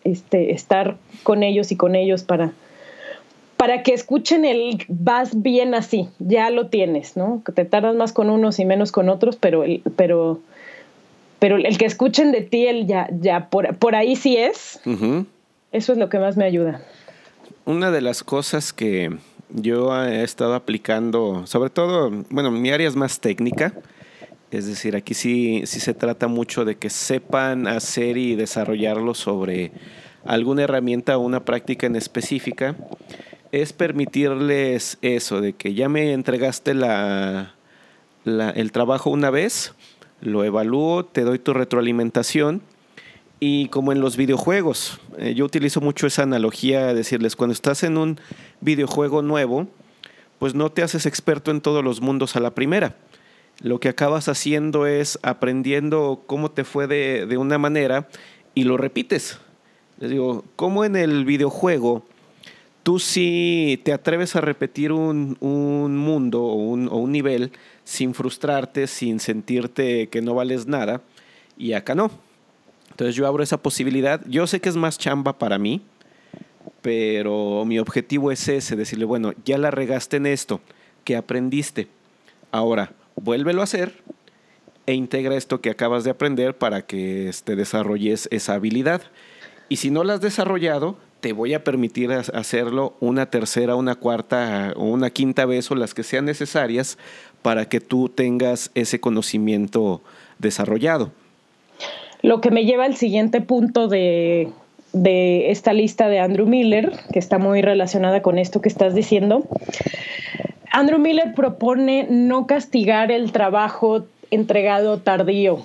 Este, 0.04 0.52
estar 0.52 0.98
con 1.24 1.42
ellos 1.42 1.72
y 1.72 1.78
con 1.78 1.96
ellos 1.96 2.24
para, 2.24 2.52
para 3.56 3.82
que 3.82 3.94
escuchen 3.94 4.44
el 4.44 4.84
vas 4.90 5.42
bien 5.42 5.74
así, 5.74 6.10
ya 6.20 6.50
lo 6.50 6.68
tienes, 6.68 7.16
¿no? 7.16 7.44
Que 7.46 7.54
te 7.54 7.64
tardas 7.64 7.96
más 7.96 8.12
con 8.12 8.30
unos 8.30 8.60
y 8.60 8.66
menos 8.66 8.92
con 8.92 9.08
otros, 9.08 9.38
pero 9.38 9.64
el, 9.64 9.82
pero, 9.96 10.42
pero 11.40 11.56
el 11.56 11.78
que 11.78 11.86
escuchen 11.86 12.34
de 12.34 12.42
ti, 12.42 12.68
el 12.68 12.88
ya, 12.88 13.08
ya 13.22 13.48
por, 13.50 13.78
por 13.78 13.96
ahí 13.96 14.18
sí 14.18 14.36
es, 14.36 14.82
eso 15.72 15.94
es 15.94 15.98
lo 15.98 16.10
que 16.10 16.20
más 16.20 16.36
me 16.36 16.44
ayuda. 16.44 16.82
Una 17.64 17.90
de 17.90 18.02
las 18.02 18.22
cosas 18.26 18.74
que 18.74 19.16
yo 19.54 19.96
he 20.04 20.24
estado 20.24 20.56
aplicando, 20.56 21.46
sobre 21.46 21.70
todo, 21.70 22.12
bueno, 22.30 22.52
mi 22.52 22.72
área 22.72 22.88
es 22.88 22.96
más 22.96 23.20
técnica, 23.20 23.74
es 24.52 24.66
decir, 24.68 24.96
aquí 24.96 25.14
sí, 25.14 25.62
sí 25.66 25.80
se 25.80 25.94
trata 25.94 26.28
mucho 26.28 26.66
de 26.66 26.76
que 26.76 26.90
sepan 26.90 27.68
hacer 27.68 28.18
y 28.18 28.36
desarrollarlo 28.36 29.14
sobre 29.14 29.72
alguna 30.26 30.64
herramienta 30.64 31.18
o 31.18 31.22
una 31.22 31.46
práctica 31.46 31.88
en 31.88 31.96
específica 31.96 32.76
es 33.52 33.74
permitirles 33.74 34.98
eso, 35.02 35.42
de 35.42 35.54
que 35.54 35.74
ya 35.74 35.90
me 35.90 36.14
entregaste 36.14 36.74
la, 36.74 37.56
el 38.26 38.72
trabajo 38.72 39.10
una 39.10 39.30
vez, 39.30 39.74
lo 40.22 40.44
evalúo, 40.44 41.06
te 41.06 41.22
doy 41.22 41.40
tu 41.40 41.54
retroalimentación. 41.54 42.62
Y 43.42 43.68
como 43.68 43.92
en 43.92 44.00
los 44.00 44.16
videojuegos, 44.16 45.02
eh, 45.18 45.34
yo 45.34 45.44
utilizo 45.44 45.82
mucho 45.82 46.08
esa 46.08 46.24
analogía, 46.24 46.86
de 46.86 46.94
decirles, 46.94 47.36
cuando 47.36 47.52
estás 47.54 47.84
en 47.84 47.98
un 47.98 48.22
videojuego 48.62 49.22
nuevo, 49.22 49.68
pues 50.40 50.56
no 50.56 50.72
te 50.72 50.84
haces 50.84 51.06
experto 51.06 51.52
en 51.52 51.60
todos 51.60 51.84
los 51.84 52.00
mundos 52.00 52.38
a 52.38 52.40
la 52.40 52.56
primera. 52.56 52.96
Lo 53.60 53.80
que 53.80 53.90
acabas 53.90 54.30
haciendo 54.30 54.88
es 54.88 55.20
aprendiendo 55.24 56.24
cómo 56.26 56.52
te 56.52 56.64
fue 56.64 56.88
de, 56.88 57.26
de 57.26 57.38
una 57.38 57.58
manera 57.58 58.08
y 58.56 58.64
lo 58.64 58.78
repites. 58.78 59.40
Les 60.00 60.12
digo, 60.12 60.46
como 60.56 60.86
en 60.86 60.96
el 60.96 61.26
videojuego 61.26 62.06
tú 62.84 63.00
sí 63.00 63.80
te 63.84 63.94
atreves 63.94 64.36
a 64.36 64.42
repetir 64.42 64.92
un, 64.92 65.38
mundo 65.40 66.44
o 66.44 66.56
un, 66.56 67.12
nivel 67.12 67.52
sin 67.84 68.14
frustrarte, 68.14 68.88
sin 68.88 69.20
sentirte 69.20 70.08
que 70.08 70.22
no 70.22 70.34
vales 70.34 70.68
nada, 70.68 71.02
y 71.58 71.74
acá 71.74 71.96
no. 71.96 72.12
Entonces 72.92 73.16
yo 73.16 73.26
abro 73.26 73.42
esa 73.42 73.58
posibilidad. 73.58 74.22
Yo 74.28 74.46
sé 74.48 74.62
que 74.62 74.70
es 74.70 74.76
más 74.76 74.98
chamba 74.98 75.40
para 75.40 75.58
mí, 75.58 75.82
pero 76.82 77.64
mi 77.66 77.80
objetivo 77.80 78.32
es 78.32 78.48
ese, 78.48 78.76
decirle, 78.76 79.06
bueno, 79.06 79.34
ya 79.46 79.58
la 79.58 79.72
regaste 79.72 80.18
en 80.18 80.28
esto, 80.28 80.62
que 81.04 81.16
aprendiste. 81.16 81.88
Ahora, 82.52 82.94
vuélvelo 83.16 83.62
a 83.62 83.64
hacer 83.64 84.04
e 84.86 84.94
integra 84.94 85.36
esto 85.36 85.62
que 85.62 85.70
acabas 85.70 86.04
de 86.04 86.12
aprender 86.12 86.58
para 86.58 86.86
que 86.86 86.98
te 86.98 87.30
este, 87.30 87.56
desarrolles 87.56 88.28
esa 88.32 88.54
habilidad. 88.54 89.02
Y 89.70 89.78
si 89.78 89.90
no 89.90 90.04
la 90.04 90.16
has 90.16 90.22
desarrollado, 90.22 90.98
te 91.22 91.34
voy 91.34 91.54
a 91.54 91.64
permitir 91.64 92.12
hacerlo 92.12 92.96
una 93.00 93.28
tercera, 93.28 93.76
una 93.76 93.96
cuarta 93.96 94.74
o 94.76 94.86
una 94.86 95.12
quinta 95.12 95.46
vez 95.46 95.70
o 95.72 95.76
las 95.76 95.94
que 95.94 96.04
sean 96.04 96.26
necesarias 96.26 96.98
para 97.42 97.70
que 97.70 97.80
tú 97.80 98.10
tengas 98.10 98.72
ese 98.74 99.00
conocimiento 99.00 100.02
desarrollado. 100.40 101.12
Lo 102.22 102.42
que 102.42 102.52
me 102.52 102.66
lleva 102.66 102.86
al 102.86 102.96
siguiente 102.96 103.42
punto 103.42 103.88
de, 103.88 104.50
esta 104.94 105.74
lista 105.74 106.08
de 106.10 106.20
Andrew 106.20 106.48
Miller, 106.48 106.92
que 107.12 107.20
está 107.20 107.38
muy 107.38 107.62
relacionada 107.62 108.22
con 108.22 108.38
esto 108.38 108.62
que 108.62 108.70
estás 108.70 108.94
diciendo. 108.94 109.44
Andrew 110.72 111.00
Miller 111.00 111.34
propone 111.36 112.08
no 112.10 112.48
castigar 112.48 113.12
el 113.12 113.32
trabajo 113.32 114.06
entregado 114.30 115.00
tardío. 115.00 115.60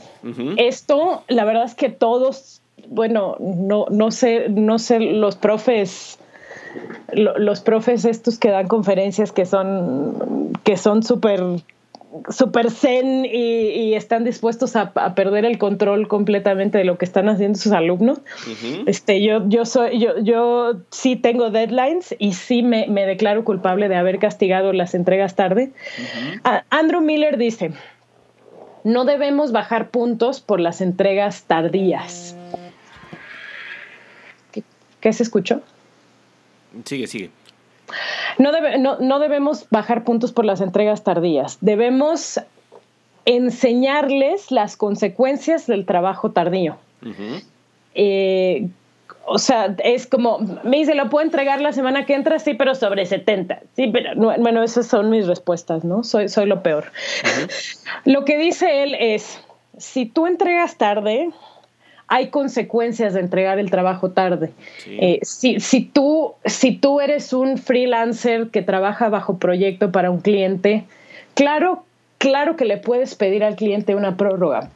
Esto, 0.56 1.22
la 1.28 1.44
verdad 1.44 1.64
es 1.64 1.74
que 1.76 1.88
todos 1.88 2.60
bueno, 2.88 3.36
no, 3.40 3.86
no 3.90 4.10
sé, 4.10 4.48
no 4.48 4.78
sé, 4.78 5.00
los 5.00 5.36
profes, 5.36 6.18
los 7.12 7.60
profes 7.60 8.04
estos 8.04 8.38
que 8.38 8.50
dan 8.50 8.68
conferencias 8.68 9.32
que 9.32 9.46
son, 9.46 10.52
que 10.64 10.76
son 10.76 11.02
súper 11.02 11.42
super 12.28 12.70
zen 12.70 13.24
y, 13.24 13.94
están 13.94 14.24
dispuestos 14.24 14.76
a, 14.76 14.92
perder 15.14 15.44
el 15.44 15.58
control 15.58 16.08
completamente 16.08 16.78
de 16.78 16.84
lo 16.84 16.98
que 16.98 17.04
están 17.04 17.28
haciendo 17.28 17.58
sus 17.58 17.72
alumnos. 17.72 18.20
Este, 18.86 19.22
yo, 19.22 19.48
yo 19.48 19.64
soy, 19.64 19.98
yo, 19.98 20.18
yo 20.20 20.80
sí 20.90 21.16
tengo 21.16 21.50
deadlines 21.50 22.14
y 22.18 22.34
sí 22.34 22.62
me, 22.62 22.86
declaro 23.06 23.44
culpable 23.44 23.88
de 23.88 23.96
haber 23.96 24.18
castigado 24.18 24.72
las 24.72 24.94
entregas 24.94 25.34
tarde. 25.34 25.72
Andrew 26.70 27.00
Miller 27.00 27.38
dice: 27.38 27.72
no 28.84 29.04
debemos 29.04 29.52
bajar 29.52 29.90
puntos 29.90 30.40
por 30.40 30.60
las 30.60 30.80
entregas 30.80 31.44
tardías. 31.44 32.36
¿Qué 35.00 35.12
se 35.12 35.22
escuchó? 35.22 35.62
Sigue, 36.84 37.06
sigue. 37.06 37.30
No, 38.38 38.98
no, 38.98 39.18
debemos 39.18 39.66
bajar 39.70 40.04
puntos 40.04 40.32
por 40.32 40.44
las 40.44 40.60
entregas 40.60 41.02
tardías. 41.04 41.58
Debemos 41.60 42.40
enseñarles 43.24 44.50
las 44.50 44.76
consecuencias 44.76 45.66
del 45.66 45.86
trabajo 45.86 46.30
tardío. 46.30 46.76
Eh, 47.94 48.68
o 49.26 49.38
sea, 49.38 49.74
es 49.82 50.06
como, 50.06 50.38
me 50.62 50.78
dice, 50.78 50.94
¿lo 50.94 51.10
puedo 51.10 51.24
entregar 51.24 51.60
la 51.60 51.72
semana 51.72 52.06
que 52.06 52.14
entra? 52.14 52.38
Sí, 52.38 52.54
pero 52.54 52.74
sobre 52.74 53.06
70. 53.06 53.60
Sí, 53.74 53.88
pero 53.88 54.14
bueno, 54.14 54.62
esas 54.62 54.86
son 54.86 55.10
mis 55.10 55.26
respuestas, 55.26 55.84
¿no? 55.84 56.04
Soy, 56.04 56.28
soy 56.28 56.46
lo 56.46 56.62
peor. 56.62 56.92
lo 58.04 58.24
que 58.24 58.38
dice 58.38 58.84
él 58.84 58.94
es, 58.98 59.40
si 59.78 60.06
tú 60.06 60.26
entregas 60.26 60.76
tarde, 60.76 61.30
hay 62.08 62.28
consecuencias 62.28 63.14
de 63.14 63.20
entregar 63.20 63.58
el 63.58 63.70
trabajo 63.70 64.10
tarde. 64.10 64.52
Eh, 64.86 65.18
si, 65.22 65.60
si, 65.60 65.82
tú, 65.82 66.34
si 66.44 66.72
tú 66.76 67.00
eres 67.00 67.32
un 67.32 67.58
freelancer 67.58 68.48
que 68.50 68.62
trabaja 68.62 69.08
bajo 69.08 69.38
proyecto 69.38 69.90
para 69.90 70.10
un 70.10 70.20
cliente, 70.20 70.84
claro, 71.34 71.84
claro 72.18 72.56
que 72.56 72.64
le 72.64 72.76
puedes 72.76 73.14
pedir 73.14 73.42
al 73.42 73.56
cliente 73.56 73.94
una 73.94 74.16
prórroga, 74.16 74.70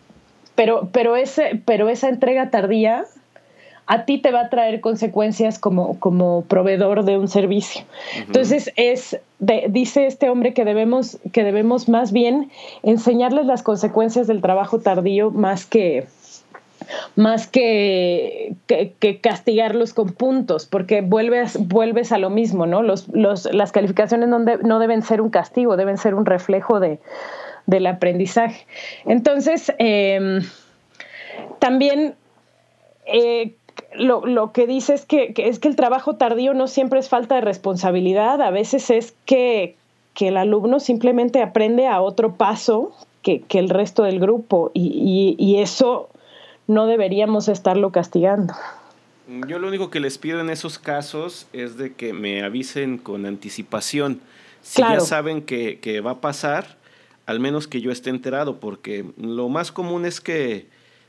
pero, 0.56 0.88
pero, 0.92 1.16
ese, 1.16 1.60
pero 1.64 1.88
esa 1.88 2.08
entrega 2.08 2.50
tardía 2.50 3.06
a 3.86 4.04
ti 4.04 4.18
te 4.18 4.30
va 4.30 4.42
a 4.42 4.48
traer 4.50 4.80
consecuencias 4.80 5.58
como, 5.58 5.98
como 5.98 6.42
proveedor 6.42 7.04
de 7.04 7.18
un 7.18 7.26
servicio. 7.26 7.82
Entonces, 8.18 8.70
es, 8.76 9.18
dice 9.68 10.06
este 10.06 10.30
hombre 10.30 10.54
que 10.54 10.64
debemos, 10.64 11.18
que 11.32 11.42
debemos 11.42 11.88
más 11.88 12.12
bien 12.12 12.52
enseñarles 12.84 13.46
las 13.46 13.64
consecuencias 13.64 14.28
del 14.28 14.42
trabajo 14.42 14.78
tardío 14.78 15.32
más 15.32 15.66
que, 15.66 16.06
más 17.16 17.46
que, 17.46 18.54
que, 18.66 19.20
castigarlos 19.20 19.94
con 19.94 20.12
puntos, 20.12 20.66
porque 20.66 21.00
vuelves, 21.00 21.56
vuelves 21.68 22.12
a 22.12 22.18
lo 22.18 22.30
mismo, 22.30 22.66
¿no? 22.66 22.82
Los, 22.82 23.08
los, 23.08 23.52
las 23.52 23.72
calificaciones 23.72 24.28
no, 24.28 24.38
no, 24.38 24.78
deben 24.78 25.02
ser 25.02 25.20
un 25.20 25.30
castigo, 25.30 25.76
deben 25.76 25.98
ser 25.98 26.14
un 26.14 26.26
reflejo 26.26 26.80
de, 26.80 26.98
del 27.66 27.86
aprendizaje. 27.86 28.66
Entonces, 29.06 29.72
em, 29.78 30.42
también 31.58 32.14
eh, 33.06 33.54
lo, 33.94 34.24
lo, 34.26 34.52
que 34.52 34.66
dice 34.66 34.94
es 34.94 35.04
que, 35.04 35.32
es 35.36 35.58
que 35.58 35.68
el 35.68 35.76
trabajo 35.76 36.16
tardío 36.16 36.54
no 36.54 36.68
siempre 36.68 37.00
es 37.00 37.08
falta 37.08 37.36
de 37.36 37.40
responsabilidad, 37.40 38.40
a 38.42 38.50
veces 38.50 38.90
es 38.90 39.14
que, 39.24 39.76
que 40.14 40.28
el 40.28 40.36
alumno 40.36 40.80
simplemente 40.80 41.42
aprende 41.42 41.86
a 41.86 42.00
otro 42.00 42.34
paso 42.34 42.92
que, 43.22 43.40
que 43.42 43.58
el 43.58 43.68
resto 43.68 44.04
del 44.04 44.18
grupo 44.18 44.70
y, 44.74 45.36
y 45.38 45.60
eso 45.60 46.08
no 46.70 46.86
deberíamos 46.86 47.48
estarlo 47.48 47.90
castigando. 47.90 48.54
Yo 49.46 49.58
lo 49.58 49.68
único 49.68 49.90
que 49.90 50.00
les 50.00 50.18
pido 50.18 50.40
en 50.40 50.50
esos 50.50 50.78
casos 50.78 51.46
es 51.52 51.76
de 51.76 51.92
que 51.92 52.12
me 52.12 52.42
avisen 52.42 52.96
con 52.96 53.26
anticipación. 53.26 54.20
Si 54.62 54.80
ya 54.80 55.00
saben 55.00 55.42
que, 55.42 55.78
que 55.80 56.00
va 56.00 56.12
a 56.12 56.20
pasar, 56.20 56.76
al 57.26 57.40
menos 57.40 57.66
que 57.66 57.80
yo 57.80 57.90
esté 57.90 58.10
enterado, 58.10 58.60
porque 58.60 59.04
lo 59.16 59.48
más 59.48 59.72
común 59.72 60.04
es 60.04 60.20
que 60.20 60.66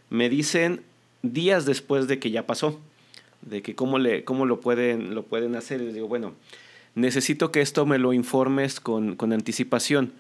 me 0.10 0.30
dicen 0.30 0.82
días 1.22 1.66
después 1.66 2.08
de 2.08 2.20
que 2.20 2.32
ya 2.32 2.46
pasó, 2.46 2.80
de 3.42 3.62
que 3.62 3.76
cómo, 3.76 4.00
le, 4.00 4.24
cómo 4.24 4.46
lo, 4.46 4.62
pueden, 4.62 5.14
lo 5.16 5.24
pueden 5.24 5.56
hacer. 5.56 5.82
Y 5.82 5.86
les 5.86 5.94
digo, 5.94 6.08
bueno, 6.08 6.34
necesito 6.96 7.52
que 7.52 7.62
esto 7.62 7.86
me 7.86 7.98
lo 7.98 8.14
informes 8.14 8.80
con, 8.80 9.16
con 9.16 9.32
anticipación. 9.32 10.14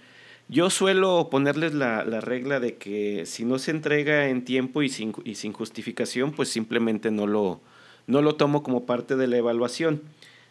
Yo 0.49 0.69
suelo 0.69 1.29
ponerles 1.29 1.73
la, 1.73 2.03
la, 2.03 2.19
regla 2.19 2.59
de 2.59 2.75
que 2.75 3.25
si 3.25 3.45
no 3.45 3.57
se 3.57 3.71
entrega 3.71 4.27
en 4.27 4.43
tiempo 4.43 4.81
y 4.81 4.89
sin, 4.89 5.13
y 5.23 5.35
sin 5.35 5.53
justificación, 5.53 6.33
pues 6.33 6.49
simplemente 6.49 7.09
no 7.09 7.25
lo, 7.25 7.61
no 8.07 8.21
lo 8.21 8.35
tomo 8.35 8.61
como 8.61 8.85
parte 8.85 9.15
de 9.15 9.27
la 9.27 9.37
evaluación. 9.37 10.01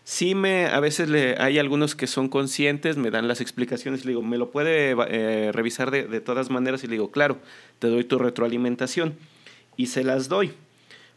Sí 0.04 0.34
me, 0.34 0.66
a 0.66 0.80
veces 0.80 1.08
le, 1.10 1.36
hay 1.38 1.58
algunos 1.58 1.94
que 1.94 2.06
son 2.06 2.28
conscientes, 2.28 2.96
me 2.96 3.10
dan 3.10 3.28
las 3.28 3.40
explicaciones, 3.40 4.04
le 4.04 4.12
digo, 4.12 4.22
¿me 4.22 4.38
lo 4.38 4.50
puede 4.50 4.96
eh, 5.08 5.52
revisar 5.52 5.90
de, 5.90 6.04
de, 6.04 6.20
todas 6.20 6.50
maneras? 6.50 6.82
Y 6.82 6.86
le 6.86 6.94
digo, 6.94 7.10
claro, 7.10 7.38
te 7.78 7.88
doy 7.88 8.04
tu 8.04 8.18
retroalimentación. 8.18 9.14
Y 9.76 9.86
se 9.86 10.02
las 10.02 10.28
doy. 10.28 10.52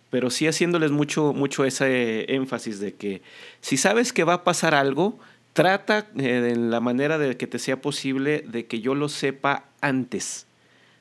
Pero 0.10 0.30
sí 0.30 0.46
haciéndoles 0.46 0.92
mucho, 0.92 1.34
mucho 1.34 1.66
ese 1.66 2.32
énfasis 2.36 2.80
de 2.80 2.94
que 2.94 3.22
si 3.62 3.78
sabes 3.78 4.14
que 4.14 4.24
va 4.24 4.34
a 4.34 4.44
pasar 4.44 4.76
algo, 4.76 5.18
trata 5.54 6.08
eh, 6.18 6.52
en 6.54 6.72
la 6.72 6.80
manera 6.80 7.18
de 7.18 7.38
que 7.38 7.48
te 7.48 7.60
sea 7.60 7.82
posible 7.82 8.44
de 8.48 8.66
que 8.66 8.82
yo 8.82 8.96
lo 8.96 9.10
sepa 9.10 9.66
antes, 9.82 10.48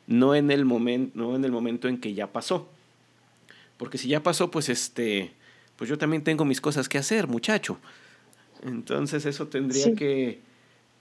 no 0.06 0.34
en 0.34 0.50
el, 0.50 0.64
momento 0.64 1.12
no 1.14 1.34
en 1.34 1.44
el 1.44 1.52
momento 1.52 1.88
en 1.88 1.98
que 1.98 2.14
ya 2.14 2.28
pasó. 2.28 2.68
Porque 3.78 3.98
si 3.98 4.08
ya 4.08 4.22
pasó, 4.22 4.50
pues 4.50 4.68
este, 4.68 5.32
pues 5.76 5.90
yo 5.90 5.98
también 5.98 6.22
tengo 6.22 6.44
mis 6.44 6.60
cosas 6.60 6.88
que 6.88 6.98
hacer, 6.98 7.26
muchacho. 7.26 7.78
Entonces 8.64 9.26
eso 9.26 9.48
tendría 9.48 9.94
que, 9.94 10.40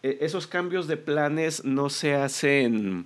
e, 0.01 0.17
esos 0.21 0.47
cambios 0.47 0.87
de 0.87 0.97
planes 0.97 1.63
no 1.63 1.89
se 1.89 2.15
hacen 2.15 3.05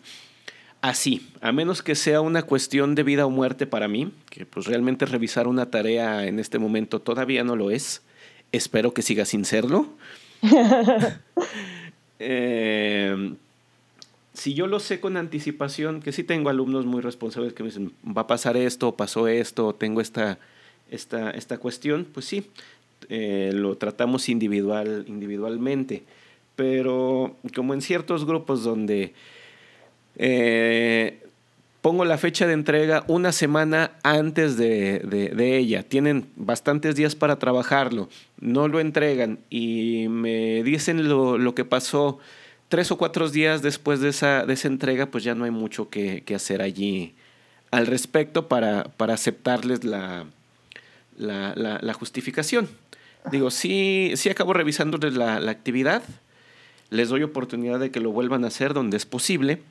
así, 0.82 1.28
a 1.42 1.52
menos 1.52 1.82
que 1.82 1.96
sea 1.96 2.22
una 2.22 2.44
cuestión 2.44 2.96
de 2.96 3.04
vida 3.04 3.26
o 3.26 3.30
muerte 3.30 3.66
para 3.66 3.88
mí, 3.88 4.14
que 4.30 4.46
pues 4.46 4.68
realmente 4.68 5.06
revisar 5.06 5.48
una 5.48 5.72
tarea 5.72 6.28
en 6.28 6.40
este 6.40 6.60
momento 6.60 7.02
todavía 7.02 7.44
no 7.44 7.56
lo 7.56 7.72
es. 7.72 8.04
Espero 8.52 8.94
que 8.94 9.02
siga 9.02 9.26
sin 9.26 9.44
serlo. 9.44 9.90
Eh, 12.20 13.36
si 14.34 14.54
yo 14.54 14.68
lo 14.68 14.80
sé 14.80 15.00
con 15.00 15.18
anticipación, 15.18 16.02
que 16.02 16.12
sí 16.12 16.24
tengo 16.24 16.50
alumnos 16.50 16.86
muy 16.86 17.02
responsables 17.02 17.54
que 17.54 17.64
me 17.64 17.70
dicen, 17.70 17.94
va 18.06 18.24
a 18.24 18.28
pasar 18.28 18.58
esto, 18.58 18.96
pasó 18.96 19.28
esto, 19.28 19.74
tengo 19.74 20.02
esta, 20.02 20.38
esta, 20.92 21.32
esta 21.32 21.58
cuestión, 21.58 22.06
pues 22.14 22.26
sí, 22.26 22.50
eh, 23.10 23.52
lo 23.54 23.78
tratamos 23.78 24.30
individual, 24.30 25.06
individualmente. 25.08 26.04
Pero 26.56 27.36
como 27.56 27.74
en 27.74 27.82
ciertos 27.82 28.26
grupos 28.26 28.64
donde 28.64 29.14
eh, 30.18 31.25
pongo 31.86 32.04
la 32.04 32.18
fecha 32.18 32.48
de 32.48 32.54
entrega 32.54 33.04
una 33.08 33.32
semana 33.32 33.92
antes 34.02 34.58
de, 34.58 35.36
ella. 35.38 35.84
Tienen 35.84 36.26
bastantes 36.36 36.96
días 36.96 37.14
para 37.14 37.38
trabajarlo, 37.38 38.10
no 38.40 38.68
lo 38.68 38.80
entregan 38.80 39.38
y 39.52 40.08
me 40.10 40.64
dicen 40.64 41.08
lo, 41.08 41.54
que 41.54 41.64
pasó 41.64 42.18
tres 42.70 42.90
o 42.90 42.98
cuatro 42.98 43.30
días 43.30 43.62
después 43.62 44.00
de 44.00 44.10
esa, 44.10 44.46
entrega, 44.64 45.06
pues 45.06 45.24
ya 45.24 45.36
no 45.36 45.46
hay 45.46 45.52
mucho 45.52 45.92
que, 45.92 46.24
hacer 46.34 46.64
allí 46.64 47.14
al 47.70 47.86
respecto 47.86 48.48
para, 48.48 48.90
aceptarles 48.98 49.84
la, 49.84 50.26
la, 51.18 51.94
justificación. 51.94 52.68
Digo, 53.32 53.52
sí, 53.52 54.14
sí 54.16 54.32
acabo 54.32 54.54
revisándoles 54.54 55.14
la 55.14 55.36
actividad, 55.52 56.02
les 56.90 57.10
doy 57.10 57.22
oportunidad 57.22 57.80
de 57.80 57.92
que 57.92 58.00
lo 58.00 58.12
vuelvan 58.12 58.44
a 58.44 58.48
hacer 58.48 58.74
donde 58.74 58.98
es 58.98 59.06
posible, 59.06 59.62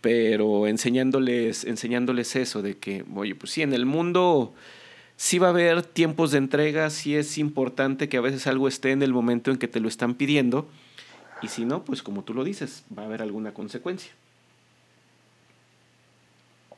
pero 0.00 0.66
enseñándoles, 0.66 1.64
enseñándoles 1.64 2.36
eso, 2.36 2.62
de 2.62 2.76
que, 2.78 3.04
oye, 3.14 3.34
pues 3.34 3.52
sí, 3.52 3.62
en 3.62 3.72
el 3.72 3.86
mundo 3.86 4.52
sí 5.16 5.38
va 5.38 5.48
a 5.48 5.50
haber 5.50 5.82
tiempos 5.82 6.30
de 6.30 6.38
entrega, 6.38 6.88
sí 6.90 7.16
es 7.16 7.36
importante 7.38 8.08
que 8.08 8.16
a 8.16 8.22
veces 8.22 8.46
algo 8.46 8.68
esté 8.68 8.92
en 8.92 9.02
el 9.02 9.12
momento 9.12 9.50
en 9.50 9.58
que 9.58 9.68
te 9.68 9.80
lo 9.80 9.88
están 9.88 10.14
pidiendo, 10.14 10.66
y 11.42 11.48
si 11.48 11.64
no, 11.64 11.84
pues 11.84 12.02
como 12.02 12.22
tú 12.22 12.34
lo 12.34 12.44
dices, 12.44 12.84
va 12.96 13.02
a 13.02 13.06
haber 13.06 13.22
alguna 13.22 13.52
consecuencia. 13.52 14.12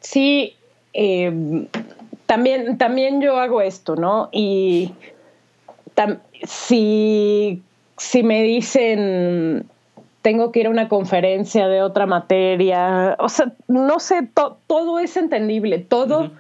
Sí, 0.01 0.55
eh, 0.93 1.67
también, 2.27 2.79
también 2.79 3.21
yo 3.21 3.39
hago 3.39 3.61
esto, 3.61 3.97
¿no? 3.97 4.29
Y 4.33 4.93
si, 6.45 7.63
si 7.97 8.23
me 8.23 8.43
dicen, 8.43 9.69
tengo 10.23 10.53
que 10.53 10.61
ir 10.61 10.67
a 10.69 10.71
una 10.71 10.89
conferencia 10.89 11.69
de 11.69 11.83
otra 11.83 12.07
materia, 12.07 13.17
o 13.19 13.29
sea, 13.29 13.53
no 13.69 13.99
sé, 13.99 14.29
todo 14.67 14.99
es 15.01 15.17
entendible, 15.17 15.79
todo, 15.79 16.31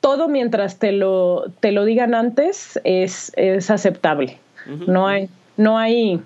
todo 0.00 0.28
mientras 0.28 0.78
te 0.78 0.92
lo, 0.92 1.44
te 1.60 1.72
lo 1.72 1.84
digan 1.84 2.14
antes 2.14 2.80
es, 2.84 3.32
es 3.36 3.70
aceptable. 3.70 4.38
No 4.86 5.06
hay, 5.06 5.28
no 5.58 5.76
hay 5.76 6.20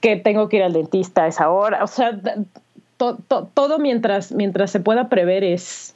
que 0.00 0.16
tengo 0.16 0.48
que 0.48 0.58
ir 0.58 0.62
al 0.62 0.74
dentista 0.74 1.24
a 1.24 1.28
esa 1.28 1.50
hora. 1.50 1.82
O 1.82 1.86
sea, 1.86 2.18
todo 2.96 3.78
mientras, 3.78 4.32
mientras 4.32 4.70
se 4.70 4.80
pueda 4.80 5.08
prever 5.08 5.44
es, 5.44 5.94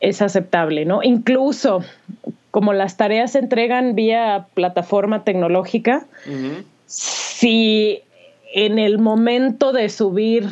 es 0.00 0.22
aceptable, 0.22 0.86
¿no? 0.86 1.02
Incluso 1.02 1.84
como 2.50 2.72
las 2.72 2.96
tareas 2.96 3.32
se 3.32 3.38
entregan 3.38 3.94
vía 3.94 4.46
plataforma 4.54 5.24
tecnológica, 5.24 6.06
si 6.86 8.02
en 8.52 8.78
el 8.78 8.98
momento 8.98 9.72
de 9.72 9.88
subir, 9.88 10.48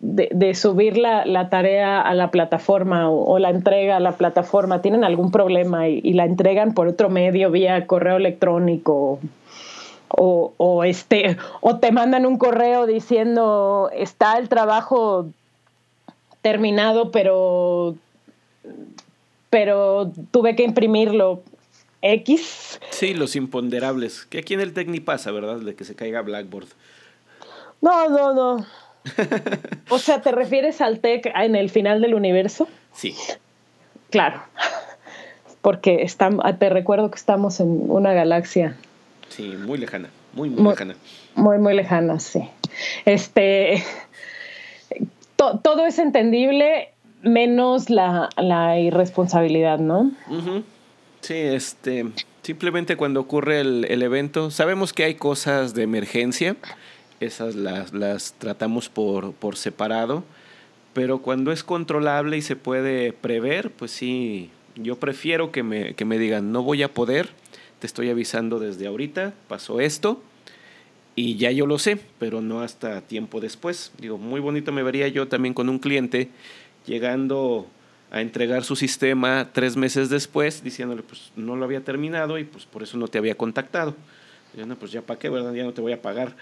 de, 0.00 0.54
subir 0.54 0.98
la, 0.98 1.48
tarea 1.48 2.00
a 2.00 2.14
la 2.14 2.30
plataforma 2.30 3.08
o, 3.10 3.38
la 3.38 3.50
entrega 3.50 3.96
a 3.96 4.00
la 4.00 4.12
plataforma 4.12 4.82
tienen 4.82 5.04
algún 5.04 5.30
problema 5.30 5.88
y, 5.88 6.12
la 6.12 6.24
entregan 6.24 6.74
por 6.74 6.88
otro 6.88 7.08
medio 7.08 7.50
vía 7.50 7.86
correo 7.86 8.16
electrónico 8.16 9.20
o, 10.08 10.52
o, 10.56 10.84
este, 10.84 11.36
o 11.60 11.78
te 11.78 11.92
mandan 11.92 12.26
un 12.26 12.38
correo 12.38 12.86
diciendo 12.86 13.90
está 13.94 14.38
el 14.38 14.48
trabajo 14.48 15.26
terminado, 16.42 17.10
pero, 17.10 17.96
pero 19.48 20.12
tuve 20.30 20.54
que 20.56 20.64
imprimirlo. 20.64 21.42
X. 22.06 22.80
Sí, 22.90 23.14
los 23.14 23.34
imponderables. 23.34 24.26
Que 24.26 24.36
aquí 24.36 24.52
en 24.52 24.60
el 24.60 24.74
Tecni 24.74 25.00
pasa, 25.00 25.30
¿verdad? 25.30 25.56
De 25.60 25.74
que 25.74 25.84
se 25.84 25.94
caiga 25.94 26.20
Blackboard. 26.20 26.68
No, 27.84 28.08
no, 28.08 28.34
no. 28.34 28.66
o 29.90 29.98
sea, 29.98 30.22
¿te 30.22 30.32
refieres 30.32 30.80
al 30.80 31.00
Tec 31.00 31.30
en 31.34 31.54
el 31.54 31.68
final 31.68 32.00
del 32.00 32.14
universo? 32.14 32.66
Sí. 32.94 33.14
Claro. 34.10 34.42
Porque 35.60 36.06
te 36.58 36.70
recuerdo 36.70 37.10
que 37.10 37.16
estamos 37.16 37.60
en 37.60 37.90
una 37.90 38.12
galaxia 38.12 38.76
Sí, 39.28 39.42
muy 39.42 39.78
lejana, 39.78 40.10
muy, 40.32 40.48
muy, 40.48 40.70
lejana. 40.70 40.94
Muy, 41.34 41.58
muy 41.58 41.74
lejana, 41.74 42.20
sí. 42.20 42.48
Este, 43.04 43.82
todo 45.36 45.86
es 45.86 45.98
entendible 45.98 46.90
menos 47.22 47.90
la, 47.90 48.28
irresponsabilidad, 48.78 49.80
¿no? 49.80 50.12
Sí, 51.20 51.34
este, 51.34 52.06
simplemente 52.42 52.96
cuando 52.96 53.20
ocurre 53.20 53.60
el, 53.60 53.86
el, 53.88 54.02
evento, 54.02 54.52
sabemos 54.52 54.92
que 54.92 55.02
hay 55.02 55.16
cosas 55.16 55.74
de 55.74 55.82
emergencia, 55.82 56.54
esas 57.24 57.54
las, 57.54 57.92
las 57.92 58.34
tratamos 58.34 58.88
por, 58.88 59.32
por 59.32 59.56
separado, 59.56 60.24
pero 60.92 61.18
cuando 61.18 61.52
es 61.52 61.64
controlable 61.64 62.36
y 62.36 62.42
se 62.42 62.56
puede 62.56 63.12
prever, 63.12 63.70
pues 63.70 63.90
sí, 63.90 64.50
yo 64.76 64.96
prefiero 64.96 65.50
que 65.52 65.62
me, 65.62 65.94
que 65.94 66.04
me 66.04 66.18
digan, 66.18 66.52
no 66.52 66.62
voy 66.62 66.82
a 66.82 66.92
poder, 66.92 67.30
te 67.80 67.86
estoy 67.86 68.10
avisando 68.10 68.58
desde 68.58 68.86
ahorita, 68.86 69.34
pasó 69.48 69.80
esto 69.80 70.22
y 71.16 71.36
ya 71.36 71.50
yo 71.50 71.66
lo 71.66 71.78
sé, 71.78 71.98
pero 72.18 72.40
no 72.40 72.60
hasta 72.60 73.00
tiempo 73.02 73.40
después. 73.40 73.92
Digo, 73.98 74.18
muy 74.18 74.40
bonito 74.40 74.72
me 74.72 74.82
vería 74.82 75.08
yo 75.08 75.28
también 75.28 75.54
con 75.54 75.68
un 75.68 75.78
cliente 75.78 76.30
llegando 76.86 77.66
a 78.10 78.20
entregar 78.20 78.64
su 78.64 78.76
sistema 78.76 79.50
tres 79.52 79.76
meses 79.76 80.08
después, 80.08 80.62
diciéndole, 80.62 81.02
pues 81.02 81.32
no 81.36 81.56
lo 81.56 81.64
había 81.64 81.82
terminado 81.82 82.38
y 82.38 82.44
pues 82.44 82.64
por 82.64 82.82
eso 82.82 82.96
no 82.96 83.08
te 83.08 83.18
había 83.18 83.36
contactado. 83.36 83.94
yo, 84.56 84.66
no, 84.66 84.76
pues 84.76 84.92
ya 84.92 85.02
para 85.02 85.18
qué, 85.18 85.28
¿verdad? 85.28 85.52
Ya 85.52 85.64
no 85.64 85.72
te 85.72 85.80
voy 85.80 85.92
a 85.92 86.02
pagar. 86.02 86.36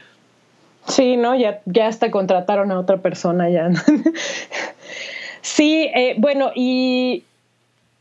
Sí, 0.89 1.17
¿no? 1.17 1.35
Ya, 1.35 1.61
ya 1.65 1.87
hasta 1.87 2.11
contrataron 2.11 2.73
a 2.73 2.79
otra 2.79 2.99
persona 2.99 3.49
ya. 3.49 3.71
sí, 5.41 5.91
eh, 5.95 6.15
bueno, 6.19 6.51
y 6.55 7.25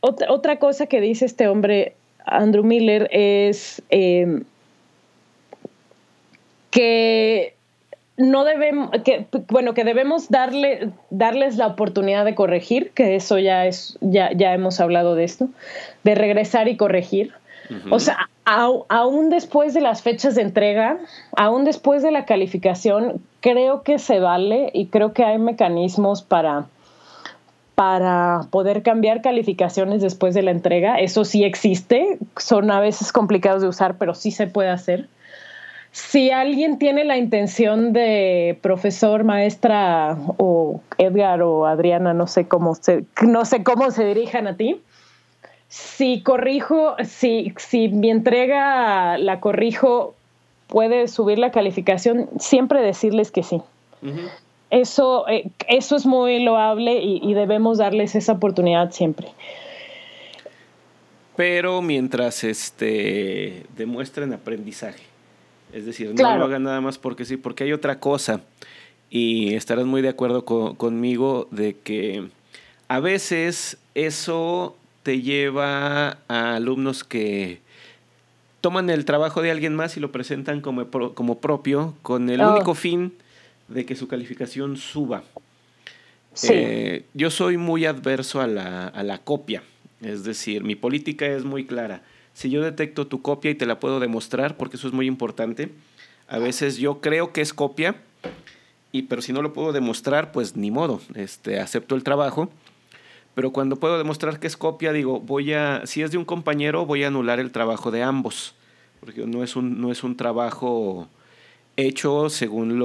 otra, 0.00 0.32
otra 0.32 0.58
cosa 0.58 0.86
que 0.86 1.00
dice 1.00 1.24
este 1.24 1.48
hombre, 1.48 1.94
Andrew 2.26 2.64
Miller 2.64 3.08
es 3.12 3.82
eh, 3.90 4.42
que 6.70 7.54
no 8.16 8.44
debemos, 8.44 8.90
que, 9.04 9.26
bueno, 9.48 9.74
que 9.74 9.84
debemos 9.84 10.28
darle, 10.28 10.90
darles 11.10 11.56
la 11.56 11.66
oportunidad 11.68 12.24
de 12.24 12.34
corregir, 12.34 12.90
que 12.90 13.14
eso 13.14 13.38
ya 13.38 13.66
es, 13.66 13.96
ya, 14.00 14.32
ya 14.32 14.54
hemos 14.54 14.80
hablado 14.80 15.14
de 15.14 15.24
esto, 15.24 15.48
de 16.04 16.14
regresar 16.14 16.68
y 16.68 16.76
corregir. 16.76 17.32
O 17.90 17.98
sea, 17.98 18.28
aún 18.44 19.30
después 19.30 19.74
de 19.74 19.80
las 19.80 20.02
fechas 20.02 20.34
de 20.34 20.42
entrega, 20.42 20.98
aún 21.36 21.64
después 21.64 22.02
de 22.02 22.10
la 22.10 22.24
calificación, 22.24 23.20
creo 23.40 23.82
que 23.82 23.98
se 23.98 24.20
vale 24.20 24.70
y 24.72 24.86
creo 24.86 25.12
que 25.12 25.24
hay 25.24 25.38
mecanismos 25.38 26.22
para, 26.22 26.66
para 27.74 28.42
poder 28.50 28.82
cambiar 28.82 29.22
calificaciones 29.22 30.02
después 30.02 30.34
de 30.34 30.42
la 30.42 30.50
entrega. 30.50 30.98
Eso 30.98 31.24
sí 31.24 31.44
existe, 31.44 32.18
son 32.36 32.70
a 32.70 32.80
veces 32.80 33.12
complicados 33.12 33.62
de 33.62 33.68
usar, 33.68 33.96
pero 33.98 34.14
sí 34.14 34.30
se 34.30 34.46
puede 34.46 34.70
hacer. 34.70 35.08
Si 35.92 36.30
alguien 36.30 36.78
tiene 36.78 37.04
la 37.04 37.18
intención 37.18 37.92
de 37.92 38.58
profesor, 38.62 39.24
maestra 39.24 40.16
o 40.38 40.80
Edgar 40.96 41.42
o 41.42 41.66
Adriana, 41.66 42.14
no 42.14 42.26
sé 42.26 42.48
cómo 42.48 42.74
se, 42.74 43.04
no 43.20 43.44
sé 43.44 43.62
cómo 43.62 43.90
se 43.90 44.06
dirijan 44.06 44.46
a 44.46 44.56
ti, 44.56 44.80
si 45.72 46.20
corrijo, 46.20 46.96
si, 47.02 47.54
si 47.56 47.88
mi 47.88 48.10
entrega 48.10 49.16
la 49.16 49.40
corrijo, 49.40 50.14
puede 50.66 51.08
subir 51.08 51.38
la 51.38 51.50
calificación, 51.50 52.28
siempre 52.38 52.82
decirles 52.82 53.30
que 53.30 53.42
sí. 53.42 53.62
Eso, 54.68 55.26
eh, 55.28 55.50
eso 55.68 55.96
es 55.96 56.04
muy 56.04 56.44
loable 56.44 57.00
y, 57.02 57.32
debemos 57.32 57.78
darles 57.78 58.14
esa 58.14 58.32
oportunidad 58.32 58.92
siempre. 58.92 59.28
Pero 61.36 61.80
mientras 61.80 62.44
este, 62.44 63.64
demuestren 63.74 64.34
aprendizaje. 64.34 65.04
Es 65.72 65.86
decir, 65.86 66.12
no 66.14 66.36
lo 66.36 66.44
hagan 66.44 66.64
nada 66.64 66.82
más 66.82 66.98
porque 66.98 67.24
sí, 67.24 67.38
porque 67.38 67.64
hay 67.64 67.72
otra 67.72 67.98
cosa. 67.98 68.42
Y 69.08 69.54
estarás 69.54 69.86
muy 69.86 70.02
de 70.02 70.10
acuerdo 70.10 70.44
conmigo 70.44 71.48
de 71.50 71.78
que 71.78 72.28
a 72.88 73.00
veces 73.00 73.78
eso 73.94 74.76
te 75.02 75.20
lleva 75.20 76.18
a 76.28 76.56
alumnos 76.56 77.04
que 77.04 77.60
toman 78.60 78.90
el 78.90 79.04
trabajo 79.04 79.42
de 79.42 79.50
alguien 79.50 79.74
más 79.74 79.96
y 79.96 80.00
lo 80.00 80.12
presentan 80.12 80.60
como, 80.60 80.88
como 80.88 81.40
propio 81.40 81.94
con 82.02 82.30
el 82.30 82.40
oh. 82.40 82.54
único 82.54 82.74
fin 82.74 83.12
de 83.68 83.84
que 83.84 83.96
su 83.96 84.08
calificación 84.08 84.76
suba. 84.76 85.24
Eh, 86.48 87.04
yo 87.12 87.30
soy 87.30 87.58
muy 87.58 87.84
adverso 87.84 88.40
a 88.40 88.46
la, 88.46 88.86
a 88.86 89.02
la 89.02 89.18
copia, 89.18 89.62
es 90.00 90.24
decir, 90.24 90.64
mi 90.64 90.76
política 90.76 91.26
es 91.26 91.44
muy 91.44 91.66
clara. 91.66 92.02
Si 92.32 92.48
yo 92.48 92.62
detecto 92.62 93.06
tu 93.06 93.20
copia 93.20 93.50
y 93.50 93.54
te 93.54 93.66
la 93.66 93.78
puedo 93.78 94.00
demostrar, 94.00 94.56
porque 94.56 94.76
eso 94.76 94.86
es 94.86 94.94
muy 94.94 95.06
importante, 95.06 95.70
a 96.28 96.38
veces 96.38 96.78
yo 96.78 97.00
creo 97.00 97.32
que 97.32 97.42
es 97.42 97.52
copia, 97.52 97.96
y 98.92 99.02
pero 99.02 99.20
si 99.20 99.32
no 99.34 99.42
lo 99.42 99.52
puedo 99.52 99.72
demostrar, 99.72 100.32
pues 100.32 100.56
ni 100.56 100.70
modo, 100.70 101.02
este, 101.14 101.60
acepto 101.60 101.94
el 101.94 102.04
trabajo 102.04 102.50
pero 103.34 103.52
cuando 103.52 103.76
puedo 103.76 103.98
demostrar 103.98 104.38
que 104.38 104.46
es 104.46 104.56
copia, 104.56 104.92
digo, 104.92 105.20
voy 105.20 105.52
a, 105.52 105.86
si 105.86 106.02
es 106.02 106.10
de 106.10 106.18
un 106.18 106.24
compañero, 106.24 106.84
voy 106.86 107.04
a 107.04 107.08
anular 107.08 107.40
el 107.40 107.50
trabajo 107.50 107.90
de 107.90 108.02
ambos, 108.02 108.54
porque 109.00 109.26
no 109.26 109.42
es 109.42 109.56
un, 109.56 109.80
no 109.80 109.90
es 109.90 110.04
un 110.04 110.16
trabajo 110.16 111.08
hecho 111.76 112.28
según 112.28 112.78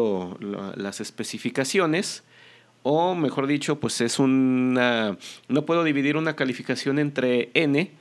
las 0.76 1.02
especificaciones, 1.02 2.24
o 2.84 3.16
mejor 3.16 3.48
dicho, 3.48 3.80
pues 3.80 4.00
es 4.00 4.20
una, 4.20 5.18
no 5.50 5.66
puedo 5.66 5.84
dividir 5.84 6.16
una 6.16 6.36
calificación 6.36 7.00
entre 7.00 7.50
n, 7.54 7.92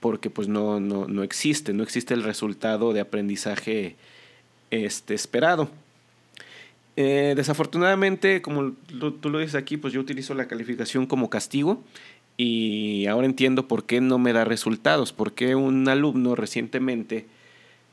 porque 0.00 0.30
pues 0.30 0.48
no, 0.48 0.80
no, 0.80 1.06
no 1.06 1.22
existe, 1.22 1.72
no 1.72 1.84
existe 1.84 2.14
el 2.14 2.24
resultado 2.24 2.92
de 2.92 3.00
aprendizaje 3.00 3.96
este, 4.70 5.14
esperado. 5.14 5.70
Eh, 6.96 7.34
desafortunadamente, 7.36 8.40
como 8.40 8.72
tú 8.72 9.28
lo 9.28 9.38
dices 9.38 9.54
aquí, 9.54 9.76
pues 9.76 9.92
yo 9.92 10.00
utilizo 10.00 10.34
la 10.34 10.48
calificación 10.48 11.06
como 11.06 11.28
castigo 11.28 11.84
y 12.38 13.06
ahora 13.06 13.26
entiendo 13.26 13.68
por 13.68 13.84
qué 13.84 14.00
no 14.00 14.18
me 14.18 14.32
da 14.32 14.44
resultados, 14.44 15.12
porque 15.12 15.54
un 15.54 15.88
alumno 15.88 16.34
recientemente 16.34 17.26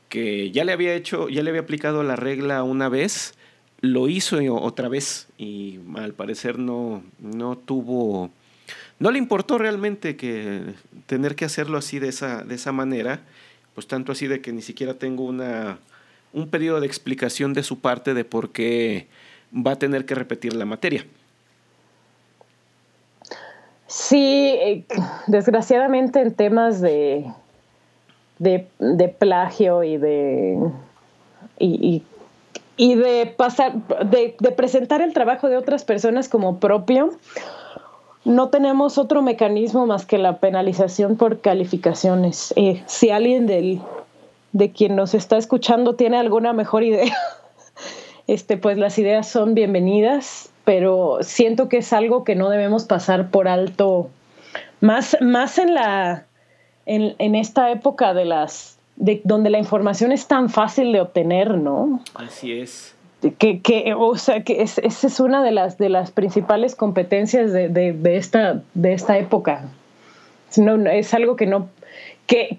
que 0.08 0.50
ya 0.50 0.64
le 0.64 0.72
había 0.72 0.94
hecho, 0.94 1.28
ya 1.28 1.42
le 1.42 1.50
había 1.50 1.62
aplicado 1.62 2.02
la 2.02 2.16
regla 2.16 2.62
una 2.62 2.88
vez, 2.88 3.34
lo 3.80 4.08
hizo 4.08 4.38
otra 4.54 4.88
vez 4.88 5.28
y 5.38 5.80
al 5.96 6.14
parecer 6.14 6.58
no, 6.58 7.02
no 7.18 7.58
tuvo, 7.58 8.30
no 8.98 9.10
le 9.10 9.18
importó 9.18 9.58
realmente 9.58 10.16
que 10.16 10.62
tener 11.06 11.34
que 11.36 11.44
hacerlo 11.44 11.76
así 11.78 11.98
de 11.98 12.08
esa, 12.08 12.44
de 12.44 12.54
esa 12.54 12.72
manera, 12.72 13.22
pues 13.74 13.86
tanto 13.86 14.12
así 14.12 14.28
de 14.28 14.40
que 14.40 14.52
ni 14.52 14.62
siquiera 14.62 14.94
tengo 14.94 15.24
una 15.24 15.78
un 16.34 16.48
periodo 16.48 16.80
de 16.80 16.86
explicación 16.86 17.54
de 17.54 17.62
su 17.62 17.80
parte 17.80 18.12
de 18.12 18.24
por 18.24 18.50
qué 18.50 19.06
va 19.54 19.72
a 19.72 19.76
tener 19.76 20.04
que 20.04 20.14
repetir 20.14 20.54
la 20.54 20.64
materia. 20.64 21.06
Sí, 23.86 24.56
eh, 24.60 24.84
desgraciadamente 25.28 26.20
en 26.20 26.34
temas 26.34 26.80
de, 26.80 27.24
de, 28.38 29.08
plagio 29.18 29.84
y 29.84 29.96
de, 29.96 30.58
y, 31.58 32.02
de 32.76 33.34
pasar, 33.36 33.74
de, 34.06 34.34
presentar 34.56 35.00
el 35.00 35.12
trabajo 35.12 35.48
de 35.48 35.56
otras 35.56 35.84
personas 35.84 36.28
como 36.28 36.58
propio, 36.58 37.10
no 38.24 38.48
tenemos 38.48 38.98
otro 38.98 39.22
mecanismo 39.22 39.86
más 39.86 40.06
que 40.06 40.18
la 40.18 40.38
penalización 40.38 41.16
por 41.16 41.40
calificaciones. 41.40 42.52
Eh, 42.56 42.82
si 42.86 43.10
alguien 43.10 43.46
del 43.46 43.80
de 44.54 44.70
quien 44.70 44.96
nos 44.96 45.14
está 45.14 45.36
escuchando 45.36 45.96
tiene 45.96 46.16
alguna 46.16 46.52
mejor 46.54 46.84
idea, 46.84 47.14
este, 48.26 48.56
pues 48.56 48.78
las 48.78 48.98
ideas 48.98 49.28
son 49.28 49.54
bienvenidas, 49.54 50.48
pero 50.64 51.18
siento 51.20 51.68
que 51.68 51.78
es 51.78 51.92
algo 51.92 52.24
que 52.24 52.36
no 52.36 52.48
debemos 52.48 52.84
pasar 52.84 53.30
por 53.30 53.48
alto, 53.48 54.08
más, 54.80 55.16
más 55.20 55.58
en, 55.58 55.74
la, 55.74 56.26
en, 56.86 57.34
esta 57.34 57.70
época 57.72 58.14
de 58.14 58.24
las, 58.26 58.78
de, 58.94 59.20
donde 59.24 59.50
la 59.50 59.58
información 59.58 60.12
es 60.12 60.28
tan 60.28 60.48
fácil 60.48 60.92
de 60.92 61.00
obtener, 61.00 61.58
¿no? 61.58 62.00
Así 62.14 62.52
es. 62.52 62.94
Que, 63.38 63.60
que, 63.60 63.94
o 63.96 64.16
sea, 64.16 64.44
que 64.44 64.62
esa 64.62 64.82
es 64.84 65.18
una 65.18 65.42
de 65.42 65.50
las, 65.50 65.78
de 65.78 65.88
las 65.88 66.12
principales 66.12 66.76
competencias 66.76 67.52
de, 67.52 67.68
de, 67.70 68.16
esta, 68.16 68.62
de 68.74 68.92
esta 68.92 69.18
época. 69.18 69.64
No, 70.58 70.88
es 70.88 71.12
algo 71.14 71.34
que 71.34 71.46
no, 71.46 71.68
que, 72.26 72.58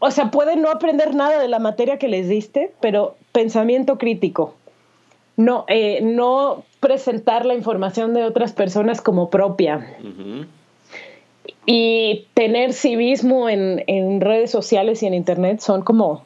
o 0.00 0.10
sea, 0.10 0.30
pueden 0.30 0.62
no 0.62 0.70
aprender 0.70 1.14
nada 1.14 1.38
de 1.38 1.48
la 1.48 1.58
materia 1.58 1.98
que 1.98 2.08
les 2.08 2.28
diste, 2.28 2.72
pero 2.80 3.16
pensamiento 3.32 3.98
crítico. 3.98 4.54
No, 5.36 5.64
eh, 5.68 6.00
no 6.02 6.64
presentar 6.80 7.46
la 7.46 7.54
información 7.54 8.14
de 8.14 8.24
otras 8.24 8.52
personas 8.52 9.02
como 9.02 9.30
propia. 9.30 9.96
Y 11.66 12.26
tener 12.34 12.72
civismo 12.72 13.48
en, 13.48 14.20
redes 14.20 14.50
sociales 14.50 15.02
y 15.02 15.06
en 15.06 15.14
internet 15.14 15.60
son 15.60 15.82
como, 15.82 16.10
o 16.12 16.22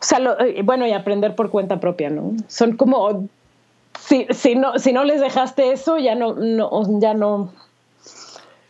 sea, 0.00 0.18
eh, 0.40 0.62
bueno, 0.64 0.86
y 0.86 0.92
aprender 0.92 1.34
por 1.34 1.50
cuenta 1.50 1.80
propia, 1.80 2.08
¿no? 2.08 2.32
Son 2.48 2.76
como, 2.76 3.28
si, 4.00 4.26
si, 4.30 4.54
no, 4.54 4.78
si 4.78 4.94
no 4.94 5.04
les 5.04 5.20
dejaste 5.20 5.72
eso, 5.72 5.98
ya 5.98 6.14
no, 6.14 6.34
no, 6.34 7.00
ya 7.00 7.12
no, 7.12 7.52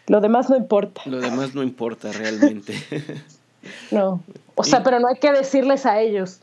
lo 0.08 0.20
demás 0.20 0.50
no 0.50 0.56
importa. 0.56 1.02
Lo 1.06 1.20
demás 1.20 1.54
no 1.54 1.62
importa 1.62 2.10
realmente. 2.10 2.74
No. 3.90 4.20
O 4.54 4.64
sea, 4.64 4.82
pero 4.82 5.00
no 5.00 5.08
hay 5.08 5.16
que 5.16 5.32
decirles 5.32 5.86
a 5.86 6.00
ellos. 6.00 6.40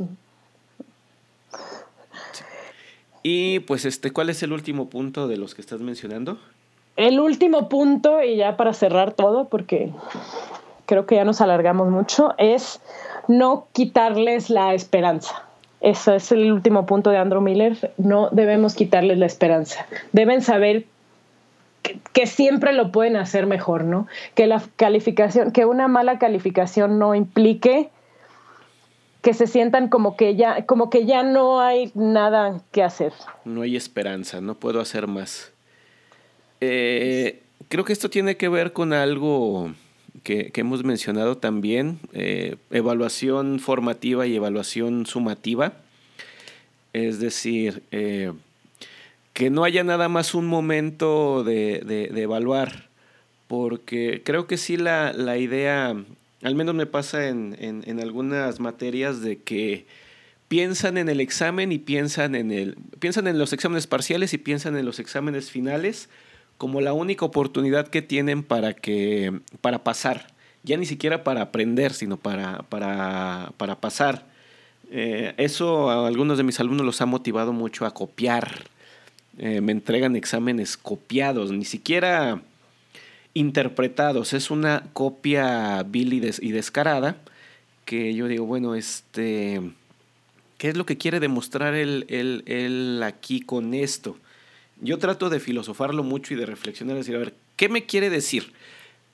Y 3.23 3.59
pues 3.61 3.85
este, 3.85 4.11
¿cuál 4.11 4.29
es 4.29 4.41
el 4.43 4.53
último 4.53 4.89
punto 4.89 5.27
de 5.27 5.37
los 5.37 5.55
que 5.55 5.61
estás 5.61 5.81
mencionando? 5.81 6.37
El 6.95 7.19
último 7.19 7.69
punto, 7.69 8.23
y 8.23 8.37
ya 8.37 8.57
para 8.57 8.73
cerrar 8.73 9.13
todo, 9.13 9.45
porque 9.45 9.91
creo 10.85 11.05
que 11.05 11.15
ya 11.15 11.25
nos 11.25 11.41
alargamos 11.41 11.89
mucho, 11.89 12.33
es 12.37 12.81
no 13.27 13.67
quitarles 13.73 14.49
la 14.49 14.73
esperanza. 14.73 15.43
Ese 15.81 16.15
es 16.17 16.31
el 16.31 16.51
último 16.51 16.85
punto 16.85 17.09
de 17.09 17.17
Andrew 17.17 17.41
Miller. 17.41 17.93
No 17.97 18.29
debemos 18.31 18.73
quitarles 18.73 19.17
la 19.17 19.27
esperanza. 19.27 19.85
Deben 20.11 20.41
saber 20.41 20.85
que, 21.81 22.27
siempre 22.27 22.73
lo 22.73 22.91
pueden 22.91 23.15
hacer 23.15 23.45
mejor, 23.45 23.83
¿no? 23.83 24.07
Que 24.35 24.47
la 24.47 24.61
calificación, 24.75 25.51
que 25.51 25.65
una 25.65 25.87
mala 25.87 26.19
calificación 26.19 26.99
no 26.99 27.15
implique 27.15 27.89
que 29.21 29.33
se 29.33 29.47
sientan 29.47 29.89
como 29.89 30.15
que 30.15 30.35
ya, 30.35 30.65
como 30.65 30.89
que 30.89 31.05
ya 31.05 31.23
no 31.23 31.59
hay 31.59 31.91
nada 31.93 32.61
que 32.71 32.83
hacer. 32.83 33.13
No 33.43 33.63
hay 33.63 33.75
esperanza, 33.75 34.39
no 34.39 34.55
puedo 34.55 34.79
hacer 34.79 35.07
más. 35.07 35.51
Eh, 36.61 37.41
creo 37.67 37.83
que 37.83 37.93
esto 37.93 38.09
tiene 38.09 38.37
que 38.37 38.47
ver 38.47 38.71
con 38.73 38.93
algo 38.93 39.73
que, 40.23 40.51
hemos 40.55 40.83
mencionado 40.83 41.37
también, 41.37 41.99
eh, 42.13 42.55
evaluación 42.71 43.59
formativa 43.59 44.27
y 44.27 44.35
evaluación 44.35 45.05
sumativa. 45.05 45.73
Es 46.93 47.19
decir, 47.19 47.83
eh, 47.91 48.31
que 49.39 49.49
no 49.49 49.63
haya 49.63 49.85
nada 49.85 50.09
más 50.09 50.35
un 50.35 50.47
momento 50.47 51.45
de, 51.45 51.79
de, 51.85 52.21
evaluar, 52.21 52.89
porque 53.47 54.21
creo 54.25 54.47
que 54.47 54.57
sí 54.57 54.75
la, 54.75 55.13
la 55.13 55.37
idea, 55.37 55.95
al 56.43 56.55
menos 56.55 56.75
me 56.75 56.85
pasa 56.85 57.29
en, 57.29 57.55
en, 57.57 57.85
en, 57.87 58.01
algunas 58.01 58.59
materias, 58.59 59.21
de 59.21 59.37
que 59.37 59.85
piensan 60.49 60.97
en 60.97 61.07
el 61.07 61.21
examen 61.21 61.71
y 61.71 61.77
piensan 61.77 62.35
en, 62.35 62.51
el, 62.51 62.75
piensan 62.99 63.27
en 63.27 63.39
los 63.39 63.53
exámenes 63.53 63.87
parciales 63.87 64.33
y 64.33 64.39
piensan 64.39 64.75
en 64.75 64.83
los 64.83 64.99
exámenes 64.99 65.49
finales 65.49 66.09
como 66.57 66.81
la 66.81 66.91
única 66.91 67.23
oportunidad 67.23 67.87
que 67.87 68.01
tienen 68.01 68.43
para, 68.43 68.73
que, 68.73 69.39
para 69.61 69.85
pasar 69.85 70.33
ya 70.63 70.75
ni 70.75 70.85
siquiera 70.85 71.23
para 71.23 71.43
aprender, 71.43 71.93
sino 71.93 72.17
para, 72.17 72.63
para, 72.63 73.53
para 73.55 73.79
pasar. 73.79 74.25
Eh, 74.91 75.33
eso 75.37 75.89
a 75.89 76.05
algunos 76.07 76.37
de 76.37 76.43
mis 76.43 76.59
alumnos 76.59 76.85
los 76.85 76.99
ha 76.99 77.05
motivado 77.05 77.53
mucho 77.53 77.85
a 77.85 77.93
copiar. 77.93 78.65
Eh, 79.39 79.61
me 79.61 79.71
entregan 79.71 80.17
exámenes 80.17 80.75
copiados, 80.75 81.51
ni 81.51 81.63
siquiera 81.63 82.41
interpretados. 83.33 84.33
Es 84.33 84.51
una 84.51 84.83
copia 84.91 85.81
vil 85.83 86.13
y, 86.13 86.51
descarada 86.51 87.15
que 87.85 88.13
yo 88.13 88.27
digo, 88.27 88.45
bueno, 88.45 88.75
este, 88.75 89.61
¿qué 90.57 90.67
es 90.67 90.77
lo 90.77 90.85
que 90.85 90.97
quiere 90.97 91.21
demostrar 91.21 91.73
él, 91.73 92.05
él, 92.09 93.01
aquí 93.01 93.39
con 93.39 93.73
esto? 93.73 94.17
Yo 94.81 94.97
trato 94.97 95.29
de 95.29 95.39
filosofarlo 95.39 96.03
mucho 96.03 96.33
y 96.33 96.37
de 96.37 96.45
reflexionar 96.45 96.95
y 96.95 96.99
decir, 96.99 97.15
a 97.15 97.19
ver, 97.19 97.33
¿qué 97.55 97.69
me 97.69 97.85
quiere 97.85 98.09
decir? 98.09 98.51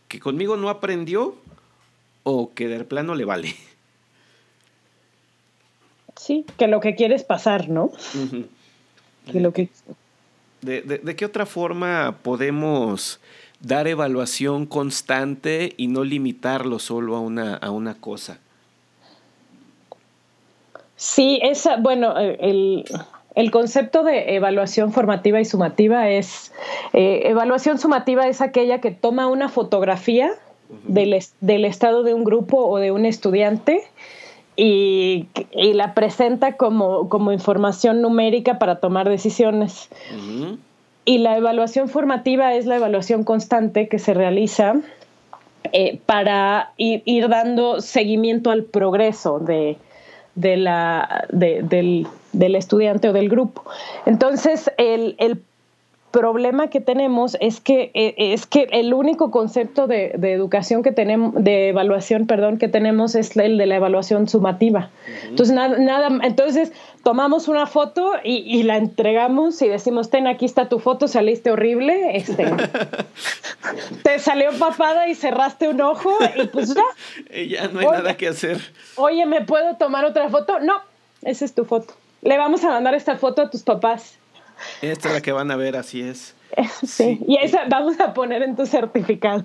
¿Que 0.07 0.19
conmigo 0.19 0.57
no 0.57 0.69
aprendió 0.69 1.35
o 2.23 2.51
que 2.53 2.67
de 2.67 2.83
plano 2.83 3.13
le 3.13 3.25
vale? 3.25 3.55
Sí, 6.17 6.45
que 6.57 6.67
lo 6.67 6.79
que 6.79 6.95
quiere 6.95 7.13
es 7.13 7.23
pasar, 7.23 7.69
¿no? 7.69 7.91
que 9.31 9.39
lo 9.39 9.53
que... 9.53 9.69
¿De, 10.65 10.81
de, 10.81 11.15
qué 11.15 11.25
otra 11.25 11.45
forma 11.45 12.17
podemos 12.23 13.19
dar 13.59 13.87
evaluación 13.87 14.65
constante 14.65 15.73
y 15.77 15.87
no 15.87 16.03
limitarlo 16.03 16.79
solo 16.79 17.15
a 17.15 17.19
una, 17.19 17.55
a 17.55 17.69
una 17.69 17.93
cosa? 17.93 18.39
Sí, 20.95 21.39
esa, 21.43 21.77
bueno, 21.77 22.19
eh, 22.19 22.37
el, 22.39 22.85
el 23.35 23.51
concepto 23.51 24.03
de 24.03 24.35
evaluación 24.35 24.91
formativa 24.91 25.39
y 25.39 25.45
sumativa 25.45 26.09
es, 26.09 26.51
eh, 26.93 27.21
evaluación 27.25 27.77
sumativa 27.77 28.27
es 28.27 28.41
aquella 28.41 28.81
que 28.81 28.89
toma 28.89 29.27
una 29.27 29.49
fotografía 29.49 30.31
del, 30.87 31.15
del, 31.41 31.65
estado 31.65 32.01
de 32.01 32.15
un 32.15 32.23
grupo 32.23 32.65
o 32.65 32.77
de 32.77 32.91
un 32.91 33.05
estudiante 33.05 33.83
y, 34.55 35.27
y 35.51 35.73
la 35.73 35.93
presenta 35.93 36.53
como, 36.57 37.09
como, 37.09 37.31
información 37.31 38.01
numérica 38.01 38.57
para 38.59 38.79
tomar 38.79 39.09
decisiones. 39.09 39.89
Y 41.03 41.17
la 41.19 41.37
evaluación 41.37 41.89
formativa 41.89 42.53
es 42.53 42.65
la 42.65 42.77
evaluación 42.77 43.23
constante 43.23 43.87
que 43.87 43.99
se 43.99 44.13
realiza 44.13 44.75
eh, 45.73 45.99
para 46.05 46.71
ir, 46.77 47.01
ir, 47.05 47.27
dando 47.29 47.81
seguimiento 47.81 48.49
al 48.49 48.63
progreso 48.63 49.39
de, 49.39 49.77
de 50.35 50.57
la, 50.57 51.25
del, 51.31 52.07
del, 52.33 52.55
estudiante 52.55 53.09
o 53.09 53.13
del 53.13 53.29
grupo. 53.29 53.63
Entonces, 54.05 54.71
el, 54.77 55.15
el 55.17 55.41
problema 56.15 56.69
que 56.69 56.79
tenemos 56.79 57.35
es 57.41 57.59
que, 57.59 57.91
eh, 57.93 58.15
es 58.17 58.45
que 58.45 58.69
el 58.71 58.93
único 58.93 59.31
concepto 59.31 59.85
de, 59.85 60.13
de, 60.17 60.31
educación 60.31 60.81
que 60.81 60.93
tenemos, 60.93 61.33
de 61.35 61.67
evaluación, 61.67 62.25
perdón, 62.25 62.57
que 62.57 62.69
tenemos 62.69 63.15
es 63.15 63.35
el 63.35 63.57
de 63.57 63.65
la 63.65 63.75
evaluación 63.75 64.29
sumativa. 64.29 64.91
Entonces, 65.25 65.53
nada, 65.53 65.77
nada, 65.77 66.07
entonces 66.23 66.71
tomamos 67.03 67.49
una 67.49 67.65
foto 67.65 68.13
y, 68.23 68.37
y, 68.37 68.63
la 68.63 68.77
entregamos 68.77 69.61
y 69.61 69.67
decimos, 69.67 70.09
ten, 70.09 70.25
aquí 70.25 70.45
está 70.45 70.69
tu 70.69 70.79
foto, 70.79 71.09
saliste 71.09 71.51
horrible, 71.51 72.15
este, 72.15 72.45
te 74.03 74.17
salió 74.19 74.57
papada 74.57 75.09
y 75.09 75.15
cerraste 75.15 75.67
un 75.67 75.81
ojo 75.81 76.17
y 76.37 76.47
pues 76.47 76.73
ya. 76.73 76.83
ya 77.45 77.67
no 77.67 77.81
hay 77.81 77.87
nada 77.87 78.15
que 78.15 78.29
hacer. 78.29 78.61
Oye, 78.95 79.25
¿me 79.25 79.41
puedo 79.41 79.75
tomar 79.75 80.05
otra 80.05 80.29
foto? 80.29 80.61
No, 80.61 80.75
esa 81.23 81.43
es 81.43 81.53
tu 81.53 81.65
foto. 81.65 81.93
Le 82.21 82.37
vamos 82.37 82.63
a 82.63 82.69
mandar 82.69 82.95
esta 82.95 83.17
foto 83.17 83.41
a 83.41 83.49
tus 83.49 83.63
papás. 83.63 84.17
Esta 84.81 85.09
es 85.09 85.13
la 85.15 85.21
que 85.21 85.31
van 85.31 85.51
a 85.51 85.55
ver, 85.55 85.75
así 85.75 86.01
es. 86.01 86.35
Sí, 86.85 87.19
y 87.27 87.37
esa 87.37 87.65
vamos 87.69 87.99
a 87.99 88.13
poner 88.13 88.41
en 88.41 88.55
tu 88.55 88.65
certificado. 88.65 89.43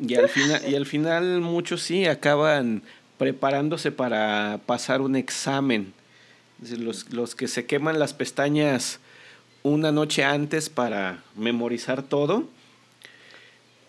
Y 0.00 0.14
al 0.14 0.28
final, 0.28 0.62
y 0.68 0.74
al 0.74 0.86
final 0.86 1.40
muchos 1.40 1.82
sí 1.82 2.06
acaban 2.06 2.82
preparándose 3.18 3.92
para 3.92 4.58
pasar 4.66 5.00
un 5.00 5.14
examen. 5.14 5.92
Los, 6.78 7.12
los 7.12 7.34
que 7.34 7.48
se 7.48 7.66
queman 7.66 7.98
las 7.98 8.12
pestañas 8.12 9.00
una 9.62 9.92
noche 9.92 10.24
antes 10.24 10.68
para 10.68 11.22
memorizar 11.36 12.02
todo. 12.02 12.44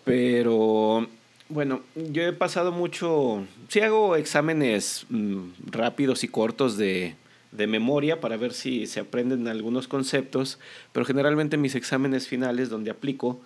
Pero 0.04 1.06
bueno, 1.48 1.82
yo 1.94 2.22
he 2.22 2.32
pasado 2.32 2.72
mucho, 2.72 3.46
sí 3.68 3.80
hago 3.80 4.16
exámenes 4.16 5.06
mm, 5.10 5.50
rápidos 5.66 6.24
y 6.24 6.28
cortos 6.28 6.76
de 6.76 7.14
de 7.52 7.66
memoria 7.66 8.20
para 8.20 8.36
ver 8.36 8.52
si 8.52 8.86
se 8.86 9.00
aprenden 9.00 9.46
algunos 9.46 9.86
conceptos, 9.86 10.58
pero 10.92 11.06
generalmente 11.06 11.56
mis 11.56 11.74
exámenes 11.74 12.26
finales 12.26 12.70
donde 12.70 12.90
aplico 12.90 13.40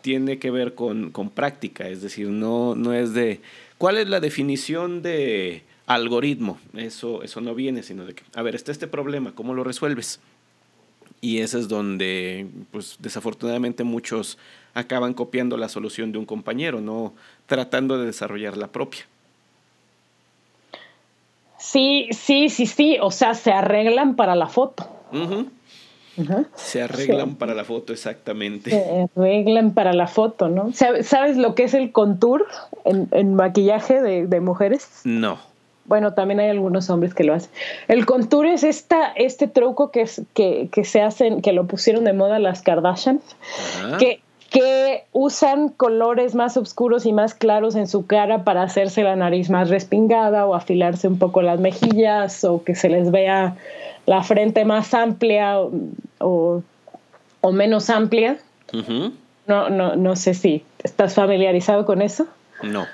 tiene 0.00 0.38
que 0.38 0.50
ver 0.50 0.74
con, 0.74 1.12
práctica, 1.34 1.88
es 1.88 2.00
decir, 2.00 2.28
no, 2.28 2.74
no 2.74 2.92
es 2.92 3.12
de 3.12 3.40
cuál 3.76 3.98
es 3.98 4.08
la 4.08 4.20
definición 4.20 5.02
de 5.02 5.64
algoritmo, 5.86 6.58
eso, 6.74 7.22
eso 7.22 7.40
no 7.40 7.54
viene, 7.54 7.82
sino 7.82 8.04
de 8.04 8.14
a 8.34 8.42
ver, 8.42 8.54
está 8.54 8.72
este 8.72 8.86
problema, 8.86 9.34
¿cómo 9.34 9.54
lo 9.54 9.64
resuelves? 9.64 10.20
Y 11.20 11.38
ese 11.38 11.58
es 11.58 11.68
donde, 11.68 12.46
pues 12.70 12.96
desafortunadamente 13.00 13.82
muchos 13.84 14.38
acaban 14.74 15.14
copiando 15.14 15.56
la 15.56 15.68
solución 15.68 16.12
de 16.12 16.18
un 16.18 16.26
compañero, 16.26 16.80
no 16.80 17.14
tratando 17.46 17.98
de 17.98 18.06
desarrollar 18.06 18.56
la 18.56 18.68
propia. 18.68 19.06
Sí, 21.58 22.08
sí, 22.12 22.48
sí, 22.48 22.66
sí. 22.66 22.98
O 23.00 23.10
sea, 23.10 23.34
se 23.34 23.52
arreglan 23.52 24.16
para 24.16 24.34
la 24.34 24.46
foto. 24.46 24.88
Se 26.54 26.82
arreglan 26.82 27.36
para 27.36 27.54
la 27.54 27.64
foto, 27.64 27.92
exactamente. 27.92 28.70
Se 28.70 29.08
arreglan 29.16 29.72
para 29.72 29.92
la 29.92 30.06
foto, 30.06 30.48
¿no? 30.48 30.72
¿Sabes 30.72 31.36
lo 31.36 31.54
que 31.54 31.64
es 31.64 31.74
el 31.74 31.92
contour 31.92 32.46
en, 32.84 33.34
maquillaje 33.34 34.00
de, 34.00 34.40
mujeres? 34.40 34.88
No. 35.04 35.38
Bueno, 35.84 36.14
también 36.14 36.40
hay 36.40 36.48
algunos 36.48 36.90
hombres 36.90 37.14
que 37.14 37.22
lo 37.22 37.34
hacen. 37.34 37.50
El 37.86 38.06
contour 38.06 38.46
es 38.46 38.64
esta, 38.64 39.12
este 39.14 39.46
truco 39.46 39.92
que, 39.92 40.08
que, 40.34 40.68
que 40.72 40.84
se 40.84 41.00
hacen, 41.00 41.42
que 41.42 41.52
lo 41.52 41.66
pusieron 41.66 42.04
de 42.04 42.12
moda 42.12 42.40
las 42.40 42.62
Kardashian, 42.62 43.20
que 44.00 44.20
que 44.50 45.04
usan 45.12 45.68
colores 45.68 46.34
más 46.34 46.56
oscuros 46.56 47.06
y 47.06 47.12
más 47.12 47.34
claros 47.34 47.74
en 47.74 47.86
su 47.86 48.06
cara 48.06 48.44
para 48.44 48.62
hacerse 48.62 49.02
la 49.02 49.16
nariz 49.16 49.50
más 49.50 49.68
respingada 49.68 50.46
o 50.46 50.54
afilarse 50.54 51.08
un 51.08 51.18
poco 51.18 51.42
las 51.42 51.60
mejillas 51.60 52.44
o 52.44 52.62
que 52.62 52.74
se 52.74 52.88
les 52.88 53.10
vea 53.10 53.56
la 54.06 54.22
frente 54.22 54.64
más 54.64 54.94
amplia 54.94 55.58
o, 56.18 56.62
menos 57.52 57.90
amplia. 57.90 58.38
no, 59.46 59.70
no, 59.70 59.96
no 59.96 60.16
sé 60.16 60.34
si 60.34 60.64
estás 60.82 61.14
familiarizado 61.14 61.84
con 61.84 62.02
eso. 62.02 62.26
No. 62.62 62.86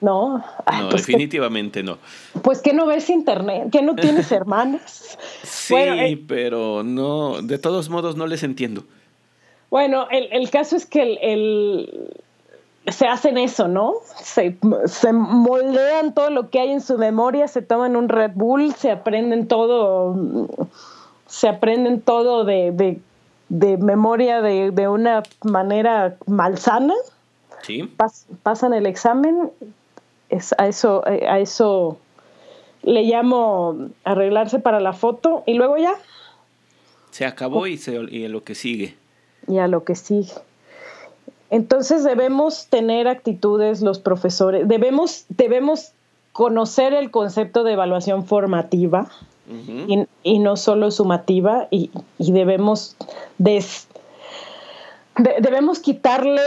No, 0.00 0.38
no 0.38 0.88
pues 0.90 1.06
definitivamente 1.06 1.84
no. 1.84 1.98
Pues 2.42 2.60
que 2.60 2.72
no 2.72 2.86
ves 2.86 3.08
internet, 3.08 3.68
que 3.70 3.82
no 3.82 3.94
tienes 3.94 4.32
hermanas. 4.32 5.16
sí, 5.44 5.76
eh, 5.76 6.20
pero 6.26 6.82
no, 6.82 7.40
de 7.40 7.56
todos 7.58 7.88
modos 7.88 8.16
no 8.16 8.26
les 8.26 8.42
entiendo. 8.42 8.84
Bueno, 9.72 10.06
el, 10.10 10.28
el 10.32 10.50
caso 10.50 10.76
es 10.76 10.84
que 10.84 11.00
el, 11.00 11.18
el, 11.22 12.92
se 12.92 13.06
hacen 13.06 13.38
eso, 13.38 13.68
¿no? 13.68 13.94
Se, 14.22 14.54
se, 14.84 15.12
moldean 15.14 16.12
todo 16.12 16.28
lo 16.28 16.50
que 16.50 16.60
hay 16.60 16.72
en 16.72 16.82
su 16.82 16.98
memoria, 16.98 17.48
se 17.48 17.62
toman 17.62 17.96
un 17.96 18.10
Red 18.10 18.32
Bull, 18.34 18.74
se 18.74 18.90
aprenden 18.90 19.48
todo, 19.48 20.46
se 21.26 21.48
aprenden 21.48 22.02
todo 22.02 22.44
de, 22.44 22.72
de, 22.72 23.00
de 23.48 23.78
memoria 23.78 24.42
de, 24.42 24.72
de, 24.72 24.88
una 24.88 25.22
manera 25.42 26.16
malsana. 26.26 26.92
Sí. 27.62 27.90
pasan 28.42 28.74
el 28.74 28.84
examen, 28.84 29.50
es, 30.28 30.54
a, 30.58 30.68
eso, 30.68 31.02
a 31.06 31.38
eso 31.38 31.96
le 32.82 33.04
llamo 33.04 33.88
arreglarse 34.04 34.58
para 34.58 34.80
la 34.80 34.92
foto 34.92 35.44
y 35.46 35.54
luego 35.54 35.78
ya. 35.78 35.94
Se 37.10 37.24
acabó 37.24 37.66
y, 37.66 37.78
se, 37.78 37.94
y 37.94 38.28
lo 38.28 38.44
que 38.44 38.54
sigue 38.54 39.00
y 39.48 39.58
a 39.58 39.68
lo 39.68 39.84
que 39.84 39.94
sigue. 39.94 40.32
Entonces 41.50 42.02
debemos 42.02 42.68
tener 42.68 43.08
actitudes 43.08 43.82
los 43.82 43.98
profesores, 43.98 44.66
debemos, 44.66 45.26
debemos 45.28 45.92
conocer 46.32 46.94
el 46.94 47.10
concepto 47.10 47.62
de 47.62 47.74
evaluación 47.74 48.24
formativa 48.24 49.08
y, 50.22 50.38
no 50.38 50.56
solo 50.56 50.90
sumativa 50.90 51.68
y, 51.70 51.90
debemos, 52.18 52.96
debemos 55.18 55.80
quitarle 55.80 56.40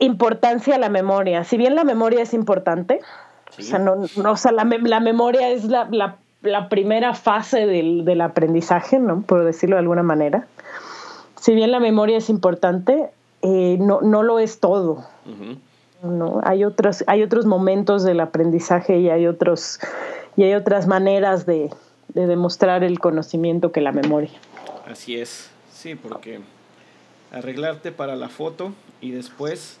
importancia 0.00 0.74
a 0.74 0.78
la 0.78 0.88
memoria. 0.88 1.44
Si 1.44 1.56
bien 1.56 1.76
la 1.76 1.84
memoria 1.84 2.22
es 2.22 2.34
importante, 2.34 2.98
o 3.56 3.62
sea, 3.62 3.78
no, 3.78 4.08
la, 4.16 5.00
memoria 5.00 5.50
es 5.50 5.66
la, 5.66 6.16
primera 6.68 7.14
fase 7.14 7.66
del, 7.66 8.04
del, 8.04 8.20
aprendizaje, 8.20 8.98
¿no? 8.98 9.22
por 9.22 9.44
decirlo 9.44 9.76
de 9.76 9.80
alguna 9.80 10.02
manera 10.02 10.48
si 11.42 11.54
bien 11.54 11.72
la 11.72 11.80
memoria 11.80 12.18
es 12.18 12.30
importante, 12.30 13.10
eh, 13.42 13.76
no, 13.80 14.00
no 14.00 14.22
lo 14.22 14.38
es 14.38 14.60
todo. 14.60 15.04
¿no? 16.00 16.40
Hay, 16.44 16.62
otros, 16.62 17.02
hay 17.08 17.22
otros 17.24 17.46
momentos 17.46 18.04
del 18.04 18.20
aprendizaje 18.20 19.00
y 19.00 19.10
hay, 19.10 19.26
otros, 19.26 19.80
y 20.36 20.44
hay 20.44 20.54
otras 20.54 20.86
maneras 20.86 21.44
de, 21.44 21.70
de 22.14 22.26
demostrar 22.28 22.84
el 22.84 23.00
conocimiento 23.00 23.72
que 23.72 23.80
la 23.80 23.90
memoria. 23.90 24.30
Así 24.86 25.16
es, 25.16 25.50
sí, 25.72 25.96
porque 25.96 26.38
arreglarte 27.32 27.90
para 27.90 28.14
la 28.14 28.28
foto 28.28 28.72
y 29.00 29.10
después 29.10 29.80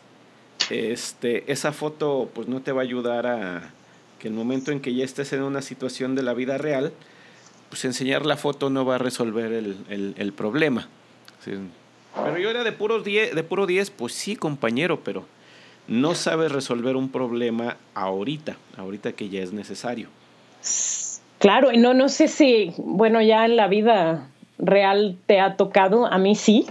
este, 0.68 1.52
esa 1.52 1.70
foto 1.70 2.28
pues 2.34 2.48
no 2.48 2.60
te 2.60 2.72
va 2.72 2.80
a 2.80 2.84
ayudar 2.84 3.28
a 3.28 3.70
que 4.18 4.26
el 4.26 4.34
momento 4.34 4.72
en 4.72 4.80
que 4.80 4.94
ya 4.94 5.04
estés 5.04 5.32
en 5.32 5.44
una 5.44 5.62
situación 5.62 6.16
de 6.16 6.24
la 6.24 6.34
vida 6.34 6.58
real, 6.58 6.92
pues 7.68 7.84
enseñar 7.84 8.26
la 8.26 8.36
foto 8.36 8.68
no 8.68 8.84
va 8.84 8.96
a 8.96 8.98
resolver 8.98 9.52
el, 9.52 10.32
problema. 10.36 10.88
Pero 11.44 12.38
yo 12.38 12.50
era 12.50 12.64
de, 12.64 12.72
puros 12.72 13.04
de 13.04 13.44
puro 13.48 13.66
10, 13.66 13.90
pues 13.90 14.12
sí, 14.12 14.36
compañero, 14.36 15.00
pero 15.00 15.24
no 15.88 16.14
sabes 16.14 16.52
resolver 16.52 16.96
un 16.96 17.08
problema 17.08 17.76
ahorita, 17.94 18.56
ahorita 18.76 19.12
que 19.12 19.28
ya 19.28 19.40
es 19.40 19.52
necesario. 19.52 20.08
Claro, 21.38 21.72
y 21.72 21.78
no, 21.78 21.92
no 21.94 22.08
sé 22.08 22.28
si, 22.28 22.72
bueno, 22.78 23.20
ya 23.20 23.44
en 23.44 23.56
la 23.56 23.66
vida 23.66 24.28
real 24.58 25.16
te 25.26 25.40
ha 25.40 25.56
tocado, 25.56 26.06
a 26.06 26.18
mí 26.18 26.36
sí, 26.36 26.66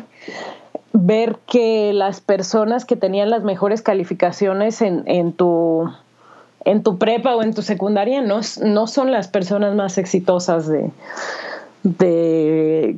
ver 0.93 1.38
que 1.47 1.91
las 1.93 2.22
personas 2.22 2.86
que 2.86 2.95
tenían 2.95 3.30
las 3.30 3.43
mejores 3.43 3.82
calificaciones 3.82 4.82
en, 4.82 5.03
en 5.07 5.34
tu 5.34 5.91
en 6.63 6.84
tu 6.84 6.99
prepa 6.99 7.36
o 7.36 7.41
en 7.41 7.53
tu 7.55 7.63
secundaria 7.63 8.22
no, 8.22 8.41
no 8.63 8.88
son 8.88 9.11
las 9.11 9.28
personas 9.28 9.76
más 9.76 9.97
exitosas 9.97 10.67
de, 10.67 10.91
de, 11.84 12.97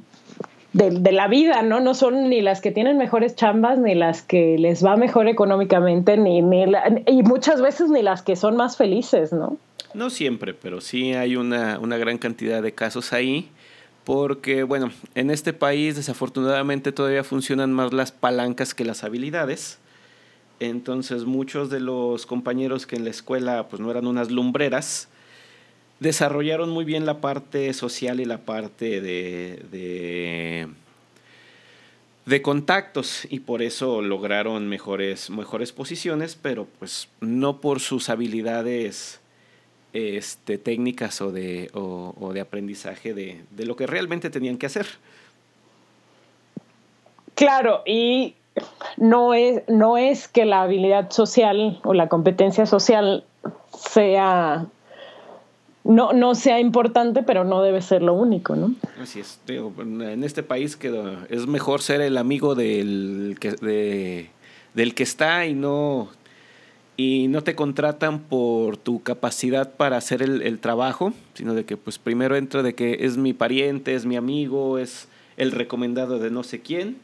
de, 0.74 1.11
la 1.11 1.28
vida, 1.28 1.61
¿no? 1.61 1.80
No 1.80 1.93
son 1.93 2.30
ni 2.30 2.41
las 2.41 2.59
que 2.59 2.71
tienen 2.71 2.97
mejores 2.97 3.36
chambas, 3.36 3.80
ni 3.80 3.95
las 3.95 4.21
que 4.21 4.57
les 4.57 4.84
va 4.84 4.95
mejor 4.95 5.28
económicamente, 5.28 6.17
ni, 6.17 6.41
ni 6.41 6.65
y 7.07 7.24
muchas 7.24 7.61
veces 7.61 7.89
ni 7.89 8.01
las 8.01 8.24
que 8.24 8.36
son 8.36 8.57
más 8.57 8.76
felices, 8.76 9.32
¿no? 9.32 9.57
No 9.93 10.09
siempre, 10.09 10.53
pero 10.53 10.82
sí 10.82 11.13
hay 11.13 11.36
una, 11.36 11.80
una 11.80 11.97
gran 11.97 12.17
cantidad 12.17 12.63
de 12.63 12.74
casos 12.74 13.13
ahí 13.13 13.49
porque, 14.03 14.63
bueno, 14.63 14.91
en 15.15 15.30
este 15.30 15.53
país 15.53 15.95
desafortunadamente 15.95 16.91
todavía 16.91 17.24
funcionan 17.24 17.71
más 17.71 17.93
las 17.93 18.11
palancas 18.11 18.74
que 18.74 18.84
las 18.84 19.03
habilidades. 19.03 19.80
Entonces 20.59 21.26
muchos 21.26 21.69
de 21.69 21.80
los 21.80 22.26
compañeros 22.26 22.86
que 22.86 22.95
en 22.95 23.03
la 23.03 23.09
escuela 23.09 23.67
pues 23.69 23.82
no 23.82 23.91
eran 23.91 24.07
unas 24.07 24.32
lumbreras, 24.32 25.09
desarrollaron 26.04 26.70
muy 26.70 26.84
bien 26.86 27.06
la 27.06 27.22
parte 27.22 27.74
social 27.74 28.20
y 28.20 28.26
la 28.26 28.39
parte 28.39 28.99
de, 29.01 30.68
de, 32.26 32.41
contactos 32.41 33.26
y 33.30 33.39
por 33.39 33.62
eso 33.62 34.01
lograron 34.01 34.68
mejores, 34.68 35.30
mejores 35.30 35.72
posiciones, 35.72 36.36
pero 36.36 36.68
pues 36.78 37.08
no 37.22 37.62
por 37.62 37.80
sus 37.80 38.10
habilidades 38.10 39.22
este, 39.93 40.58
técnicas 40.58 41.22
o 41.22 41.32
de, 41.32 41.70
o, 41.74 42.32
de 42.34 42.41
aprendizaje 42.41 43.14
de, 43.14 43.45
de 43.51 43.66
lo 43.66 43.78
que 43.78 43.88
realmente 43.88 44.30
tenían 44.30 44.58
que 44.58 44.66
hacer. 44.66 44.88
Claro, 47.36 47.82
y 47.86 48.36
no 48.97 49.34
es, 49.34 49.64
no 49.70 49.97
es 49.97 50.28
que 50.28 50.43
la 50.43 50.64
habilidad 50.64 51.12
social 51.12 51.80
o 51.86 51.93
la 51.93 52.10
competencia 52.10 52.66
social 52.66 53.24
sea 53.72 54.68
no, 55.84 56.14
no 56.14 56.36
sea 56.36 56.60
importante, 56.60 57.24
pero 57.24 57.44
no 57.44 57.62
debe 57.62 57.82
ser 57.82 58.02
lo 58.02 58.14
único, 58.14 58.56
¿no? 58.56 58.76
Así 59.02 59.20
es. 59.20 59.40
en 59.48 60.24
este 60.24 60.44
país 60.44 60.76
que 60.76 61.18
es 61.30 61.48
mejor 61.48 61.82
ser 61.82 62.02
el 62.02 62.18
amigo 62.18 62.56
del 62.56 63.38
que, 63.40 64.30
del 64.74 64.96
que 64.96 65.04
está 65.04 65.46
y 65.46 65.54
no, 65.54 66.10
y 66.96 67.28
no 67.28 67.44
te 67.44 67.56
contratan 67.56 68.20
por 68.20 68.78
tu 68.78 69.02
capacidad 69.04 69.72
para 69.72 69.98
hacer 69.98 70.22
el, 70.22 70.42
el, 70.42 70.60
trabajo, 70.60 71.14
sino 71.34 71.54
de 71.54 71.66
que 71.66 71.78
pues 71.78 72.00
primero 72.00 72.36
entra 72.36 72.64
de 72.64 72.76
que 72.76 73.00
es 73.02 73.18
mi 73.18 73.34
pariente, 73.34 73.96
es 73.96 74.06
mi 74.06 74.16
amigo, 74.16 74.78
es 74.78 75.08
el 75.38 75.52
recomendado 75.52 76.20
de 76.20 76.32
no 76.32 76.44
sé 76.44 76.62
quién 76.62 76.98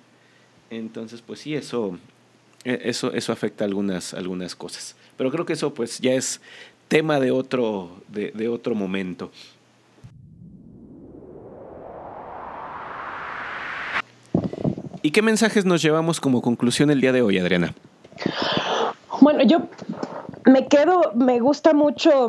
entonces, 0.70 1.22
pues 1.22 1.40
sí, 1.40 1.56
eso, 1.56 1.98
e, 2.64 2.80
eso, 2.86 3.14
eso 3.14 3.32
afecta 3.32 3.66
algunas, 3.66 4.14
algunas 4.14 4.56
cosas. 4.56 4.96
Pero 5.18 5.32
creo 5.32 5.46
que 5.46 5.54
eso 5.54 5.74
pues 5.74 6.00
ya 6.00 6.14
es 6.14 6.42
tema 6.90 7.22
de 7.22 7.32
otro, 7.32 7.92
de, 8.10 8.50
otro 8.50 8.76
momento. 8.76 9.32
¿Y 15.02 15.12
qué 15.12 15.22
mensajes 15.22 15.64
nos 15.64 15.82
llevamos 15.82 16.20
como 16.20 16.42
conclusión 16.42 16.92
el 16.92 17.00
día 17.00 17.14
de 17.14 17.22
hoy, 17.22 17.40
Adriana? 17.40 17.74
Bueno, 19.22 19.44
yo 19.44 19.62
me 20.44 20.68
quedo, 20.68 21.14
me 21.16 21.40
gusta 21.40 21.74
mucho 21.74 22.28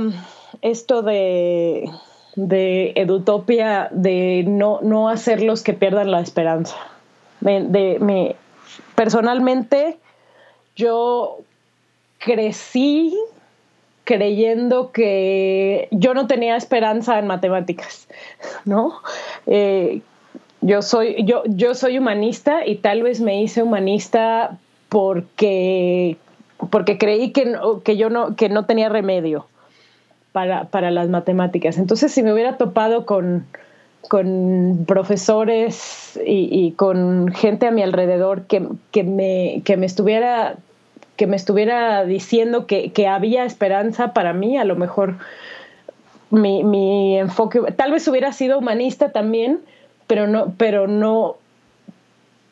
esto 0.62 1.02
de, 1.02 1.90
de 2.36 2.92
Edutopia, 2.94 3.88
de 3.90 4.44
no, 4.46 4.78
no 4.82 5.08
hacerlos 5.08 5.64
que 5.64 5.72
pierdan 5.72 6.12
la 6.12 6.20
esperanza 6.20 6.76
de, 7.40 8.36
personalmente 8.94 9.98
yo 10.76 11.38
crecí 12.18 13.16
creyendo 14.04 14.92
que 14.92 15.88
yo 15.90 16.14
no 16.14 16.26
tenía 16.26 16.56
esperanza 16.56 17.18
en 17.18 17.26
matemáticas, 17.26 18.08
¿no? 18.64 19.00
Eh, 19.46 20.02
yo, 20.60 20.82
soy, 20.82 21.24
yo, 21.24 21.42
yo 21.46 21.74
soy 21.74 21.98
humanista 21.98 22.66
y 22.66 22.76
tal 22.76 23.02
vez 23.02 23.20
me 23.20 23.40
hice 23.42 23.62
humanista 23.62 24.58
porque, 24.88 26.16
porque 26.70 26.98
creí 26.98 27.30
que, 27.30 27.56
que 27.84 27.96
yo 27.96 28.10
no, 28.10 28.36
que 28.36 28.48
no 28.48 28.66
tenía 28.66 28.88
remedio 28.88 29.46
para, 30.32 30.64
para 30.64 30.90
las 30.90 31.08
matemáticas. 31.08 31.78
Entonces, 31.78 32.12
si 32.12 32.22
me 32.22 32.32
hubiera 32.32 32.56
topado 32.56 33.06
con, 33.06 33.46
con 34.08 34.84
profesores 34.86 36.20
y, 36.24 36.72
con 36.72 37.28
gente 37.28 37.66
a 37.66 37.70
mi 37.70 37.82
alrededor 37.82 38.42
que, 38.42 38.60
me, 39.04 39.62
que 39.64 39.76
me 39.76 39.86
estuviera 39.86 40.56
que 41.20 41.26
me 41.26 41.36
estuviera 41.36 42.06
diciendo 42.06 42.66
que, 42.66 43.06
había 43.06 43.44
esperanza 43.44 44.14
para 44.14 44.32
mí, 44.32 44.56
a 44.56 44.64
lo 44.64 44.74
mejor 44.74 45.18
mi, 46.30 47.18
enfoque, 47.18 47.60
tal 47.76 47.92
vez 47.92 48.08
hubiera 48.08 48.32
sido 48.32 48.56
humanista 48.56 49.12
también, 49.12 49.60
pero 50.06 50.26
no, 50.26 50.54
pero 50.56 50.86
no, 50.86 51.36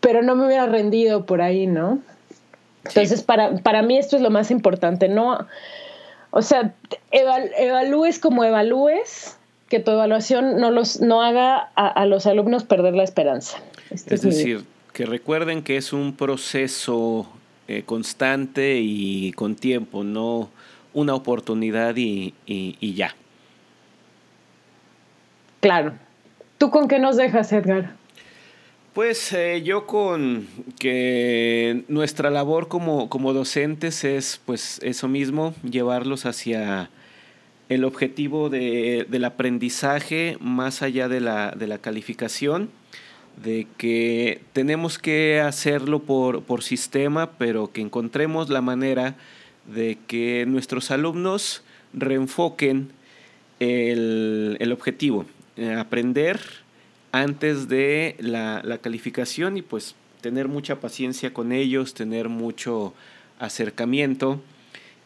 pero 0.00 0.20
no 0.20 0.36
me 0.36 0.44
hubiera 0.44 0.66
rendido 0.66 1.24
por 1.24 1.40
ahí, 1.40 1.66
¿no? 1.66 1.98
Entonces, 2.84 3.22
para, 3.22 3.56
para 3.56 3.80
mí 3.80 3.96
esto 3.96 4.16
es 4.16 4.22
lo 4.22 4.28
más 4.28 4.50
importante, 4.50 5.08
¿no? 5.08 5.46
O 6.30 6.42
sea, 6.42 6.74
evalúes 7.10 8.18
como 8.18 8.44
evalúes, 8.44 9.38
que 9.70 9.80
tu 9.80 9.92
evaluación 9.92 10.60
no, 10.60 10.70
los, 10.70 11.00
no 11.00 11.22
haga 11.22 11.70
a, 11.74 12.04
los 12.04 12.26
alumnos 12.26 12.64
perder 12.64 12.94
la 12.94 13.04
esperanza. 13.04 13.62
Este 13.88 14.14
es, 14.14 14.20
decir, 14.20 14.66
que 14.92 15.06
recuerden 15.06 15.62
que 15.62 15.78
es 15.78 15.94
un 15.94 16.14
proceso 16.14 17.26
eh, 17.68 17.82
constante 17.84 18.80
y 18.80 19.32
con 19.32 19.54
tiempo, 19.54 20.02
no 20.02 20.50
una 20.94 21.14
oportunidad 21.14 21.94
y, 21.96 22.34
ya. 22.94 23.14
Claro. 25.60 25.92
¿Tú 26.58 26.70
con 26.70 26.88
qué 26.88 26.98
nos 26.98 27.16
dejas, 27.16 27.52
Edgar? 27.52 27.94
Pues 28.94 29.32
eh, 29.32 29.62
yo 29.62 29.86
con 29.86 30.48
que 30.80 31.84
nuestra 31.86 32.30
labor 32.30 32.66
como, 32.66 33.08
como 33.08 33.32
docentes 33.32 34.02
es 34.02 34.40
pues 34.44 34.80
eso 34.82 35.06
mismo, 35.06 35.54
llevarlos 35.62 36.26
hacia 36.26 36.90
el 37.68 37.84
objetivo 37.84 38.48
del 38.48 39.24
aprendizaje 39.24 40.36
más 40.40 40.82
allá 40.82 41.08
de 41.08 41.20
la, 41.20 41.78
calificación, 41.80 42.70
de 43.42 43.66
que 43.76 44.40
tenemos 44.52 44.98
que 44.98 45.40
hacerlo 45.40 46.00
por, 46.00 46.62
sistema, 46.62 47.30
pero 47.38 47.72
que 47.72 47.80
encontremos 47.80 48.48
la 48.48 48.60
manera 48.60 49.16
de 49.72 49.98
que 50.06 50.44
nuestros 50.46 50.90
alumnos 50.90 51.62
reenfoquen 51.92 52.90
el, 53.60 54.70
objetivo, 54.72 55.24
eh, 55.56 55.74
aprender 55.74 56.40
antes 57.12 57.68
de 57.68 58.16
la, 58.18 58.60
la, 58.64 58.78
calificación 58.78 59.56
y 59.56 59.62
pues 59.62 59.94
tener 60.20 60.48
mucha 60.48 60.80
paciencia 60.80 61.32
con 61.32 61.52
ellos, 61.52 61.94
tener 61.94 62.28
mucho 62.28 62.92
acercamiento 63.38 64.40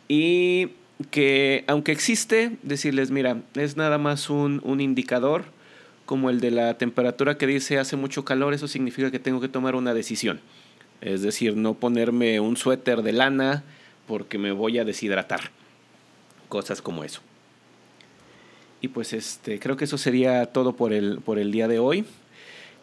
y 0.08 0.70
que 1.10 1.64
aunque 1.66 1.92
existe, 1.92 2.56
decirles, 2.62 3.10
mira, 3.10 3.42
es 3.54 3.76
nada 3.76 3.98
más 3.98 4.30
un, 4.30 4.60
un 4.64 4.80
indicador 4.80 5.44
como 6.04 6.30
el 6.30 6.40
de 6.40 6.50
la 6.50 6.78
temperatura 6.78 7.38
que 7.38 7.46
dice 7.46 7.78
hace 7.78 7.96
mucho 7.96 8.24
calor, 8.24 8.54
eso 8.54 8.68
significa 8.68 9.10
que 9.10 9.18
tengo 9.18 9.40
que 9.40 9.48
tomar 9.48 9.74
una 9.74 9.94
decisión. 9.94 10.40
Es 11.00 11.22
decir, 11.22 11.56
no 11.56 11.74
ponerme 11.74 12.40
un 12.40 12.56
suéter 12.56 13.02
de 13.02 13.12
lana 13.12 13.64
porque 14.06 14.38
me 14.38 14.52
voy 14.52 14.78
a 14.78 14.84
deshidratar. 14.84 15.50
Cosas 16.48 16.82
como 16.82 17.02
eso. 17.02 17.20
Y 18.80 18.88
pues 18.88 19.12
este, 19.12 19.58
creo 19.58 19.76
que 19.76 19.84
eso 19.84 19.98
sería 19.98 20.46
todo 20.46 20.74
por 20.74 20.92
el, 20.92 21.20
por 21.20 21.38
el 21.38 21.52
día 21.52 21.68
de 21.68 21.78
hoy. 21.78 22.04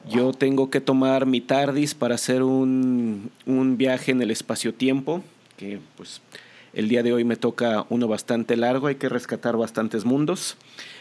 Yo 0.09 0.32
tengo 0.32 0.70
que 0.70 0.80
tomar 0.80 1.26
mi 1.26 1.41
TARDIS 1.41 1.93
para 1.93 2.15
hacer 2.15 2.41
un, 2.41 3.32
un 3.45 3.78
viaje 3.78 4.11
en 4.11 4.22
el 4.22 4.32
espacio-tiempo, 4.32 5.24
que 5.57 5.80
pues 5.97 6.22
el 6.74 6.88
día 6.88 7.03
de 7.03 7.11
hoy 7.11 7.26
me 7.26 7.36
toca 7.36 7.86
uno 7.89 8.07
bastante 8.07 8.55
largo, 8.55 8.88
hay 8.88 8.95
que 8.95 9.09
rescatar 9.09 9.57
bastantes 9.57 10.05
mundos. 10.05 10.55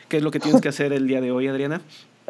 ¿Qué 0.08 0.16
es 0.16 0.22
lo 0.22 0.30
que 0.30 0.40
tienes 0.40 0.60
que 0.60 0.68
hacer 0.70 0.92
el 0.92 1.06
día 1.06 1.20
de 1.20 1.30
hoy, 1.30 1.46
Adriana? 1.46 1.80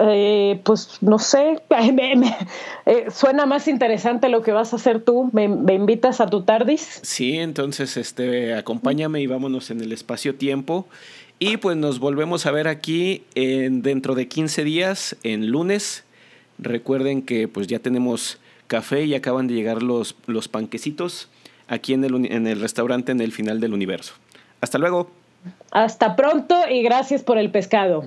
Eh, 0.01 0.61
pues 0.63 0.99
no 1.01 1.19
sé, 1.19 1.61
eh, 2.87 3.07
suena 3.11 3.47
más 3.47 3.67
interesante 3.67 4.29
lo 4.29 4.43
que 4.43 4.53
vas 4.53 4.73
a 4.73 4.77
hacer 4.77 5.03
tú. 5.03 5.29
¿Me, 5.33 5.45
invitas 5.45 6.21
a 6.21 6.27
tu 6.27 6.43
tardis? 6.43 7.01
Sí, 7.03 7.39
entonces 7.39 7.97
este, 7.97 8.55
acompáñame 8.55 9.21
y 9.21 9.27
vámonos 9.27 9.71
en 9.71 9.81
el 9.81 9.93
espacio-tiempo. 9.93 10.87
Y 11.41 11.57
pues 11.57 11.77
nos 11.77 11.99
volvemos 11.99 12.47
a 12.47 12.53
ver 12.53 12.69
aquí 12.69 13.25
en, 13.35 13.83
dentro 13.83 14.15
de 14.15 14.29
15 14.29 14.65
días, 14.65 15.17
en 15.25 15.49
lunes. 15.49 16.05
Recuerden 16.59 17.23
que 17.23 17.49
pues 17.49 17.67
ya 17.67 17.81
tenemos 17.81 18.39
café 18.69 19.05
y 19.05 19.15
acaban 19.15 19.49
de 19.49 19.55
llegar 19.55 19.83
los, 19.83 20.17
los 20.27 20.49
panquecitos 20.49 21.29
aquí 21.67 21.93
en 21.93 22.05
el, 22.05 22.27
en 22.33 22.47
el 22.47 22.61
restaurante 22.61 23.13
en 23.13 23.21
el 23.21 23.33
final 23.33 23.61
del 23.61 23.73
universo. 23.73 24.15
Hasta 24.61 24.79
luego. 24.79 25.11
Hasta 25.71 26.17
pronto 26.17 26.57
y 26.69 26.83
gracias 26.83 27.23
por 27.23 27.39
el 27.39 27.51
pescado. 27.51 28.05